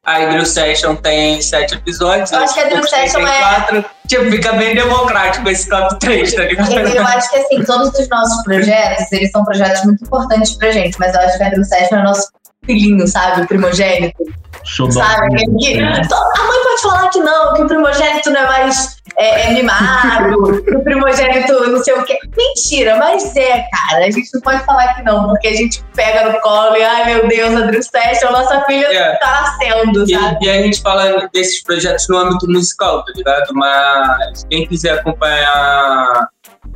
[0.05, 2.33] A Drill Session tem sete episódios.
[2.33, 3.39] Eu acho que a Drill Session é.
[3.39, 3.85] Quatro.
[4.09, 6.73] Tipo, fica bem democrático esse top 3, tá ligado?
[6.73, 10.99] Eu acho que, assim, todos os nossos projetos, eles são projetos muito importantes pra gente,
[10.99, 12.33] mas eu acho que a Drill Session é nosso
[12.67, 13.43] filhinho, sabe?
[13.43, 14.25] O primogênito.
[14.65, 15.37] Show sabe?
[15.37, 19.55] Que, a mãe pode falar que não, que o primogênito não é mais é, é
[19.55, 22.19] mimado, que o primogênito não sei o quê.
[22.37, 24.07] Mentira, mas é, cara.
[24.07, 27.15] A gente não pode falar que não, porque a gente pega no colo e, ai
[27.15, 29.17] meu Deus, Andrew Session, nossa filha é.
[29.17, 30.39] tá nascendo, sabe?
[30.45, 33.55] E, e, a gente fala desses projetos no âmbito musical, tá ligado?
[33.55, 36.29] Mas quem quiser acompanhar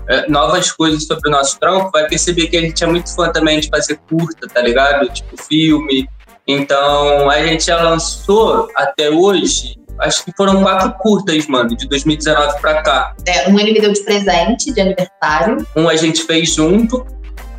[0.09, 3.31] é, novas coisas sobre o nosso trampo, vai perceber que a gente é muito fã
[3.31, 5.09] também de fazer curta, tá ligado?
[5.09, 6.09] Tipo filme.
[6.47, 12.61] Então, a gente já lançou até hoje acho que foram quatro curtas, mano, de 2019
[12.61, 13.15] pra cá.
[13.27, 15.67] É, um ele me deu de presente, de aniversário.
[15.77, 17.07] Um a gente fez junto.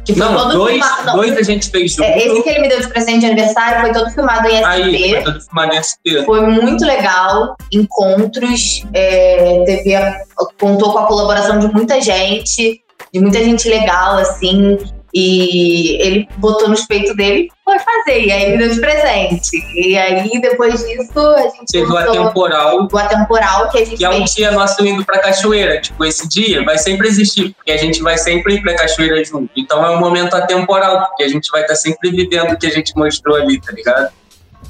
[0.05, 2.03] Que foi não, dois, filmado, não, dois a gente fez junto.
[2.03, 4.65] É, esse que ele me deu de presente de aniversário foi todo filmado em SP.
[4.65, 6.23] Aí, foi todo filmado em SP.
[6.25, 7.57] Foi muito legal.
[7.73, 10.21] Encontros, é, teve a,
[10.57, 12.81] contou com a colaboração de muita gente,
[13.13, 14.77] de muita gente legal, assim.
[15.19, 18.25] E ele botou nos peitos dele e foi fazer.
[18.25, 19.49] E aí me deu de presente.
[19.73, 21.71] E aí, depois disso, a gente.
[21.71, 22.87] Teve o atemporal.
[22.91, 23.97] O atemporal que a gente.
[23.97, 25.81] Que é um dia nosso indo pra cachoeira.
[25.81, 29.49] Tipo, esse dia vai sempre existir, porque a gente vai sempre ir pra cachoeira junto.
[29.57, 32.67] Então é um momento atemporal, porque a gente vai estar tá sempre vivendo o que
[32.67, 34.13] a gente mostrou ali, tá ligado?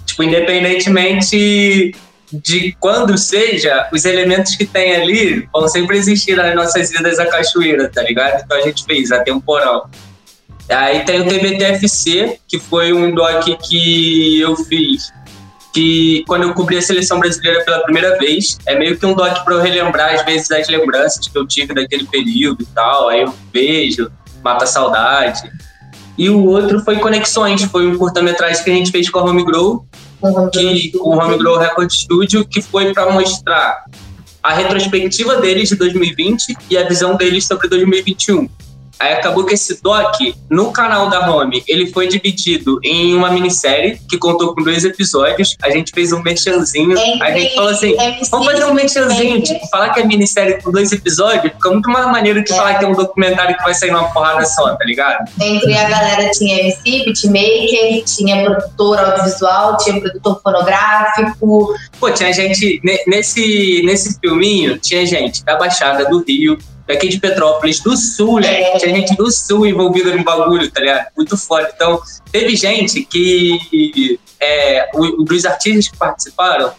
[0.05, 1.93] Tipo, independentemente
[2.31, 7.25] de quando seja, os elementos que tem ali vão sempre existir nas nossas vidas a
[7.25, 8.43] cachoeira, tá ligado?
[8.45, 9.89] Então a gente fez a temporal.
[10.69, 15.11] Aí tem o TBTFC, que foi um doc que eu fiz
[15.77, 19.43] que quando eu cobri a seleção brasileira pela primeira vez, é meio que um doc
[19.43, 23.09] para eu relembrar às vezes as lembranças que eu tive daquele período e tal.
[23.09, 24.11] Aí eu vejo,
[24.43, 25.51] mata a saudade.
[26.17, 29.45] E o outro foi Conexões, foi um curta-metragem que a gente fez com a Home
[29.45, 29.85] Grow,
[30.51, 33.85] que, com o Home Grow Record Studio, que foi para mostrar
[34.41, 38.49] a retrospectiva deles de 2020 e a visão deles sobre 2021.
[38.99, 40.15] Aí acabou que esse doc,
[40.49, 45.55] no canal da Home, ele foi dividido em uma minissérie que contou com dois episódios.
[45.61, 46.97] A gente fez um merchanzinho.
[46.97, 50.61] É, a gente falou assim: é, vamos fazer um merchanzinho, tipo, falar que é minissérie
[50.61, 52.55] com dois episódios, fica muito mais maneiro que é.
[52.55, 55.29] falar que é um documentário que vai sair numa porrada só, tá ligado?
[55.39, 61.75] Entre a galera tinha MC, beatmaker, tinha produtor audiovisual, tinha produtor fonográfico.
[61.99, 62.81] Pô, tinha gente.
[63.05, 66.57] Nesse, nesse filminho, tinha gente da Baixada do Rio
[66.87, 68.61] daqui de Petrópolis, do Sul, né?
[68.61, 68.77] É.
[68.77, 71.07] Tinha gente do Sul envolvida no bagulho, tá ligado?
[71.15, 71.69] Muito foda.
[71.75, 71.99] Então,
[72.31, 74.19] teve gente que.
[74.39, 76.71] É, o, dos artistas que participaram,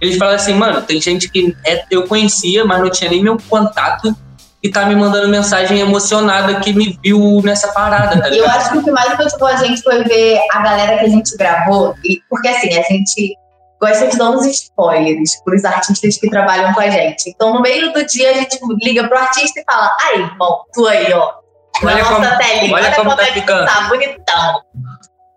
[0.00, 3.38] eles falaram assim, mano, tem gente que é, eu conhecia, mas não tinha nem meu
[3.48, 4.14] contato
[4.62, 8.34] e tá me mandando mensagem emocionada que me viu nessa parada, tá ligado?
[8.34, 11.08] Eu acho que o que mais motivou a gente foi ver a galera que a
[11.08, 13.36] gente gravou, e, porque assim, a gente
[13.80, 17.30] gosta de dar uns spoilers para os artistas que trabalham com a gente.
[17.30, 20.86] Então, no meio do dia, a gente liga pro artista e fala: aí, irmão, tu
[20.86, 21.34] aí, ó.
[21.82, 23.66] Olha nossa como, telinha, olha, olha como, como tá é ficando.
[23.66, 24.62] tá bonitão.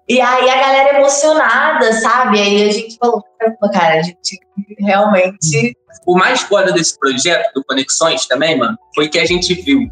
[0.08, 2.40] E aí a galera emocionada, sabe?
[2.40, 3.24] Aí a gente falou,
[3.72, 4.40] cara, a gente
[4.80, 5.76] realmente.
[6.08, 9.92] O mais foda desse projeto do Conexões também, mano, foi que a gente viu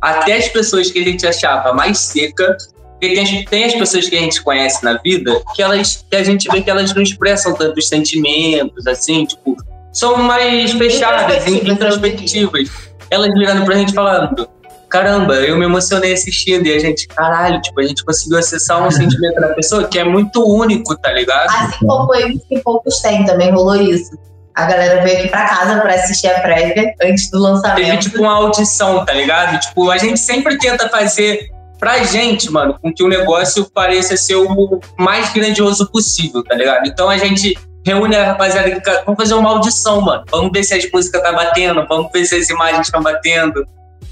[0.00, 2.56] até as pessoas que a gente achava mais seca
[3.00, 6.22] porque tem, tem as pessoas que a gente conhece na vida que elas que a
[6.22, 9.56] gente vê que elas não expressam tantos sentimentos, assim, tipo,
[9.90, 12.68] são mais fechadas, introspectivas.
[13.10, 14.46] Elas virando pra gente falando,
[14.88, 18.90] caramba, eu me emocionei assistindo e a gente, caralho, tipo, a gente conseguiu acessar um
[18.90, 21.48] sentimento da pessoa que é muito único, tá ligado?
[21.48, 24.10] Assim como eu que poucos têm, também rolou isso.
[24.54, 27.86] A galera veio aqui pra casa pra assistir a prévia antes do lançamento.
[27.86, 29.58] Teve tipo uma audição, tá ligado?
[29.58, 31.48] Tipo, a gente sempre tenta fazer
[31.80, 36.86] pra gente, mano, com que o negócio pareça ser o mais grandioso possível, tá ligado?
[36.86, 40.22] Então a gente reúne a rapaziada aqui, vamos fazer uma audição, mano.
[40.30, 43.66] Vamos ver se as músicas tá batendo, vamos ver se as imagens estão batendo,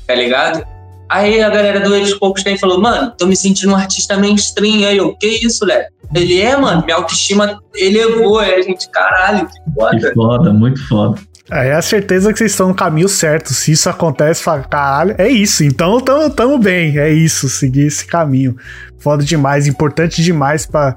[0.07, 0.67] tá ligado?
[1.09, 4.87] Aí a galera do Eles Poucos tem falou, mano, tô me sentindo um artista mainstream.
[4.87, 5.87] Aí eu, que isso, Léo?
[6.15, 8.39] Ele é, mano, minha autoestima elevou.
[8.39, 9.99] Aí a gente, caralho, que foda.
[9.99, 11.19] Que foda, muito foda.
[11.51, 13.55] É a certeza que vocês estão no caminho certo.
[13.55, 15.65] Se isso acontece, fala, caralho, é isso.
[15.65, 16.99] Então tamo, tamo bem.
[16.99, 18.57] É isso, seguir esse caminho.
[18.99, 20.97] Foda demais, importante demais pra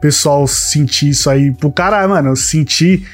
[0.00, 1.52] pessoal sentir isso aí.
[1.52, 3.06] Pro cara, mano, sentir,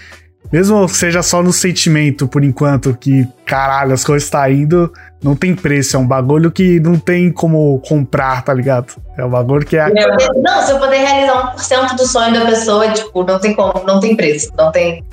[0.53, 4.93] mesmo seja só no sentimento por enquanto, que caralho, as coisas tá indo,
[5.23, 5.97] não tem preço.
[5.97, 8.95] É um bagulho que não tem como comprar, tá ligado?
[9.17, 9.89] É um bagulho que é.
[9.89, 14.01] Não, se eu poder realizar 1% do sonho da pessoa, tipo, não tem como, não
[14.01, 14.51] tem preço.
[14.57, 15.05] Não tem.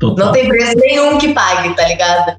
[0.00, 0.26] Total.
[0.26, 2.36] Não tem preço nenhum que pague, tá ligado?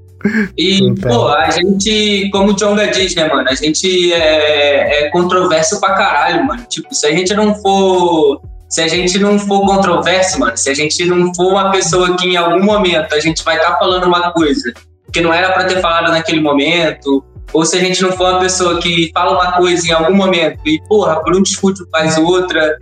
[0.58, 3.48] E, pô, a gente, como o Jonga diz, né, mano?
[3.50, 6.64] A gente é, é controverso pra caralho, mano.
[6.68, 8.42] Tipo, se a gente não for.
[8.68, 12.26] Se a gente não for controverso, mano, se a gente não for uma pessoa que
[12.26, 14.72] em algum momento a gente vai estar tá falando uma coisa
[15.12, 17.22] que não era para ter falado naquele momento,
[17.52, 20.58] ou se a gente não for uma pessoa que fala uma coisa em algum momento
[20.66, 22.78] e, porra, por um discute faz outra,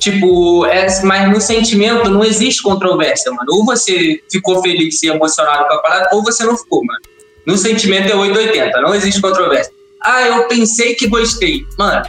[0.00, 3.46] Tipo, é, mas no sentimento não existe controvérsia, mano.
[3.50, 7.00] Ou você ficou feliz e emocionado com a parada, ou você não ficou, mano.
[7.46, 9.72] No sentimento é 880, não existe controvérsia.
[10.02, 11.66] Ah, eu pensei que gostei.
[11.78, 12.02] Mano,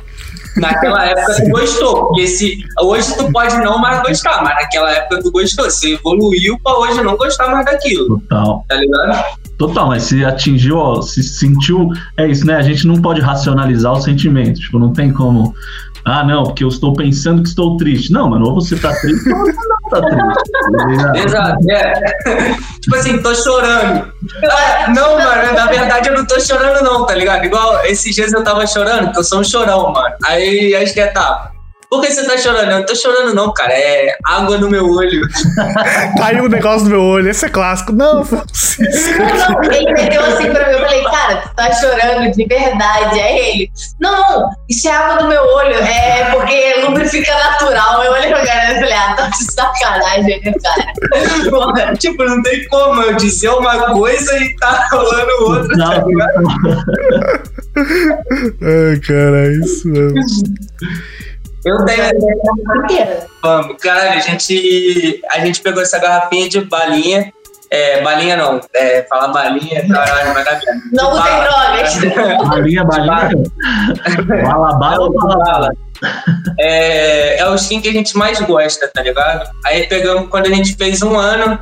[0.55, 2.07] naquela época tu gostou.
[2.07, 5.65] Porque se, hoje tu pode não mais gostar, mas naquela época tu gostou.
[5.65, 8.19] Você evoluiu pra hoje não gostar mais daquilo.
[8.21, 8.65] Total.
[8.69, 9.25] Tá ligado?
[9.57, 11.89] Total, mas se atingiu, ó, se sentiu.
[12.17, 12.55] É isso, né?
[12.55, 14.59] A gente não pode racionalizar o sentimento.
[14.59, 15.53] Tipo, não tem como.
[16.05, 18.11] Ah, não, porque eu estou pensando que estou triste.
[18.11, 21.25] Não, mano, ou você tá triste ou você não tá triste.
[21.25, 21.93] Exato, é.
[22.79, 24.11] tipo assim, tô chorando.
[24.43, 27.45] Ah, não, mano, na verdade eu não tô chorando, não, tá ligado?
[27.45, 30.15] Igual esses dias eu tava chorando, porque eu sou um chorão, mano.
[30.25, 31.51] Aí acho que é tá.
[31.91, 32.71] Por que você tá chorando?
[32.71, 33.73] Eu não tô chorando, não, cara.
[33.73, 35.27] É água no meu olho.
[36.17, 37.91] Caiu um negócio no meu olho, esse é clássico.
[37.91, 39.19] Não, Francisco.
[39.19, 40.75] Não, não, ele meteu assim pra mim.
[40.75, 43.19] Eu falei, cara, tu tá chorando de verdade.
[43.19, 45.75] Aí ele, não, não, isso é água no meu olho.
[45.75, 48.01] É porque lubrifica natural.
[48.05, 51.93] Eu olhei pra cara e falei, ah, tá de sacanagem, né, cara?
[51.99, 55.75] tipo, não tem como eu dizer uma coisa e tá rolando outra.
[55.75, 56.05] Não, tá
[57.75, 60.15] Ai, cara, é isso mesmo.
[61.63, 62.03] Eu tenho.
[63.41, 67.31] Vamos, cara, a gente, a gente pegou essa garrafinha de balinha.
[67.69, 70.59] É, balinha não, é, falar balinha, caralho, dar
[70.91, 72.43] Não usem drogas.
[72.49, 73.31] Balinha, balinha.
[74.43, 75.71] Bala, bala, bala, bala.
[76.59, 79.49] É, é o skin que a gente mais gosta, tá ligado?
[79.65, 81.57] Aí pegamos quando a gente fez um ano,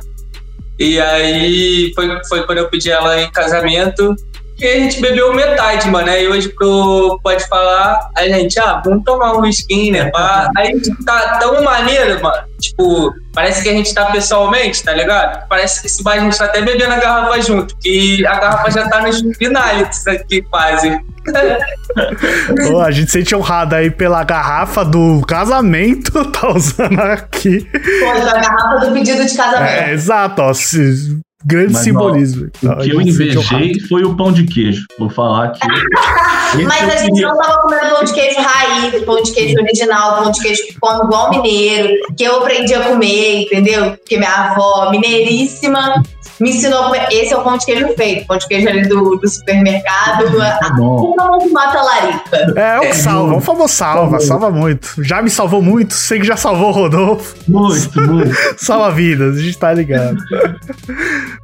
[0.80, 4.16] e aí foi, foi quando eu pedi ela em casamento.
[4.60, 6.10] E a gente bebeu metade, mano.
[6.10, 10.10] Aí hoje pro Pode Falar, a gente, ah, vamos tomar um skin, né?
[10.10, 10.50] Pá.
[10.56, 12.42] Aí tá tão maneiro, mano.
[12.60, 15.48] Tipo, parece que a gente tá pessoalmente, tá ligado?
[15.48, 18.70] Parece que esse bar a gente tá até bebendo a garrafa junto, que a garrafa
[18.70, 21.00] já tá nos finais aqui quase.
[22.70, 27.66] oh, a gente sente honrado aí pela garrafa do casamento, tá usando aqui.
[28.00, 29.70] Pô, a garrafa do pedido de casamento.
[29.70, 30.52] É, exato, ó.
[30.52, 32.50] Se, Grande Mas, simbolismo.
[32.66, 34.84] Ó, o que eu invejei foi o pão de queijo.
[34.98, 35.60] Vou falar que.
[36.64, 40.32] Mas a gente não tava comendo pão de queijo raiz, pão de queijo original, pão
[40.32, 43.92] de queijo que come igual mineiro, que eu aprendi a comer, entendeu?
[43.92, 46.02] Porque minha avó, mineiríssima,
[46.40, 47.08] me ensinou a comer.
[47.10, 50.36] Esse é o pão de queijo feito, pão de queijo ali do, do supermercado.
[50.36, 52.36] Tá o famoso mata larica.
[52.56, 55.02] É, o que salva, o famoso salva, salva muito.
[55.02, 57.36] Já me salvou muito, sei que já salvou o Rodolfo.
[57.46, 58.34] Muito, muito.
[58.56, 60.16] salva vidas, a gente tá ligado.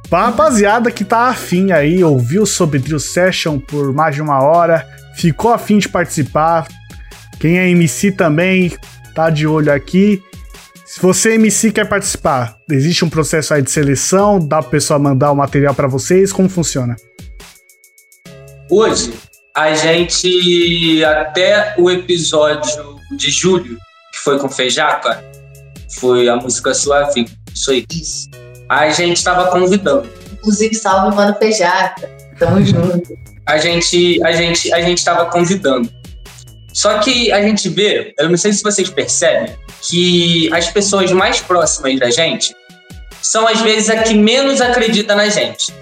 [0.09, 4.85] pra rapaziada que tá afim aí, ouviu sobre Drill Session por mais de uma hora,
[5.15, 6.67] ficou afim de participar,
[7.39, 8.75] quem é MC também,
[9.13, 10.23] tá de olho aqui.
[10.87, 14.39] Se você, MC, quer participar, existe um processo aí de seleção?
[14.39, 16.31] Dá pra pessoa mandar o material para vocês?
[16.31, 16.95] Como funciona?
[18.71, 19.13] Hoje,
[19.53, 23.77] a gente, até o episódio de julho,
[24.13, 25.21] que foi com Fejaca,
[25.99, 27.85] foi a música Suave, isso aí.
[28.69, 30.09] A gente estava convidando.
[30.31, 32.09] Inclusive, salve, mano, Fejaca.
[32.39, 33.13] Tamo junto.
[33.45, 35.91] A gente, a gente, a gente estava convidando.
[36.77, 39.51] Só que a gente vê, eu não sei se vocês percebem,
[39.81, 42.55] que as pessoas mais próximas da gente
[43.19, 45.73] são às vezes a que menos acredita na gente.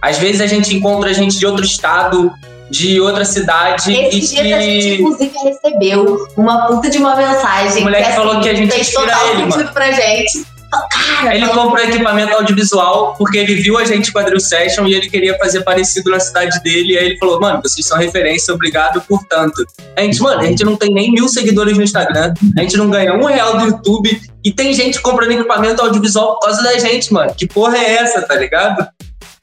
[0.00, 2.32] Às vezes a gente encontra gente de outro estado
[2.70, 4.94] de outra cidade Esses e dias a gente, que.
[5.02, 7.80] inclusive, recebeu uma puta de uma mensagem.
[7.80, 9.72] O moleque que, assim, falou que a gente fez inspira total ele, mano.
[9.72, 10.46] pra gente.
[10.70, 14.94] Cara, Ele comprou equipamento audiovisual porque ele viu a gente com a Drill Session e
[14.94, 16.92] ele queria fazer parecido na cidade dele.
[16.92, 19.66] E aí ele falou, mano, vocês são referência, obrigado por tanto.
[19.96, 22.88] A gente, mano, a gente não tem nem mil seguidores no Instagram, a gente não
[22.88, 27.12] ganha um real do YouTube e tem gente comprando equipamento audiovisual por causa da gente,
[27.12, 27.34] mano.
[27.34, 28.88] Que porra é essa, tá ligado?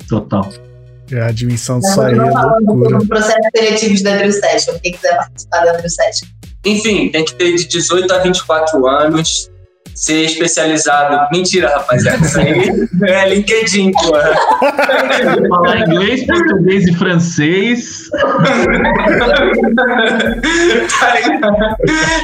[0.08, 0.48] Total.
[1.12, 4.74] É a dimensão Nós disso aí é falando sobre processos seletivos da Drill Session.
[4.82, 6.28] Quem quiser participar da Drill Session.
[6.66, 9.50] Enfim, tem que ter de 18 a 24 anos,
[9.98, 11.28] ser especializado.
[11.32, 12.24] Mentira, rapaziada.
[12.24, 14.36] Isso aí é LinkedIn, porra.
[15.50, 18.10] Falar inglês, português e francês.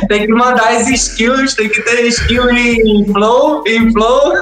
[0.07, 4.33] tem que mandar as skills, tem que ter skill em flow, em flow,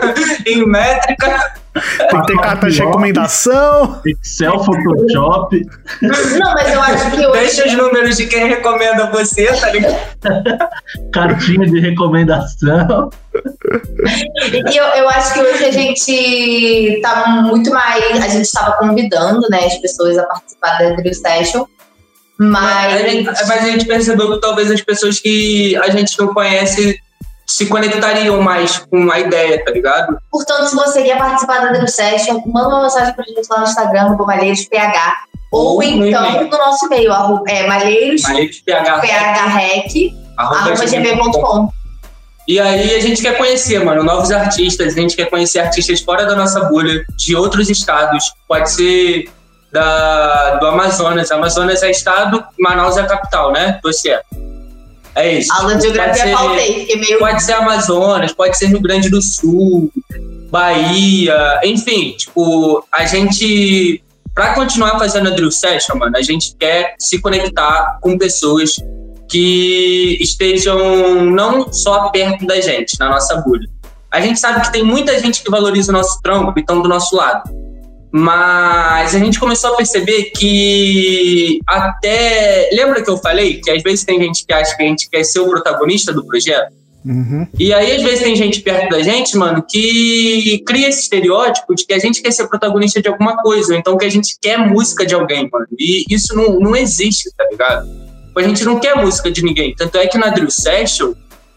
[0.45, 1.60] em métrica.
[1.73, 4.01] Tem que ter carta de recomendação.
[4.05, 5.65] Excel, Photoshop.
[6.01, 7.39] Não, mas eu acho que hoje.
[7.39, 9.95] Deixa os números de quem recomenda você, tá ligado?
[11.13, 13.09] Cartinha de recomendação.
[14.71, 18.21] E eu, eu acho que hoje a gente tá muito mais.
[18.23, 21.65] A gente estava convidando né, as pessoas a participar da Drill Session.
[22.37, 22.93] Mas.
[23.01, 26.99] A gente- mas a gente percebeu que talvez as pessoas que a gente não conhece
[27.51, 30.17] se conectariam mais com a ideia, tá ligado?
[30.31, 33.63] Portanto, se você quer participar da Drill Session, manda uma mensagem pra gente lá no
[33.65, 34.69] Instagram, no malheirosph.
[35.51, 36.49] Ou, Ou no então e-mail.
[36.49, 37.43] no nosso e-mail, é arroba
[40.89, 41.69] gmail.com.
[42.47, 46.25] E aí a gente quer conhecer, mano, novos artistas, a gente quer conhecer artistas fora
[46.25, 48.33] da nossa bolha, de outros estados.
[48.47, 49.29] Pode ser
[49.73, 51.29] da, do Amazonas.
[51.31, 53.77] Amazonas é estado, Manaus é capital, né?
[53.83, 54.21] Você é.
[55.15, 55.51] É isso.
[55.53, 57.19] Aula de geografia ser- faltei, fiquei meio.
[57.19, 59.91] Pode ser Amazonas, pode ser Rio Grande do Sul,
[60.49, 66.95] Bahia, enfim, tipo, a gente, pra continuar fazendo a Drill Session, mano, a gente quer
[66.99, 68.75] se conectar com pessoas
[69.29, 73.67] que estejam não só perto da gente, na nossa bolha.
[74.11, 76.89] A gente sabe que tem muita gente que valoriza o nosso trampo e estão do
[76.89, 77.49] nosso lado.
[78.11, 82.69] Mas a gente começou a perceber que até.
[82.73, 85.23] Lembra que eu falei que às vezes tem gente que acha que a gente quer
[85.23, 86.73] ser o protagonista do projeto?
[87.05, 87.47] Uhum.
[87.57, 91.85] E aí, às vezes, tem gente perto da gente, mano, que cria esse estereótipo de
[91.85, 94.57] que a gente quer ser protagonista de alguma coisa, ou então que a gente quer
[94.57, 95.65] música de alguém, mano.
[95.79, 97.89] E isso não, não existe, tá ligado?
[98.37, 99.73] A gente não quer música de ninguém.
[99.75, 101.13] Tanto é que na Drill Session,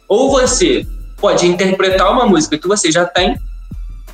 [0.09, 0.87] ou você
[1.19, 3.37] pode interpretar uma música que você já tem,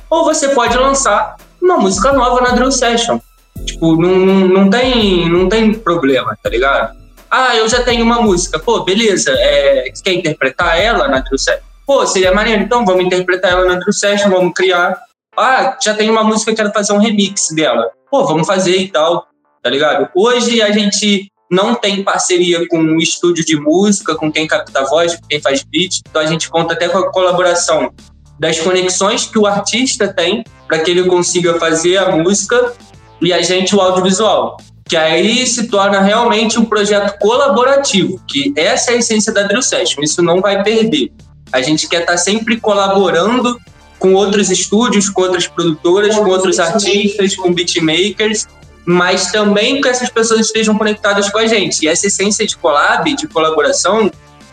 [0.09, 3.19] ou você pode lançar uma música nova na Drill Session.
[3.65, 4.15] Tipo, não,
[4.47, 6.97] não, tem, não tem problema, tá ligado?
[7.29, 8.59] Ah, eu já tenho uma música.
[8.59, 9.31] Pô, beleza.
[9.31, 11.61] É, quer interpretar ela na Drill Session?
[11.85, 12.63] Pô, seria maneiro.
[12.63, 14.99] Então, vamos interpretar ela na Drill Session, vamos criar.
[15.37, 17.89] Ah, já tenho uma música, quero fazer um remix dela.
[18.09, 19.27] Pô, vamos fazer e tal,
[19.63, 20.09] tá ligado?
[20.13, 25.15] Hoje a gente não tem parceria com um estúdio de música, com quem capta voz,
[25.15, 26.01] com quem faz beat.
[26.09, 27.93] Então a gente conta até com a colaboração
[28.41, 32.73] das conexões que o artista tem para que ele consiga fazer a música
[33.21, 34.57] e a gente o audiovisual.
[34.89, 39.61] Que aí se torna realmente um projeto colaborativo, que essa é a essência da Drill
[39.61, 41.13] Session, isso não vai perder.
[41.53, 43.61] A gente quer estar sempre colaborando
[43.99, 48.47] com outros estúdios, com outras produtoras, com outros artistas, com beatmakers,
[48.87, 51.85] mas também que essas pessoas estejam conectadas com a gente.
[51.85, 54.09] E essa essência de collab, de colaboração,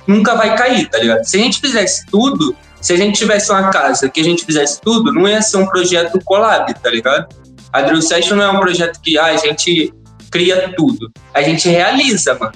[0.07, 1.25] nunca vai cair, tá ligado?
[1.25, 4.81] Se a gente fizesse tudo, se a gente tivesse uma casa que a gente fizesse
[4.81, 7.27] tudo, não ia ser um projeto collab, tá ligado?
[7.73, 9.93] A Drill Session não é um projeto que ah, a gente
[10.31, 11.11] cria tudo.
[11.35, 12.53] A gente realiza, mano.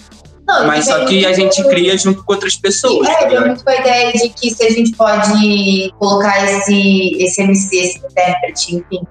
[0.46, 3.46] Não, Mas só que a gente cria junto com outras pessoas, tá É, ligado?
[3.46, 7.98] muito com a ideia de que se a gente pode colocar esse, esse MC, esse
[7.98, 9.02] intérprete, enfim,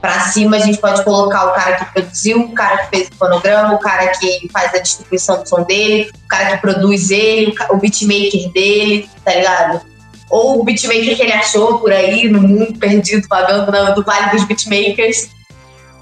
[0.00, 3.14] pra cima, a gente pode colocar o cara que produziu, o cara que fez o
[3.14, 7.54] fonograma, o cara que faz a distribuição do som dele, o cara que produz ele,
[7.70, 9.80] o beatmaker dele, tá ligado?
[10.30, 14.30] Ou o beatmaker que ele achou por aí no mundo perdido, vagando no, do Vale
[14.30, 15.28] dos Beatmakers.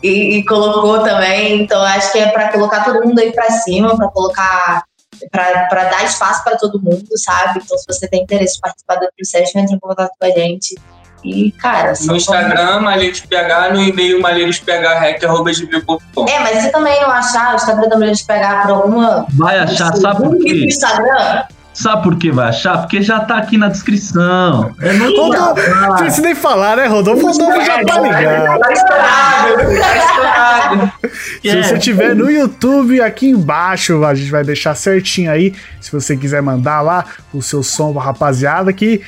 [0.03, 3.97] E, e colocou também, então acho que é pra colocar todo mundo aí pra cima,
[3.97, 4.85] pra colocar
[5.33, 7.61] para dar espaço para todo mundo, sabe?
[7.65, 10.77] Então, se você tem interesse em participar True Session, entre em contato com a gente.
[11.25, 13.27] E, cara, No Instagram, malheirosph,
[13.73, 16.29] no e-mail malheirosph.gmail.com.
[16.29, 17.97] É, mas se também não achar o Instagram da
[18.27, 19.27] pegar por alguma.
[19.31, 20.67] Vai achar, sabe por do quê?
[20.67, 21.43] Instagram,
[21.79, 22.79] Sabe por que vai achar?
[22.79, 24.75] Porque já tá aqui na descrição.
[24.81, 25.55] É muito não
[25.97, 27.29] precisa nem falar, né, Rodolfo?
[27.29, 28.59] Rodolfo já tá ligado.
[28.59, 30.93] Tá estourado, tá estourado.
[31.41, 35.55] Se você tiver no YouTube, aqui embaixo, a gente vai deixar certinho aí.
[35.81, 39.01] Se você quiser mandar lá o seu som pra rapaziada, que,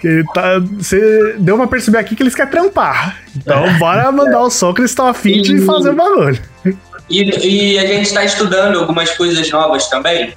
[0.00, 3.16] que tá, você deu pra perceber aqui que eles querem trampar.
[3.36, 6.40] Então, bora mandar o som que eles estão afim de fazer o bagulho.
[7.10, 10.32] E, e a gente está estudando algumas coisas novas também,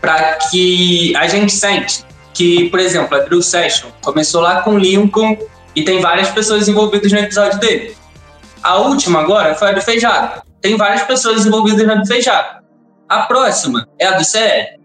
[0.00, 5.36] para que a gente sente que, por exemplo, a Drill Session começou lá com Lincoln
[5.74, 7.96] e tem várias pessoas envolvidas no episódio dele.
[8.62, 10.42] A última agora foi a do Feijado.
[10.60, 12.64] Tem várias pessoas envolvidas na do Feijado.
[13.08, 14.77] A próxima é a do CL.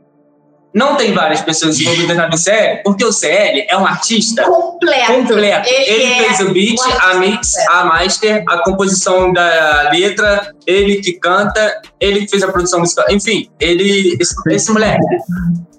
[0.73, 5.13] Não tem várias pessoas envolvidas na do CL, porque o CL é um artista Completo.
[5.13, 5.69] completo.
[5.69, 7.71] Ele, é fez o beat, um a mix, completo.
[7.71, 13.05] a master, a composição da letra, ele que canta, ele que fez a produção musical.
[13.09, 14.17] Enfim, ele.
[14.19, 14.99] Esse, esse moleque.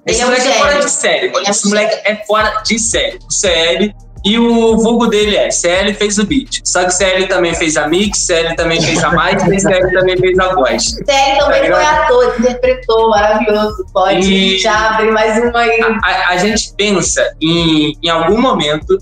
[0.07, 0.85] Esse Ele é um moleque é fora gênio.
[0.85, 1.39] de série, mano.
[1.39, 3.19] Ele é um Esse moleque é fora de série.
[3.19, 3.95] O CL.
[4.25, 6.61] E o vulgo dele é CL fez o beat.
[6.65, 10.17] Só que CL também fez a mix, CL também fez a master e CL também
[10.17, 10.83] fez a voz.
[11.05, 13.85] Sério, também Tá foi ator, interpretou, maravilhoso.
[13.93, 15.79] Pode E- já abrir mais uma aí.
[16.03, 18.97] a, a gente pensa em, em algum momento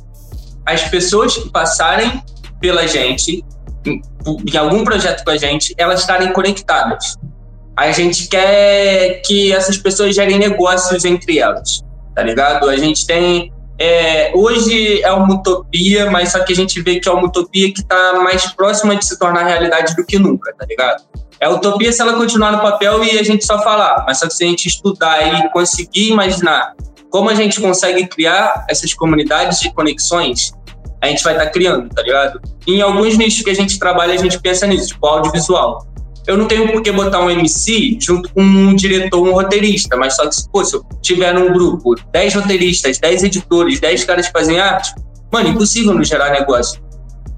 [0.67, 2.21] as pessoas que passarem
[2.61, 3.45] pela gente,
[3.87, 4.01] em,
[4.53, 7.17] em algum projeto com a gente, elas estarem conectadas.
[7.77, 11.81] A gente quer que essas pessoas gerem negócios entre elas,
[12.15, 12.69] tá ligado?
[12.69, 13.53] A gente tem.
[13.83, 17.73] É, hoje é uma utopia, mas só que a gente vê que é uma utopia
[17.73, 21.03] que está mais próxima de se tornar realidade do que nunca, tá ligado?
[21.41, 24.35] É utopia se ela continuar no papel e a gente só falar, mas só que
[24.35, 26.75] se a gente estudar e conseguir imaginar
[27.11, 30.53] como a gente consegue criar essas comunidades de conexões,
[31.01, 32.41] a gente vai estar criando, tá ligado?
[32.65, 35.85] Em alguns nichos que a gente trabalha, a gente pensa nisso, tipo audiovisual.
[36.27, 40.15] Eu não tenho por que botar um MC junto com um diretor, um roteirista, mas
[40.15, 44.27] só que se, pô, se eu tiver num grupo 10 roteiristas, 10 editores, 10 caras
[44.27, 44.95] que fazem arte,
[45.33, 46.81] mano, impossível não gerar negócio.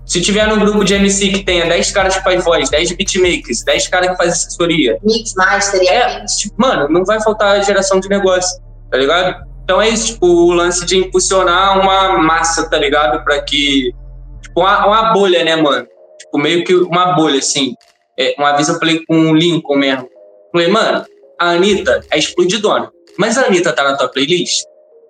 [0.05, 3.65] Se tiver num grupo de MC que tenha 10 caras que faz voz, 10 beatmakers,
[3.65, 6.36] 10 caras que faz assessoria, Mix Master é, afins.
[6.36, 9.44] tipo, mano, não vai faltar geração de negócio, tá ligado?
[9.65, 13.24] Então é isso, tipo, o lance de impulsionar uma massa, tá ligado?
[13.24, 13.94] Pra que.
[14.43, 15.86] Tipo, uma, uma bolha, né, mano?
[16.19, 17.74] Tipo, meio que uma bolha, assim.
[18.19, 20.09] É, uma vez eu falei com o Lincoln mesmo.
[20.53, 21.05] Falei, mano,
[21.41, 22.91] a Anitta é explodidona.
[23.19, 24.65] Mas a Anitta tá na tua playlist?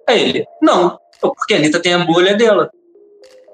[0.08, 0.98] Aí ele, não.
[1.20, 2.70] Porque a Anitta tem a bolha dela.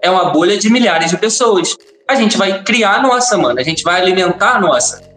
[0.02, 1.76] É uma bolha de milhares de pessoas.
[2.08, 3.60] A gente vai criar a nossa, mano.
[3.60, 5.10] A gente vai alimentar a nossa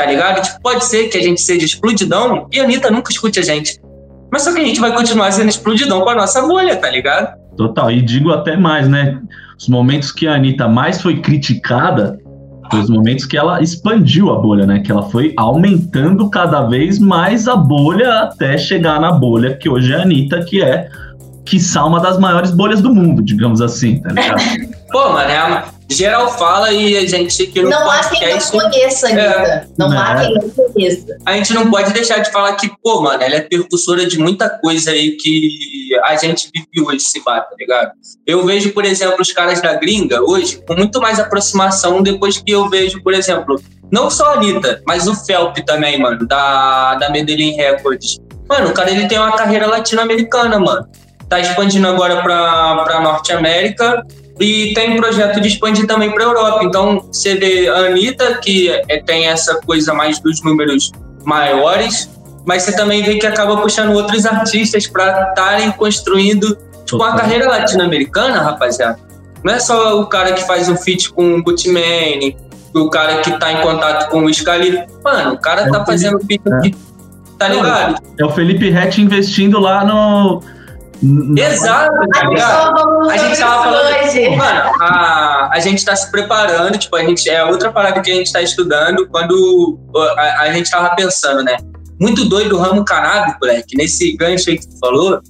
[0.00, 0.42] tá ligado?
[0.42, 3.78] Tipo, pode ser que a gente seja explodidão e a Anitta nunca escute a gente.
[4.32, 7.36] Mas só que a gente vai continuar sendo explodidão com a nossa bolha, tá ligado?
[7.56, 7.90] Total.
[7.90, 9.20] E digo até mais, né?
[9.58, 12.18] Os momentos que a Anitta mais foi criticada
[12.78, 14.80] os momentos que ela expandiu a bolha, né?
[14.80, 19.92] Que ela foi aumentando cada vez mais a bolha até chegar na bolha que hoje
[19.92, 20.88] é a Anitta, que é,
[21.44, 24.40] quiçá, uma das maiores bolhas do mundo, digamos assim, tá ligado?
[24.92, 28.52] Pô, mano, é uma- geral fala e a gente que Não há quem não podcast,
[28.52, 29.68] conheça, Anitta.
[29.76, 30.24] Não há Né?
[30.26, 31.18] quem não conheça.
[31.26, 34.48] a gente não pode deixar de falar que, pô, mano, ela é percussora de muita
[34.48, 35.50] coisa aí que
[36.04, 37.92] a gente vive hoje se bate, tá ligado?
[38.26, 42.52] Eu vejo, por exemplo, os caras da gringa hoje com muito mais aproximação depois que
[42.52, 43.60] eu vejo, por exemplo,
[43.90, 48.18] não só a Anitta, mas o Felp também, mano, da, da Medellín Records.
[48.48, 50.86] Mano, o cara ele tem uma carreira latino-americana, mano.
[51.28, 54.04] Tá expandindo agora pra, pra Norte América
[54.40, 56.64] e tem um projeto de expandir também pra Europa.
[56.64, 60.90] Então, você vê a Anitta, que é- tem essa coisa mais dos números
[61.24, 62.08] maiores,
[62.46, 67.18] mas você também vê que acaba puxando outros artistas para estarem construindo tipo, uma Total.
[67.20, 68.98] carreira latino-americana, rapaziada.
[69.44, 72.36] Não é só o cara que faz um feat com o Gucci Mane,
[72.74, 74.78] o cara que tá em contato com o Scali.
[75.04, 76.70] Mano, o cara É tá o fazendo feat é.
[77.38, 78.02] tá ligado?
[78.18, 80.42] É o Felipe Rett investindo lá no.
[81.02, 82.74] Exato, tá A gente ligado?
[82.74, 84.36] tava falando A gente tava falando, hoje.
[84.36, 88.14] mano, a, a gente tá se preparando, tipo, a gente, é outra parada que a
[88.14, 89.78] gente tá estudando quando
[90.16, 91.56] a, a gente tava pensando, né?
[91.98, 95.20] Muito doido o ramo canábico, moleque, nesse gancho aí que tu falou,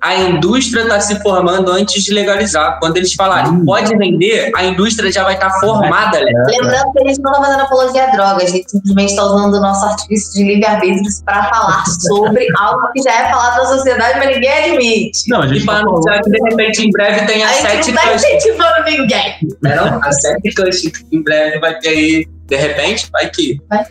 [0.00, 2.78] a indústria tá se formando antes de legalizar.
[2.80, 3.64] Quando eles falarem Hum.
[3.64, 6.32] pode vender, a indústria já vai estar formada, né?
[6.48, 9.54] Lembrando que a gente não está fazendo apologia à droga, a gente simplesmente está usando
[9.54, 14.18] o nosso artifício de livre-arbítrio para falar sobre algo que já é falado na sociedade,
[14.18, 15.28] mas ninguém admite.
[15.28, 17.52] Não, a E gente para tá anunciar que de repente em breve tem A a
[17.52, 18.24] gente sete não está Cush.
[18.24, 19.34] incentivando ninguém.
[19.62, 23.60] Não, a sete Cush em breve vai ter aí, de repente, vai que.
[23.68, 23.84] Vai.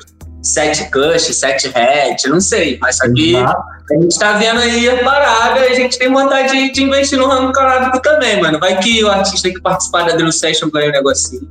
[0.45, 3.35] Sete Cush, sete Red, não sei, mas só que.
[3.35, 3.75] Exato.
[3.91, 7.19] A gente tá vendo aí a parada e a gente tem vontade de, de investir
[7.19, 8.59] no ramo canábico também, mano.
[8.59, 11.47] Vai que o artista que participar da Drill Session ganha um negocinho.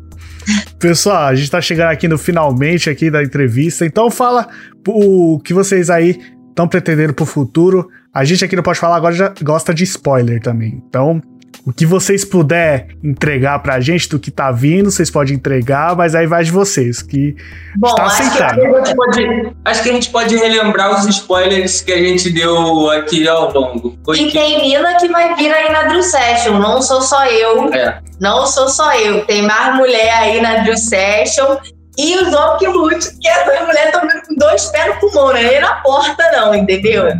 [0.79, 4.49] Pessoal, a gente tá chegando aqui no finalmente aqui da entrevista, então fala
[4.87, 7.89] o que vocês aí estão pretendendo pro futuro.
[8.13, 10.83] A gente aqui não pode falar agora já gosta de spoiler também.
[10.89, 11.21] Então,
[11.67, 16.15] o que vocês puder entregar pra gente do que tá vindo, vocês podem entregar, mas
[16.15, 17.35] aí vai de vocês, que
[17.77, 18.61] Bom, Tá acho aceitado.
[18.61, 22.31] que A gente pode- acho que a gente pode relembrar os spoilers que a gente
[22.31, 23.99] deu aqui ao longo.
[24.05, 27.25] Foi E que- tem mina que vai vir aí na Drill Session, não sou só
[27.27, 27.99] eu, É.
[28.21, 29.25] não sou só eu.
[29.25, 31.57] Tem mais mulher aí na Drill Session
[31.97, 35.29] E os homens que lutem, porque as mulheres estão vindo com dois pés no pulmão,
[35.29, 37.05] não é nem na porta, não, entendeu?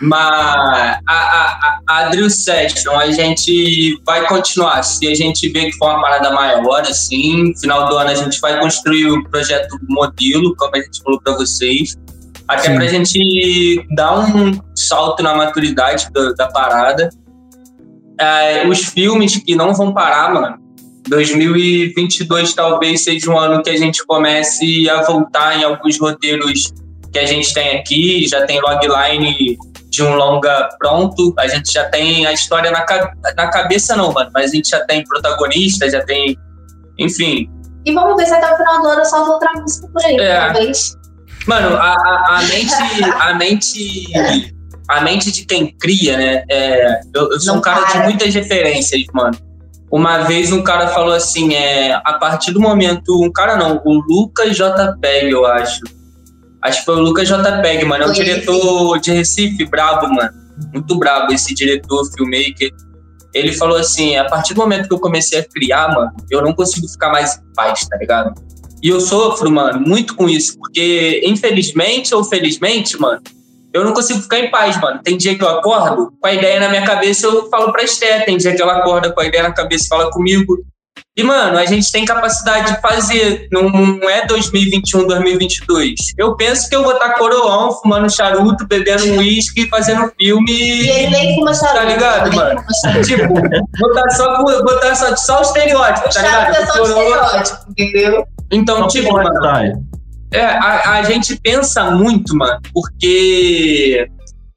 [0.00, 4.82] Mas a, a, a Drill Session, a gente vai continuar.
[4.82, 8.40] Se a gente vê que for uma parada maior, assim, final do ano a gente
[8.40, 11.98] vai construir o projeto modelo, como a gente falou para vocês.
[12.48, 12.76] Até Sim.
[12.76, 17.10] pra gente dar um salto na maturidade da, da parada.
[18.18, 20.59] É, os filmes que não vão parar, mano.
[21.08, 26.72] 2022 talvez seja um ano que a gente comece a voltar em alguns roteiros
[27.12, 28.26] que a gente tem aqui.
[28.28, 29.58] Já tem logline
[29.88, 31.34] de um longa pronto.
[31.38, 32.84] A gente já tem a história na,
[33.36, 34.30] na cabeça, não, mano.
[34.32, 36.38] Mas a gente já tem protagonista, já tem.
[36.98, 37.50] Enfim.
[37.84, 40.36] E vamos ver se até o final do ano só outra música por aí, é.
[40.36, 40.96] talvez.
[41.46, 43.04] Mano, a, a, a mente.
[43.18, 44.54] A mente.
[44.88, 46.44] A mente de quem cria, né?
[46.50, 48.00] É, eu, eu sou não um cara para.
[48.00, 49.38] de muitas referências, mano.
[49.90, 53.94] Uma vez um cara falou assim, é, a partir do momento, um cara não, o
[53.94, 55.80] Lucas JPEG, eu acho
[56.62, 58.04] Acho que foi o Lucas JPEG, mano.
[58.04, 60.30] É um diretor de Recife, brabo, mano.
[60.72, 62.70] Muito brabo esse diretor, filmmaker.
[63.32, 66.52] Ele falou assim: a partir do momento que eu comecei a criar, mano, eu não
[66.52, 68.34] consigo ficar mais em paz, tá ligado?
[68.82, 73.20] E eu sofro, mano, muito com isso, porque infelizmente ou felizmente, mano,
[73.72, 75.00] eu não consigo ficar em paz, mano.
[75.02, 78.20] Tem dia que eu acordo com a ideia na minha cabeça, eu falo pra Esté.
[78.20, 80.58] Tem dia que ela acorda com a ideia na cabeça e fala comigo.
[81.16, 85.94] E, mano, a gente tem capacidade de fazer, não, não é 2021, 2022.
[86.16, 90.52] Eu penso que eu vou estar coroão, fumando charuto, bebendo uísque, fazendo filme.
[90.52, 91.74] E ele nem fuma charuto.
[91.74, 92.62] Tá ligado, mano?
[93.04, 93.34] tipo,
[93.78, 96.56] botar só, botar só, só o estereótipo, tá ligado?
[96.56, 98.24] É só o estereótipo, entendeu?
[98.50, 99.30] Então, tipo, mano,
[100.32, 104.08] é, a, a gente pensa muito, mano, porque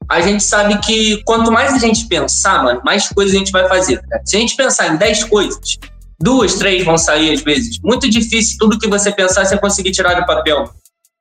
[0.08, 3.68] a gente sabe que quanto mais a gente pensar, mano, mais coisas a gente vai
[3.68, 4.00] fazer.
[4.02, 4.22] Cara.
[4.24, 5.78] Se a gente pensar em 10 coisas,
[6.20, 7.78] duas, três vão sair às vezes.
[7.82, 10.70] Muito difícil tudo que você pensar você conseguir tirar do papel.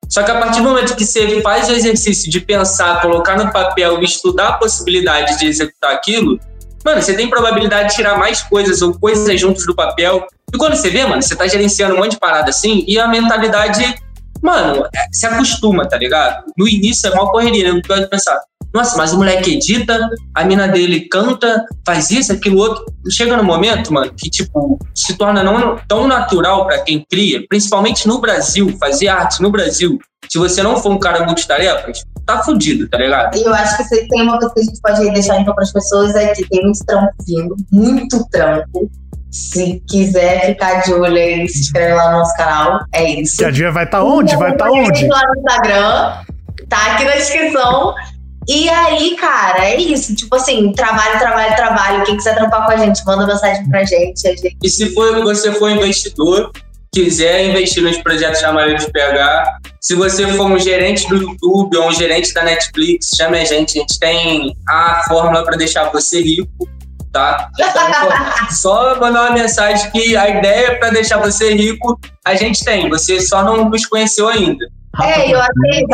[0.09, 3.51] Só que a partir do momento que você faz o exercício de pensar, colocar no
[3.51, 6.39] papel e estudar a possibilidade de executar aquilo,
[6.85, 10.27] mano, você tem probabilidade de tirar mais coisas ou coisas juntos do papel.
[10.53, 13.07] E quando você vê, mano, você tá gerenciando um monte de parada assim e a
[13.07, 13.95] mentalidade,
[14.43, 16.43] mano, é, se acostuma, tá ligado?
[16.57, 17.71] No início é uma correria, né?
[17.71, 18.39] Não pode pensar,
[18.73, 22.83] nossa, mas o moleque edita, a mina dele canta, faz isso, aquilo outro.
[23.09, 28.07] Chega no momento, mano, que, tipo, se torna não tão natural para quem cria, principalmente
[28.07, 29.99] no Brasil, fazer arte no Brasil.
[30.27, 33.37] Se você não for um cara multitarefas, tá fudido, tá ligado?
[33.37, 36.15] Eu acho que tem uma coisa que a gente pode deixar então para as pessoas
[36.15, 38.89] é que tem muito trampo vindo, muito trampo.
[39.33, 42.85] Se quiser ficar de olho aí, se inscreve lá no nosso canal.
[42.93, 43.37] É isso.
[43.37, 44.35] Que a dia vai estar tá onde?
[44.35, 45.07] Vai estar tá onde?
[45.07, 46.13] Lá no Instagram.
[46.69, 47.95] Tá aqui na descrição.
[48.47, 50.13] E aí, cara, é isso.
[50.13, 52.03] Tipo assim, trabalho, trabalho, trabalho.
[52.03, 54.21] Quem quiser trampar com a gente, manda mensagem pra gente.
[54.21, 54.55] gente...
[54.61, 56.51] E se for, você for investidor,
[56.93, 61.87] quiser investir nos projetos chamados de PH, se você for um gerente do YouTube ou
[61.87, 63.77] um gerente da Netflix, chame a gente.
[63.77, 66.69] A gente tem a fórmula para deixar você rico,
[67.13, 67.49] tá?
[67.57, 68.09] Então,
[68.51, 72.89] só mandar uma mensagem que a ideia para deixar você rico a gente tem.
[72.89, 74.65] Você só não nos conheceu ainda.
[75.01, 75.85] É, eu acho que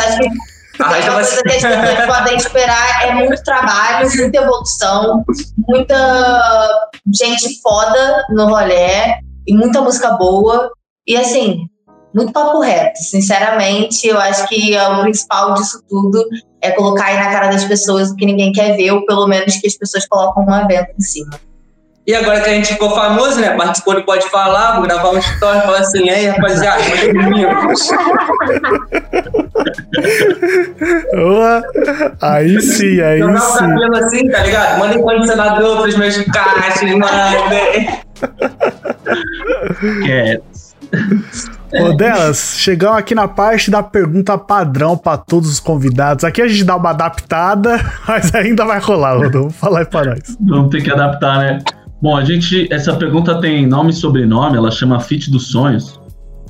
[0.82, 5.26] a coisa que as pessoas podem esperar é muito trabalho, muita evolução,
[5.68, 10.72] muita gente foda no rolê e muita música boa.
[11.06, 11.68] E assim,
[12.16, 12.98] muito papo reto.
[13.00, 16.24] Sinceramente, eu acho que o principal disso tudo
[16.62, 19.56] é colocar aí na cara das pessoas o que ninguém quer ver, ou pelo menos
[19.58, 21.40] que as pessoas colocam um evento em cima.
[22.10, 23.56] E agora que a gente ficou famoso, né?
[23.56, 26.82] Participou do Pode Falar, vou gravar um story e falar assim, aí, rapaziada,
[31.14, 31.62] Boa.
[32.20, 33.70] Aí sim, aí Jogar sim.
[33.70, 34.80] Jogar o assim, tá ligado?
[34.80, 37.06] Manda condicionador pros meus caixas, mano.
[40.04, 40.69] Quietos.
[41.72, 46.24] Ô, delas, chegamos aqui na parte da pergunta padrão para todos os convidados.
[46.24, 49.52] Aqui a gente dá uma adaptada, mas ainda vai rolar, Rodolfo.
[49.52, 50.38] Fala aí pra nós.
[50.40, 51.60] Vamos ter que adaptar, né?
[52.02, 52.72] Bom, a gente.
[52.74, 56.00] Essa pergunta tem nome e sobrenome, ela chama Fit dos Sonhos.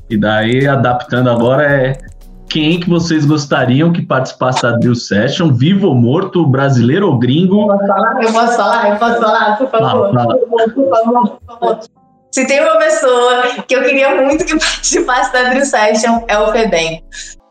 [0.09, 1.97] E daí, adaptando agora, é
[2.47, 7.71] quem que vocês gostariam que participasse da Drill Session, vivo ou morto, brasileiro ou gringo?
[7.71, 8.23] Eu posso falar?
[8.23, 8.89] Eu posso falar?
[8.89, 9.89] Eu posso falar, por favor.
[9.89, 10.37] Fala, fala.
[10.37, 11.98] Por favor, por favor.
[12.31, 16.51] Se tem uma pessoa que eu queria muito que participasse da Drill Session, é o
[16.51, 17.03] Febem.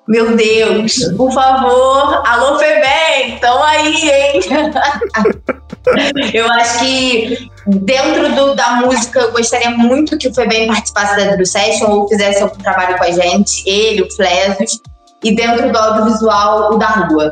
[0.06, 4.40] Meu Deus, por favor, alô Febem, tamo aí, hein?
[6.32, 11.32] eu acho que dentro do, da música, eu gostaria muito que o Febem participasse da
[11.32, 14.80] Drew Session ou fizesse algum trabalho com a gente, ele, o Flesos,
[15.22, 17.30] e dentro do audiovisual, o da rua.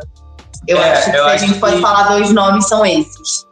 [0.67, 3.46] Eu é, acho que eu se a gente pode falar dois nomes, são esses.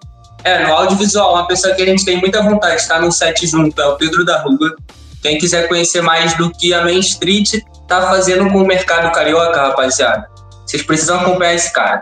[0.46, 3.48] É, no audiovisual, uma pessoa que a gente tem muita vontade de estar no set
[3.48, 4.76] junto é o Pedro da Rua
[5.20, 9.60] Quem quiser conhecer mais do que a Main Street tá fazendo com o mercado carioca,
[9.60, 10.30] rapaziada,
[10.64, 12.00] vocês precisam acompanhar esse cara.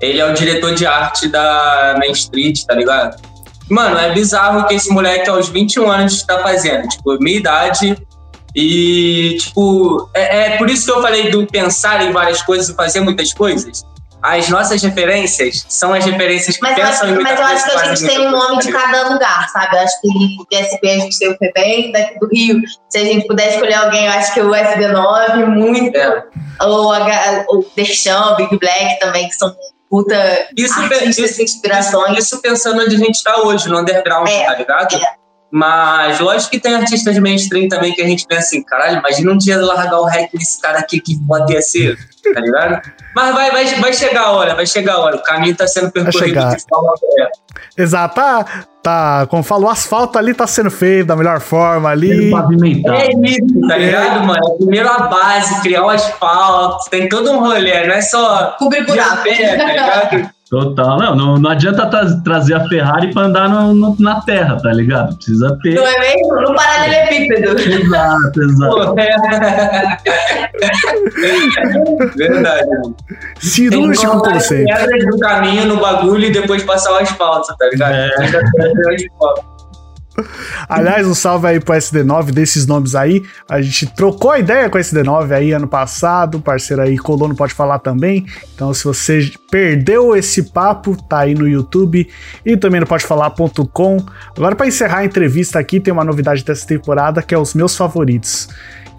[0.00, 3.20] Ele é o diretor de arte da Main Street, tá ligado?
[3.68, 6.88] Mano, é bizarro que esse moleque aos 21 anos tá fazendo.
[6.88, 7.96] Tipo, minha idade.
[8.54, 12.74] E, tipo, é, é por isso que eu falei do pensar em várias coisas e
[12.74, 13.84] fazer muitas coisas.
[14.22, 17.46] As nossas referências são as referências que Mas eu, pensam acho, em muita mas eu
[17.46, 19.76] acho que a gente tem um nome de cada lugar, sabe?
[19.76, 22.60] Eu acho que de SP a gente tem o FEBEM, daqui do Rio.
[22.88, 25.96] Se a gente puder escolher alguém, eu acho que o SD9, muito.
[25.96, 26.24] É.
[26.60, 29.54] Ou o Derchan, o Big Black também, que são
[29.90, 30.14] puta
[30.56, 32.16] Isso, artistas isso, inspirações.
[32.18, 34.96] Isso pensando onde a gente tá hoje, no underground, É, tá ligado?
[34.96, 35.21] é.
[35.52, 39.36] Mas lógico que tem artistas mainstream também que a gente pensa assim, caralho, imagina um
[39.36, 41.98] dia largar o rap desse cara aqui que pode ser,
[42.32, 42.80] tá ligado?
[43.14, 45.16] Mas vai, vai, vai chegar a hora, vai chegar a hora.
[45.16, 46.56] O caminho tá sendo percorrido chegar.
[46.56, 47.38] de forma correta.
[47.76, 48.46] Exato, tá,
[48.82, 52.30] tá, como falou, o asfalto ali tá sendo feito da melhor forma ali.
[52.30, 52.96] Pavimentado.
[52.96, 54.54] É isso, tá ligado, mano?
[54.54, 58.86] É Primeiro a base, criar o asfalto, tem todo um rolê, não é só Cobrir
[58.86, 59.22] buraco.
[59.22, 60.30] pé, tá ligado?
[60.52, 60.98] Total.
[60.98, 64.70] Não, não, não adianta tra- trazer a Ferrari pra andar no- no- na terra, tá
[64.70, 65.16] ligado?
[65.16, 65.76] Precisa ter.
[65.76, 66.40] Não é mesmo?
[66.42, 67.58] No paralelepípedo.
[67.58, 68.94] Exato, exato.
[72.16, 72.94] Verdade, mano.
[73.40, 74.66] Cirúrgico conceito.
[74.66, 77.94] pedras do caminho no bagulho e depois passar o asfalto, tá ligado?
[77.94, 78.10] É.
[80.68, 83.22] Aliás, um salve aí pro SD9 desses nomes aí.
[83.48, 86.38] A gente trocou a ideia com o SD9 aí ano passado.
[86.38, 88.26] O parceiro aí não pode falar também.
[88.54, 92.08] Então, se você perdeu esse papo, tá aí no YouTube
[92.44, 94.04] e também no podefalar.com.
[94.36, 97.76] Agora, para encerrar a entrevista aqui, tem uma novidade dessa temporada que é os meus
[97.76, 98.48] favoritos.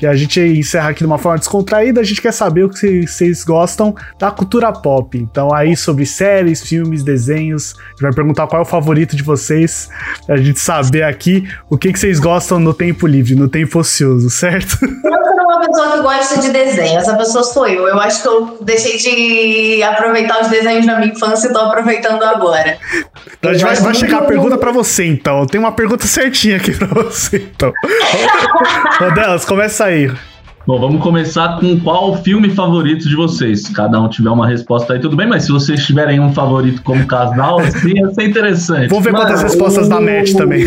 [0.03, 3.07] Que a gente encerra aqui de uma forma descontraída, a gente quer saber o que
[3.07, 5.17] vocês gostam da cultura pop.
[5.17, 9.23] Então, aí sobre séries, filmes, desenhos, a gente vai perguntar qual é o favorito de
[9.23, 9.89] vocês,
[10.25, 14.29] pra gente saber aqui o que, que vocês gostam no tempo livre, no tempo ocioso,
[14.29, 14.77] certo?
[15.43, 17.85] Sou uma pessoa que gosta de desenho, essa pessoa sou eu.
[17.85, 22.23] Eu acho que eu deixei de aproveitar os desenhos da minha infância e tô aproveitando
[22.23, 22.77] agora.
[23.37, 25.45] Então a gente vai, vai chegar a muito- pergunta pra você, então.
[25.45, 27.73] Tem uma pergunta certinha aqui pra você, então.
[29.05, 30.09] Ô, Delas, começa aí.
[30.65, 33.67] Bom, vamos começar com qual o filme favorito de vocês.
[33.67, 37.05] Cada um tiver uma resposta aí, tudo bem, mas se vocês tiverem um favorito como
[37.05, 38.87] casal, assim, ia ser interessante.
[38.87, 40.65] Vamos ver quantas respostas da net também.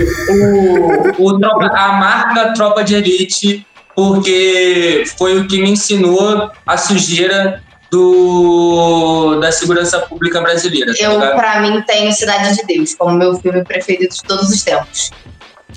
[1.18, 3.66] O, o a marca Tropa de Elite,
[3.96, 10.92] porque foi o que me ensinou a sujeira do, da segurança pública brasileira.
[10.94, 11.36] tá Eu, ligado?
[11.36, 15.10] pra mim, tenho Cidade de Deus como meu filme preferido de todos os tempos.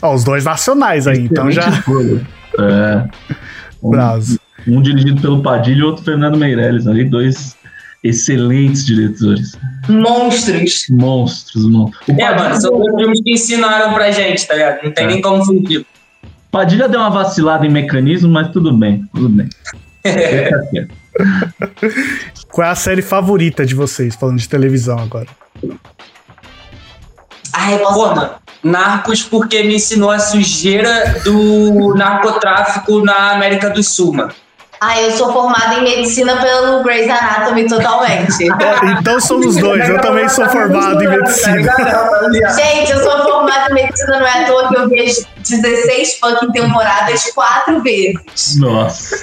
[0.02, 1.70] Ó, os dois nacionais aí, então já.
[1.70, 2.28] Escolha.
[2.60, 3.04] É.
[3.82, 4.40] Um, Braço.
[4.68, 7.56] um dirigido pelo Padilha e outro Fernando Meirelles, ali, dois
[8.04, 9.58] excelentes diretores.
[9.88, 10.86] Monstros.
[10.90, 11.66] Monstros.
[11.66, 14.84] O É, mano, são dois filmes que ensinaram pra gente, tá ligado?
[14.84, 15.08] Não tem É.
[15.08, 15.86] nem como fugir.
[16.52, 19.48] Padilha deu uma vacilada em mecanismo, mas tudo bem, tudo bem.
[22.52, 25.28] Qual é a série favorita de vocês, falando de televisão agora?
[27.54, 28.32] Ai, mano,
[28.64, 34.34] Narcos porque me ensinou a sujeira do narcotráfico na América do Sul, mano.
[34.81, 38.30] Ai, eu sou formada em medicina pelo Grey's Anatomy totalmente.
[38.99, 41.72] Então somos dois, eu também sou formado em medicina.
[42.56, 46.19] Gente, eu sou formada em medicina, não é à toa que eu vi as 16
[46.19, 48.56] fucking temporadas quatro vezes.
[48.57, 49.15] Nossa.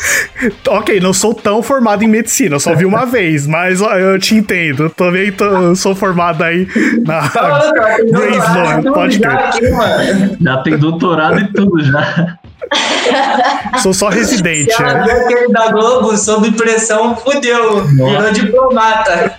[0.68, 4.18] Ok, não sou tão formado em medicina, eu só vi uma vez, mas ó, eu
[4.18, 4.84] te entendo.
[4.84, 6.66] Eu também tô- sou formado aí
[7.04, 7.20] na
[8.10, 10.36] Grey's Law, pode crer.
[10.40, 12.38] Já tem doutorado e tudo já.
[13.82, 14.72] Sou só residente.
[14.72, 15.12] Se ela é.
[15.24, 17.84] aquele da Globo sob pressão, fudeu.
[17.84, 19.38] Virou diplomata.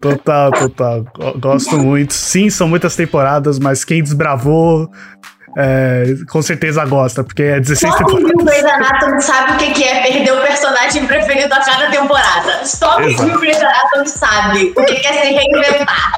[0.00, 1.04] Total, total.
[1.14, 2.14] Go- Gosto muito.
[2.14, 4.88] Sim, são muitas temporadas, mas quem desbravou,
[5.58, 8.32] é, com certeza gosta, porque é 16 Só quem temporadas.
[8.36, 12.64] viu Grey's Anatomy sabe o que que é perder o personagem preferido a cada temporada.
[12.64, 16.12] Só quem viu Grey's Anatomy sabe o que que é se reinventar.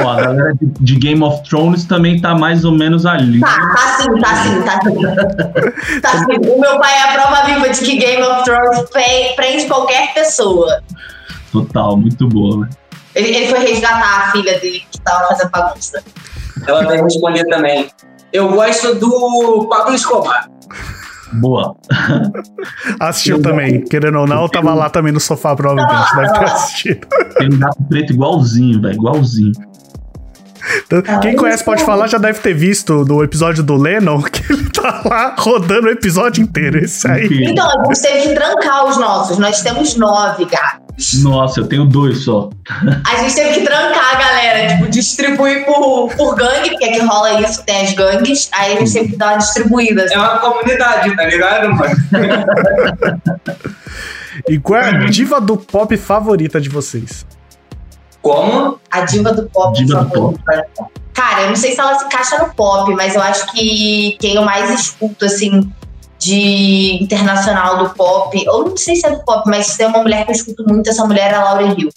[0.00, 3.40] Ó, a galera de, de Game of Thrones também tá mais ou menos ali.
[3.40, 6.00] Tá, tá sim, tá sim, tá sim.
[6.00, 6.50] Tá sim.
[6.50, 10.14] O meu pai é a prova viva de que Game of Thrones pre- prende qualquer
[10.14, 10.80] pessoa.
[11.52, 12.68] Total, muito boa, né?
[13.14, 16.02] Ele, ele foi resgatar a filha dele que tava fazendo bagunça.
[16.66, 17.88] Ela vai responder também.
[18.32, 20.48] Eu gosto do Pablo Escobar.
[21.32, 21.74] Boa.
[23.00, 27.06] Assistiu também, querendo ou não, eu tava lá também no sofá, provavelmente, deve ter assistido.
[27.38, 29.52] Tem um gato preto igualzinho, velho, igualzinho.
[30.86, 34.68] Então, quem conhece pode falar, já deve ter visto do episódio do Lennon, que ele
[34.70, 36.78] tá lá rodando o episódio inteiro.
[36.78, 37.44] Esse aí.
[37.44, 39.38] Então, a gente teve que trancar os nossos.
[39.38, 41.22] Nós temos nove gatos.
[41.22, 42.50] Nossa, eu tenho dois só.
[43.06, 47.40] A gente teve que trancar a galera, tipo, distribuir por, por gangue, porque aqui rola
[47.40, 50.04] isso, tem as gangues, aí a gente teve que dar uma distribuída.
[50.04, 50.14] assim.
[50.14, 51.94] É uma comunidade, tá ligado, mano?
[54.48, 57.26] E qual é a diva do pop favorita de vocês?
[58.32, 58.78] Como?
[58.90, 60.66] A diva do pop Diva do favorita.
[61.14, 64.34] Cara, eu não sei se ela se encaixa no pop, mas eu acho que quem
[64.36, 65.68] eu mais escuto, assim,
[66.18, 69.98] de internacional do pop, ou não sei se é do pop, mas se tem uma
[70.00, 71.88] mulher que eu escuto muito, essa mulher é a Laura Hill.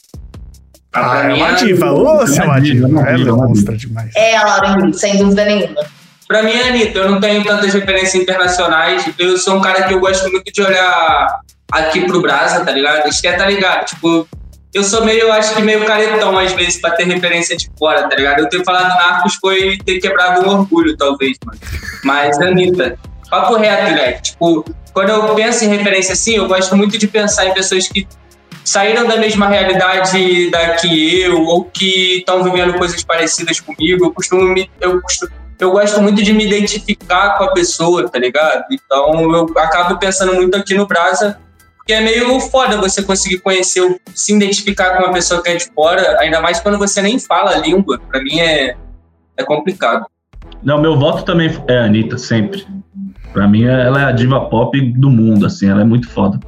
[0.93, 1.91] Ah, é mim, uma a- diva.
[1.91, 4.11] Ô, seu diva, Ela é uma monstra demais.
[4.15, 5.81] É a Laura Hill, sem dúvida nenhuma.
[6.27, 9.05] Pra mim é Anitta, eu não tenho tantas referências internacionais.
[9.19, 11.39] Eu sou um cara que eu gosto muito de olhar
[11.71, 13.05] aqui pro Brasa, tá ligado?
[13.05, 13.85] Acho que é, tá ligado?
[13.85, 14.27] Tipo,
[14.73, 18.07] eu sou meio, eu acho que meio caretão às vezes pra ter referência de fora,
[18.07, 18.39] tá ligado?
[18.39, 21.59] Eu ter falado Narcos foi ter quebrado um orgulho, talvez, mano.
[22.03, 22.97] Mas Anitta,
[23.29, 24.13] papo reto, né?
[24.13, 28.07] Tipo, quando eu penso em referência assim, eu gosto muito de pensar em pessoas que
[28.63, 34.05] saíram da mesma realidade da que eu, ou que estão vivendo coisas parecidas comigo.
[34.05, 34.69] Eu costumo me.
[34.79, 38.65] Eu, costumo, eu gosto muito de me identificar com a pessoa, tá ligado?
[38.71, 41.39] Então eu acabo pensando muito aqui no Brasa,
[41.81, 45.65] porque é meio foda você conseguir conhecer, se identificar com uma pessoa que é de
[45.73, 47.99] fora, ainda mais quando você nem fala a língua.
[48.07, 48.75] Pra mim é,
[49.35, 50.05] é complicado.
[50.63, 52.65] Não, meu voto também é a Anitta, sempre.
[53.33, 56.39] Pra mim, ela é a diva pop do mundo, assim, ela é muito foda.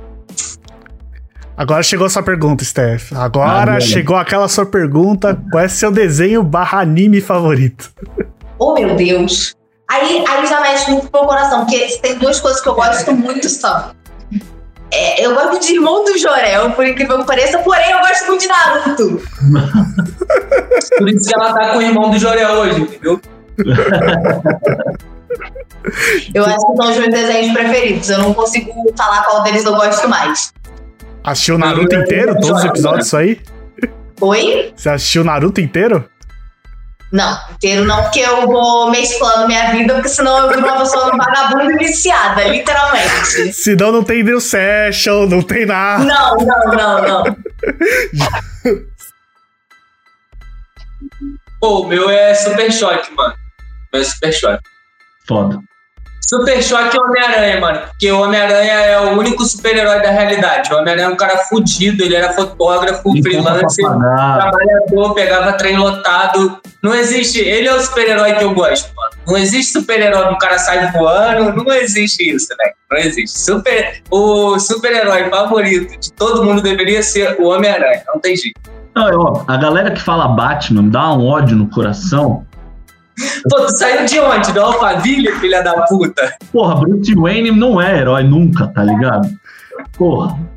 [1.58, 3.12] Agora chegou a sua pergunta, Steph.
[3.14, 3.82] Agora Agora.
[3.82, 5.40] chegou aquela sua pergunta.
[5.52, 7.92] Qual é seu desenho barra anime favorito?
[8.60, 9.56] Oh, meu Deus.
[9.90, 12.76] Aí, aí já mexe muito com o meu coração, porque tem duas coisas que eu
[12.76, 13.92] gosto muito só.
[14.96, 18.42] É, eu gosto de Irmão do Jorel, por incrível que pareça, porém eu gosto muito
[18.42, 19.22] de Naruto.
[20.98, 23.20] Por isso que ela tá com o irmão do Jorel hoje, entendeu?
[26.34, 28.10] Eu acho que são os meus desenhos preferidos.
[28.10, 30.54] Eu não consigo falar qual deles eu gosto mais.
[31.24, 32.34] Assistiu o Naruto inteiro?
[32.36, 33.42] Todos os episódios isso aí?
[34.22, 34.72] Oi?
[34.76, 36.08] Você assistiu o Naruto inteiro?
[37.14, 41.16] Não, inteiro não, porque eu vou mesclando minha vida, porque senão eu viro uma pessoa
[41.16, 43.54] vagabunda viciada, literalmente.
[43.54, 46.04] Senão não tem New Session, não tem nada.
[46.04, 47.38] Não, não, não, não.
[51.62, 53.36] Pô, o meu é Super Choque, mano.
[53.36, 53.38] O
[53.94, 54.64] meu é Super Choque.
[55.28, 55.60] Foda.
[56.28, 57.80] Super Choque o Homem-Aranha, mano.
[57.88, 60.74] Porque o Homem-Aranha é o único super-herói da realidade.
[60.74, 66.60] O Homem-Aranha é um cara fudido, ele era fotógrafo, Tem freelancer, trabalhador, pegava trem lotado.
[66.82, 67.40] Não existe.
[67.40, 69.12] Ele é o super-herói que eu gosto, mano.
[69.28, 71.64] Não existe super-herói que o cara sai voando.
[71.64, 72.72] Não existe isso, né?
[72.92, 73.40] Não existe.
[73.40, 78.04] Super, o super-herói favorito de todo mundo deveria ser o Homem-Aranha.
[78.08, 78.60] Não tem jeito.
[78.96, 82.46] Não, ó, a galera que fala Batman dá um ódio no coração.
[83.50, 84.52] Pô, tu saiu de onde?
[84.52, 86.34] Da Alphaville, filha da puta?
[86.52, 89.30] Porra, Bruce Wayne não é herói nunca, tá ligado?
[89.98, 90.38] Porra.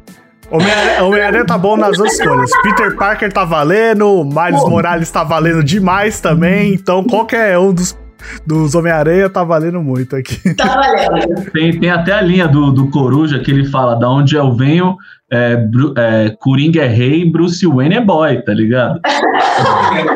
[0.51, 2.51] Homem-Aranha tá bom nas duas escolhas.
[2.63, 4.71] Peter Parker tá valendo, Miles Pô.
[4.71, 6.73] Morales tá valendo demais também.
[6.75, 7.99] Então qualquer um dos,
[8.47, 10.55] dos Homem-Aranha tá valendo muito aqui.
[10.55, 11.51] Tá valendo.
[11.51, 14.97] Tem, tem até a linha do, do Coruja que ele fala: da onde eu venho,
[15.33, 15.59] é,
[15.97, 19.01] é, Coringa é rei, Bruce Wayne é boy, tá ligado?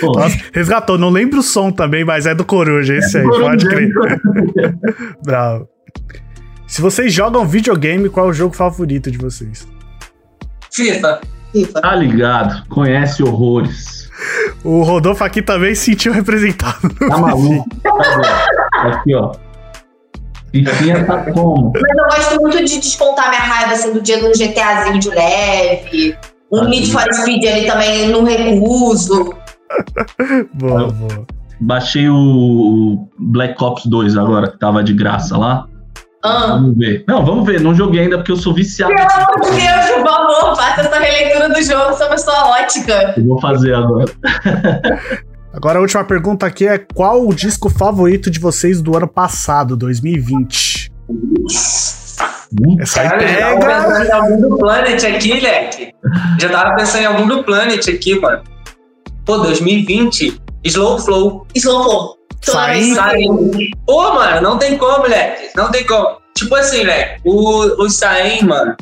[0.00, 0.98] Pô, Nossa, resgatou.
[0.98, 3.90] Não lembro o som também, mas é do Coruja, esse aí, pode crer.
[5.24, 5.68] Bravo.
[6.66, 9.66] Se vocês jogam videogame, qual é o jogo favorito de vocês?
[10.70, 11.20] FIFA.
[11.52, 11.80] FIFA.
[11.80, 14.10] Tá ligado, conhece horrores.
[14.64, 16.88] O Rodolfo aqui também se sentiu representado.
[17.08, 17.66] Tá maluco?
[17.82, 18.46] Tá.
[18.72, 19.32] Aqui, ó.
[20.52, 21.72] Fifinha tá como?
[21.74, 26.16] Mas eu gosto muito de descontar minha raiva assim, do dia do GTAzinho de leve.
[26.50, 29.34] Um Ah, Need for Speed ali também não recuso.
[30.54, 31.26] Boa, boa.
[31.60, 35.66] Baixei o Black Ops 2 agora, que tava de graça lá.
[36.22, 36.46] Ah.
[36.48, 37.04] Vamos ver.
[37.06, 37.60] Não, vamos ver.
[37.60, 38.94] Não joguei ainda porque eu sou viciado.
[38.94, 43.14] Pelo amor de Deus, por favor, faça essa releitura do jogo sob a sua ótica.
[43.16, 44.12] Eu vou fazer agora.
[45.52, 49.76] Agora a última pergunta aqui é: qual o disco favorito de vocês do ano passado,
[49.76, 50.92] 2020?
[52.80, 53.82] Essa aí Cara, eu já tava pega.
[53.84, 55.94] pensando em algum do Planet aqui, leque.
[56.40, 58.42] Já tava pensando em algum do Planet aqui, mano.
[59.28, 61.46] Pô, 2020, Slow Flow.
[61.54, 62.16] Slow flow.
[62.40, 62.80] Toda Sai.
[62.80, 63.20] vez- Sai.
[63.86, 65.50] Pô, mano, não tem como, leque.
[65.54, 66.16] Não tem como.
[66.34, 68.74] Tipo assim, leque, o, o Saem, mano,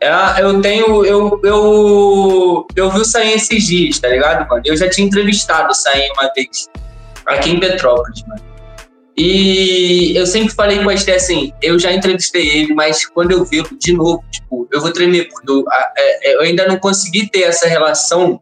[0.00, 0.10] é-
[0.42, 1.04] eu tenho.
[1.04, 4.62] Eu, eu, eu vi o Saem esses dias, tá ligado, mano?
[4.64, 6.68] Eu já tinha entrevistado o Saem uma vez.
[7.24, 8.42] Aqui em Petrópolis, mano.
[9.16, 13.44] E eu sempre falei com a Esté assim, eu já entrevistei ele, mas quando eu
[13.44, 17.30] vi de novo, tipo, eu vou tremer, porque eu, a- é- eu ainda não consegui
[17.30, 18.40] ter essa relação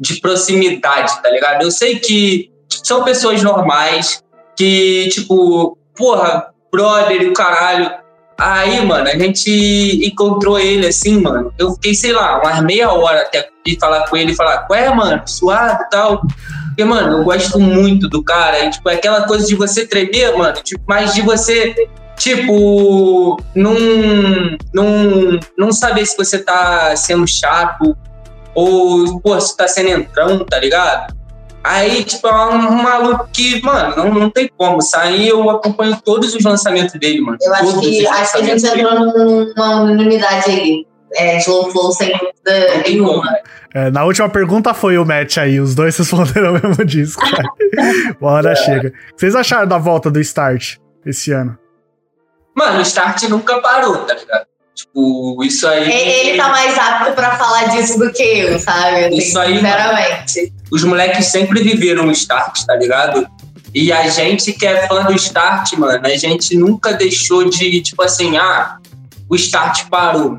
[0.00, 1.62] de proximidade, tá ligado?
[1.62, 2.50] Eu sei que
[2.82, 4.24] são pessoas normais,
[4.56, 7.90] que, tipo, porra, brother e caralho.
[8.38, 11.52] Aí, mano, a gente encontrou ele assim, mano.
[11.58, 14.88] Eu fiquei, sei lá, umas meia hora até de falar com ele e falar, ué,
[14.94, 16.22] mano, suave e tal.
[16.68, 18.64] Porque, mano, eu gosto muito do cara.
[18.64, 21.74] E, tipo, é aquela coisa de você tremer, mano, tipo, mas de você,
[22.16, 23.74] tipo, não,
[24.72, 27.94] não, não saber se você tá sendo chato
[28.54, 31.14] ou, pô, se tá sendo entrão, tá ligado?
[31.62, 34.80] Aí, tipo, é um maluco que, mano, não, não tem como.
[34.80, 37.36] Sair, eu acompanho todos os lançamentos dele, mano.
[37.40, 40.86] Eu acho Todos que, acho que a gente entrou numa unanimidade aí.
[41.12, 43.28] É, Slow Flow sem dúvida nenhuma.
[43.74, 47.20] É, na última pergunta foi o match aí, os dois responderam o mesmo disco.
[47.28, 47.48] cara.
[48.20, 48.88] Uma hora chega.
[48.88, 51.58] O que vocês acharam da volta do Start esse ano?
[52.56, 54.46] Mano, o Start nunca parou, tá ligado?
[54.80, 55.90] Tipo, isso aí.
[55.90, 59.04] Ele tá mais apto pra falar disso do que eu, sabe?
[59.04, 60.52] Assim, Isso aí, sinceramente.
[60.72, 63.26] Os moleques sempre viveram o Start, tá ligado?
[63.74, 68.02] E a gente que é fã do Start, mano, a gente nunca deixou de, tipo
[68.02, 68.78] assim, ah,
[69.28, 70.38] o Start parou.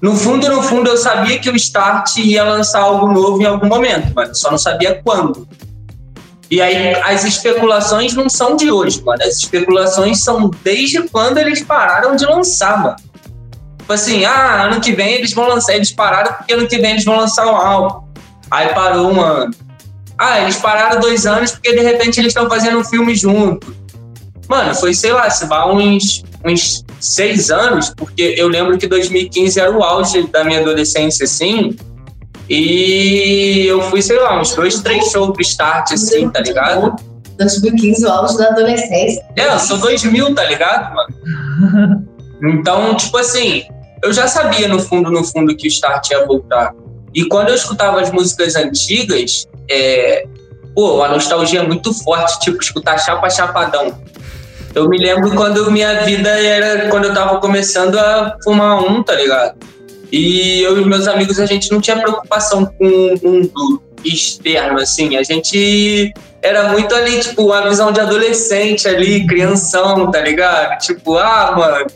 [0.00, 3.66] No fundo, no fundo, eu sabia que o Start ia lançar algo novo em algum
[3.66, 4.32] momento, mano.
[4.34, 5.48] Só não sabia quando.
[6.48, 9.22] E aí, as especulações não são de hoje, mano.
[9.24, 12.96] As especulações são desde quando eles pararam de lançar, mano.
[13.86, 15.76] Tipo assim, ah, ano que vem eles vão lançar.
[15.76, 18.04] Eles pararam porque ano que vem eles vão lançar um álbum.
[18.50, 19.54] Aí parou um ano.
[20.18, 23.76] Ah, eles pararam dois anos porque de repente eles estão fazendo um filme junto.
[24.48, 29.60] Mano, foi, sei lá, se vai uns, uns seis anos, porque eu lembro que 2015
[29.60, 31.76] era o auge da minha adolescência, assim.
[32.50, 36.96] E eu fui, sei lá, uns dois, três shows pro start, assim, tá ligado?
[37.38, 39.24] 2015, o auge da adolescência.
[39.36, 42.08] É, eu sou 2000, tá ligado, mano?
[42.42, 43.64] Então, tipo assim,
[44.02, 46.74] eu já sabia no fundo, no fundo que o Start ia voltar.
[47.14, 50.26] E quando eu escutava as músicas antigas, é,
[50.74, 53.98] pô, a nostalgia é muito forte, tipo, escutar Chapa Chapadão.
[54.74, 59.14] Eu me lembro quando minha vida era quando eu tava começando a fumar um, tá
[59.14, 59.56] ligado?
[60.12, 65.16] E eu e meus amigos, a gente não tinha preocupação com o mundo externo, assim.
[65.16, 66.12] A gente
[66.42, 70.78] era muito ali, tipo, uma visão de adolescente ali, crianção, tá ligado?
[70.78, 71.86] Tipo, ah, mano,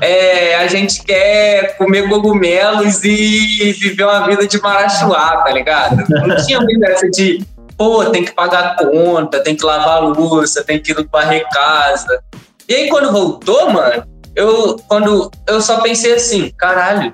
[0.00, 6.04] é, a gente quer comer cogumelos e viver uma vida de marachuá, tá ligado?
[6.08, 7.44] Não tinha muito essa de,
[7.76, 12.22] pô, tem que pagar conta, tem que lavar a louça, tem que varrer casa.
[12.68, 14.04] E aí, quando voltou, mano,
[14.36, 17.12] eu, quando, eu só pensei assim, caralho,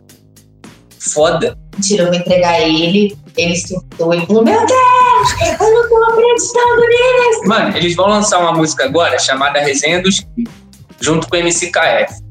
[0.99, 1.57] foda.
[1.75, 3.17] Mentira, eu vou entregar ele.
[3.37, 7.41] Ele surtou e falou: Meu Deus, eu não tô acreditando nisso.
[7.47, 10.25] Mano, eles vão lançar uma música agora chamada Resenha dos
[11.01, 12.23] junto com o MCKF.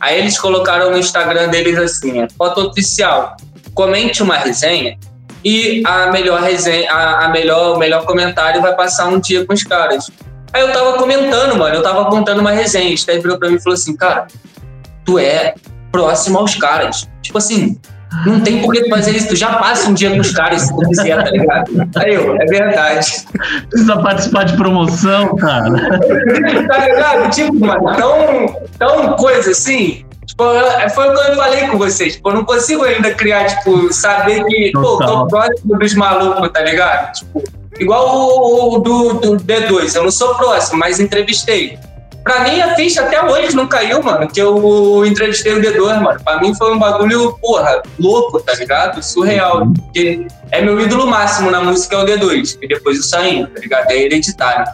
[0.00, 3.36] Aí eles colocaram no Instagram deles assim, é, foto oficial,
[3.74, 4.98] comente uma resenha
[5.44, 9.52] e a melhor resenha, a, a melhor, o melhor comentário vai passar um dia com
[9.52, 10.10] os caras.
[10.52, 13.60] Aí eu tava comentando, mano, eu tava contando uma resenha, Steve virou pra mim e
[13.62, 14.26] falou assim, cara,
[15.04, 15.54] tu é
[15.92, 17.08] próximo aos caras.
[17.20, 17.78] Tipo assim,
[18.26, 20.68] não tem por que fazer isso, tu já passa um dia com os caras se
[20.74, 21.70] tu quiser, tá ligado?
[21.96, 23.24] Aí eu, é verdade.
[23.70, 25.70] Precisa participar de promoção, cara.
[26.68, 27.30] tá ligado?
[27.30, 30.04] Tipo, mano, tão, tão coisa assim.
[30.26, 32.14] Tipo, eu- foi o que eu falei com vocês.
[32.14, 36.62] Tipo, eu não consigo ainda criar, tipo, saber que, pô, tô próximo dos malucos, tá
[36.62, 37.12] ligado?
[37.12, 37.42] Tipo,
[37.78, 41.78] igual o, o do, do D2, eu não sou próximo, mas entrevistei.
[42.24, 46.18] Pra mim, a ficha até hoje não caiu, mano, que eu entrevistei o D2, mano.
[46.24, 49.02] Pra mim foi um bagulho, porra, louco, tá ligado?
[49.02, 49.70] Surreal.
[49.74, 53.60] Porque é meu ídolo máximo na música é o D2, e depois o Saindo, tá
[53.60, 53.90] ligado?
[53.90, 54.64] É hereditário.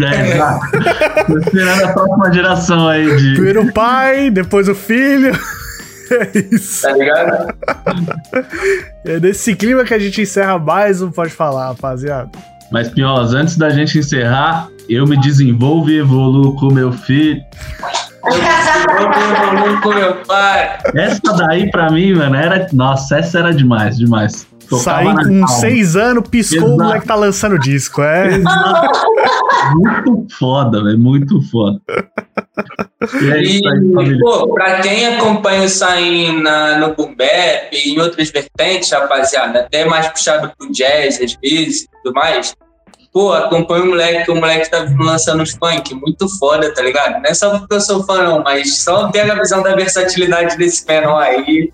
[0.00, 0.66] É, exato.
[1.26, 3.32] Tô esperando a próxima geração aí de.
[3.34, 5.36] Primeiro o pai, depois o filho.
[6.12, 6.82] É isso.
[6.82, 7.54] Tá ligado?
[9.04, 12.28] É nesse clima que a gente encerra mais um Pode Falar, rapaziada.
[12.68, 17.40] Mas, Pinholas, antes da gente encerrar, eu me desenvolvo e evoluo com meu filho.
[18.24, 20.78] Eu com meu pai.
[20.94, 22.66] Essa daí, pra mim, mano, era.
[22.72, 24.46] Nossa, essa era demais, demais.
[24.70, 25.48] Na com calma.
[25.48, 26.72] seis anos, piscou, Exato.
[26.74, 28.02] o moleque tá lançando disco.
[28.02, 28.38] É.
[29.74, 30.98] Muito foda, velho.
[30.98, 31.80] Muito foda.
[33.20, 37.72] E é isso aí, E, pô, pra quem acompanha o Sain na, no Boom Bap
[37.72, 42.54] e em outras vertentes, rapaziada, até mais puxado pro jazz às vezes e tudo mais,
[43.12, 47.20] pô, acompanha o moleque, que o moleque tá lançando os funk, muito foda, tá ligado?
[47.20, 50.56] Não é só porque eu sou fã, não, mas só pega a visão da versatilidade
[50.56, 51.72] desse menor aí.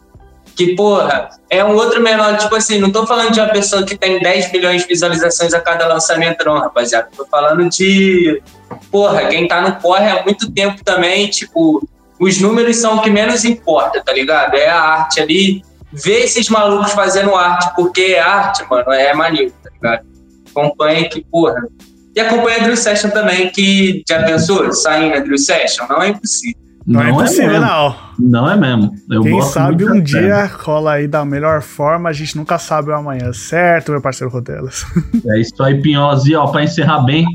[0.54, 3.94] Que, porra, é um outro menor, tipo assim, não tô falando de uma pessoa que
[3.94, 7.08] tem 10 milhões de visualizações a cada lançamento, não, rapaziada.
[7.14, 8.42] Tô falando de
[8.90, 11.86] porra, quem tá no corre há muito tempo também, tipo,
[12.18, 14.54] os números são o que menos importa, tá ligado?
[14.54, 15.62] É a arte ali.
[15.92, 20.15] Ver esses malucos fazendo arte, porque é arte, mano, é maneiro, tá ligado?
[20.56, 21.66] Acompanha que, porra.
[22.14, 25.86] E acompanha a Drill Session também, que já pensou sair na Drill Session?
[25.88, 26.66] Não é impossível.
[26.86, 27.66] Não, é impossível, mesmo.
[27.66, 27.96] não.
[28.18, 28.92] Não é mesmo.
[29.10, 32.94] Eu Quem sabe um dia rola aí da melhor forma, a gente nunca sabe o
[32.94, 34.86] amanhã, certo, meu parceiro Rodelas?
[35.26, 36.24] É isso aí, Pinholas.
[36.26, 37.26] E ó, pra encerrar bem,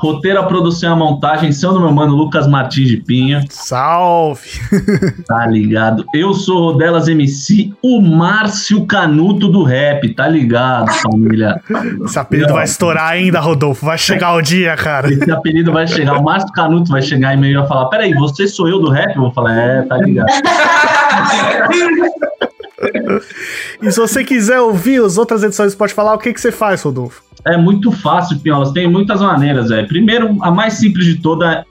[0.00, 3.44] roteiro, a produção e a montagem são do meu mano Lucas Martins de Pinha.
[3.50, 4.40] Salve!
[5.26, 6.04] Tá ligado?
[6.14, 11.60] Eu sou o Rodelas MC, o Márcio Canuto do rap, tá ligado, família?
[12.04, 13.86] Esse apelido vai estourar ainda, Rodolfo.
[13.86, 15.12] Vai chegar o dia, cara.
[15.12, 18.48] Esse apelido vai chegar, o Márcio Canuto vai chegar e meio vai falar: Peraí, você
[18.48, 19.14] sou eu do rap?
[19.14, 20.28] Eu vou falar: É, tá ligado.
[23.82, 26.82] E se você quiser ouvir as outras edições Pode Falar, o que, que você faz,
[26.82, 27.22] Rodolfo?
[27.46, 28.72] É muito fácil, Pinholas.
[28.72, 29.86] Tem muitas maneiras, velho.
[29.86, 31.64] Primeiro, a mais simples de toda é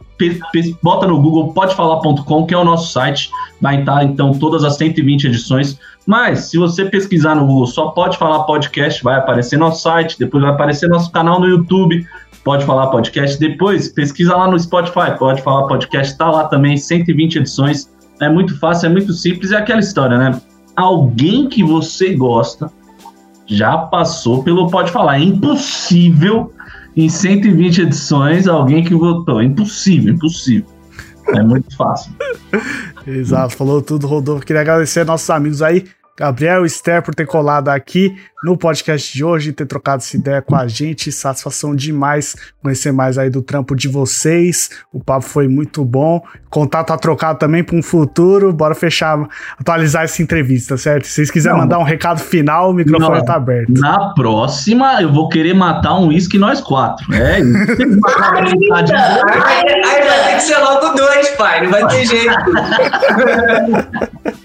[0.83, 3.29] bota no Google podefalar.com, que é o nosso site.
[3.61, 5.79] Vai estar, então, todas as 120 edições.
[6.05, 10.43] Mas, se você pesquisar no Google só Pode Falar Podcast, vai aparecer nosso site, depois
[10.43, 12.05] vai aparecer nosso canal no YouTube,
[12.43, 13.39] Pode Falar Podcast.
[13.39, 17.89] Depois, pesquisa lá no Spotify, Pode Falar Podcast, tá lá também, 120 edições.
[18.21, 20.41] É muito fácil, é muito simples, é aquela história, né?
[20.79, 22.71] Alguém que você gosta
[23.45, 25.19] já passou pelo Pode Falar.
[25.19, 26.53] É impossível
[26.95, 29.41] em 120 edições alguém que votou.
[29.41, 30.65] É impossível, impossível.
[31.27, 32.13] É muito fácil.
[33.05, 34.45] Exato, falou tudo, Rodolfo.
[34.45, 35.85] Queria agradecer a nossos amigos aí,
[36.19, 38.13] Gabriel e Esther, por ter colado aqui
[38.43, 41.13] no podcast de hoje, ter trocado essa ideia com a gente.
[41.13, 44.69] Satisfação demais conhecer mais aí do trampo de vocês.
[44.91, 46.21] O papo foi muito bom.
[46.49, 48.51] Contato tá trocado também para um futuro.
[48.51, 49.17] Bora fechar,
[49.57, 51.07] atualizar essa entrevista, certo?
[51.07, 51.63] Se vocês quiserem Não.
[51.63, 53.25] mandar um recado final, o microfone Não.
[53.25, 53.79] tá aberto.
[53.79, 57.13] Na próxima, eu vou querer matar um uísque nós quatro.
[57.13, 57.49] É isso.
[59.39, 61.63] Aí, aí vai ter que ser logo dois, pai.
[61.63, 62.35] Não vai ter jeito.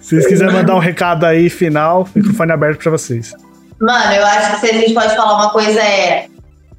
[0.00, 3.34] Se vocês quiserem mandar um recado aí final, microfone aberto para vocês.
[3.80, 6.26] Mano, eu acho que se a gente pode falar uma coisa é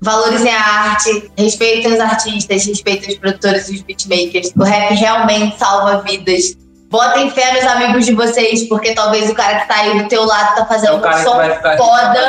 [0.01, 4.51] valorizem a arte, respeitem os artistas, respeitem os produtores e os beatmakers.
[4.57, 6.57] O rap realmente salva vidas.
[6.89, 10.25] Botem fé nos amigos de vocês, porque talvez o cara que tá aí do teu
[10.25, 11.37] lado tá É fazendo o um que som
[11.77, 12.19] foda.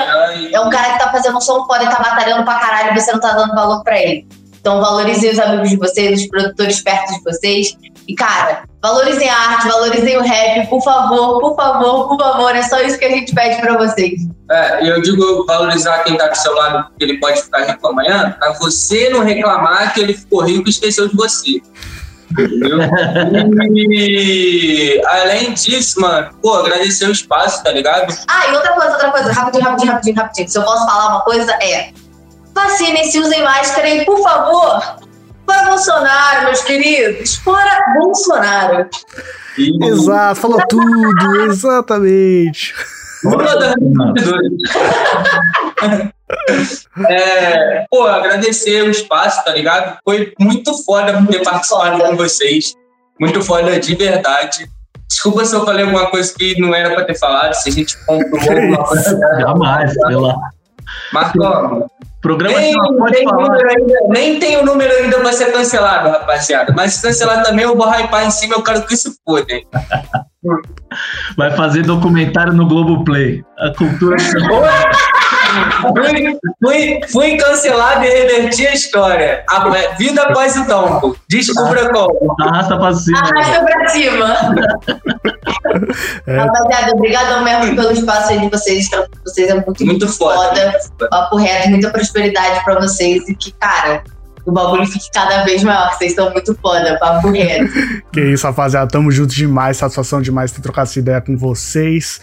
[0.52, 3.00] É um cara que tá fazendo um som foda e tá batalhando pra caralho e
[3.00, 4.24] você não tá dando valor pra ele.
[4.60, 7.76] Então valorizem os amigos de vocês, os produtores perto de vocês.
[8.08, 12.54] E, cara, valorizem a arte, valorizem o rap, por favor, por favor, por favor.
[12.54, 14.20] É só isso que a gente pede pra vocês.
[14.50, 17.86] É, e eu digo valorizar quem tá do seu lado, porque ele pode ficar rico
[17.86, 21.62] amanhã, pra você não reclamar que ele ficou rico e esqueceu de você.
[22.30, 22.78] Entendeu?
[23.86, 28.14] E além disso, mano, pô, agradecer o espaço, tá ligado?
[28.26, 30.48] Ah, e outra coisa, outra coisa, rapidinho, rapidinho, rapidinho, rapidinho.
[30.48, 31.90] Se eu posso falar uma coisa, é.
[32.54, 34.96] Vacinem-se, usem máscara e, por favor,
[35.47, 37.36] fora Bolsonaro, meus queridos.
[37.36, 38.89] Fora Bolsonaro.
[39.59, 42.74] E Exato, falou tudo, exatamente.
[47.09, 49.98] É, pô, agradecer o espaço, tá ligado?
[50.05, 52.74] Foi muito foda ter participado com vocês.
[53.20, 54.69] Muito foda de verdade.
[55.06, 57.97] Desculpa se eu falei alguma coisa que não era pra ter falado, se a gente
[58.06, 59.20] comprou alguma coisa.
[59.40, 60.35] Jamais, sei lá.
[61.39, 61.86] Ó,
[62.23, 66.73] Programa nem, tem ainda, nem tem o número ainda pra ser cancelado, rapaziada.
[66.74, 69.61] Mas se cancelar também, eu vou hypar em cima, eu quero que se foda?
[71.36, 73.44] Vai fazer documentário no Globoplay.
[73.59, 74.16] A cultura.
[75.80, 79.44] fui, fui, fui cancelado e reverti a história.
[79.48, 81.16] A, vida após o tombo.
[81.28, 82.34] Descubra como.
[82.40, 83.18] Arrasta pra cima.
[83.18, 84.36] Arrasta pra cima.
[86.26, 86.36] É.
[86.36, 88.86] Rapaziada, obrigadão mesmo pelo espaço aí de vocês.
[88.86, 90.78] Então, Vocês é muito, Muito foda.
[91.10, 93.28] Papo reto, muita prosperidade pra vocês.
[93.28, 94.02] E que, cara,
[94.44, 95.92] o bagulho fique cada vez maior.
[95.92, 97.72] Vocês estão muito foda, papo reto.
[98.12, 98.90] Que isso, rapaziada.
[98.90, 99.76] Tamo junto demais.
[99.76, 102.20] Satisfação demais ter trocado essa ideia com vocês.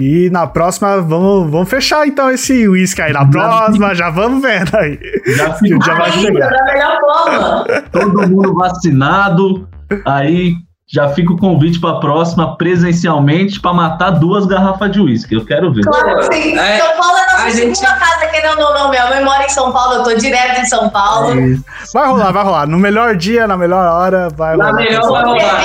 [0.00, 3.12] E na próxima, vamos, vamos fechar então esse uísque aí.
[3.12, 4.98] Na próxima, já vamos vendo aí.
[5.36, 6.50] Já o dia vai chegar.
[6.50, 7.64] da melhor forma.
[7.92, 9.68] todo mundo vacinado.
[10.06, 10.54] Aí
[10.88, 15.34] já fica o convite pra próxima presencialmente pra matar duas garrafas de uísque.
[15.34, 15.82] Eu quero ver.
[15.84, 16.58] Claro que sim.
[16.58, 18.90] É, São Paulo é a nossa gente- casa, querendo ou não.
[18.90, 21.34] Minha mãe mora em São Paulo, eu tô direto em São Paulo.
[21.94, 22.66] Vai rolar, vai rolar.
[22.66, 24.82] No melhor dia, na melhor hora, vai Na rolar.
[24.82, 25.62] melhor vai rolar.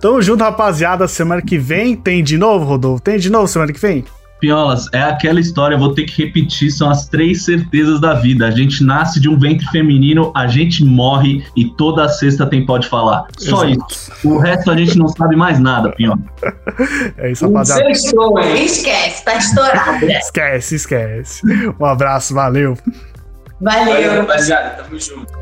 [0.00, 1.06] Tamo junto, rapaziada.
[1.08, 3.02] Semana que vem tem de novo, Rodolfo?
[3.02, 4.04] Tem de novo semana que vem?
[4.40, 8.46] Piolas, é aquela história, eu vou ter que repetir, são as três certezas da vida.
[8.46, 12.88] A gente nasce de um ventre feminino, a gente morre e toda sexta tem pode
[12.88, 13.26] falar.
[13.36, 13.92] Só Exato.
[13.92, 14.28] isso.
[14.28, 16.18] O resto a gente não sabe mais nada, Piola.
[17.18, 17.90] É isso, rapaziada.
[17.90, 20.04] Esquece, tá estourado.
[20.06, 21.42] Esquece, esquece.
[21.78, 22.76] Um abraço, valeu.
[23.60, 24.20] Valeu, Valeu.
[24.20, 24.84] rapaziada.
[24.84, 25.32] Tamo junto.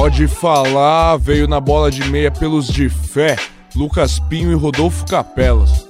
[0.00, 3.36] Pode falar, veio na bola de meia pelos de fé,
[3.76, 5.89] Lucas Pinho e Rodolfo Capelas.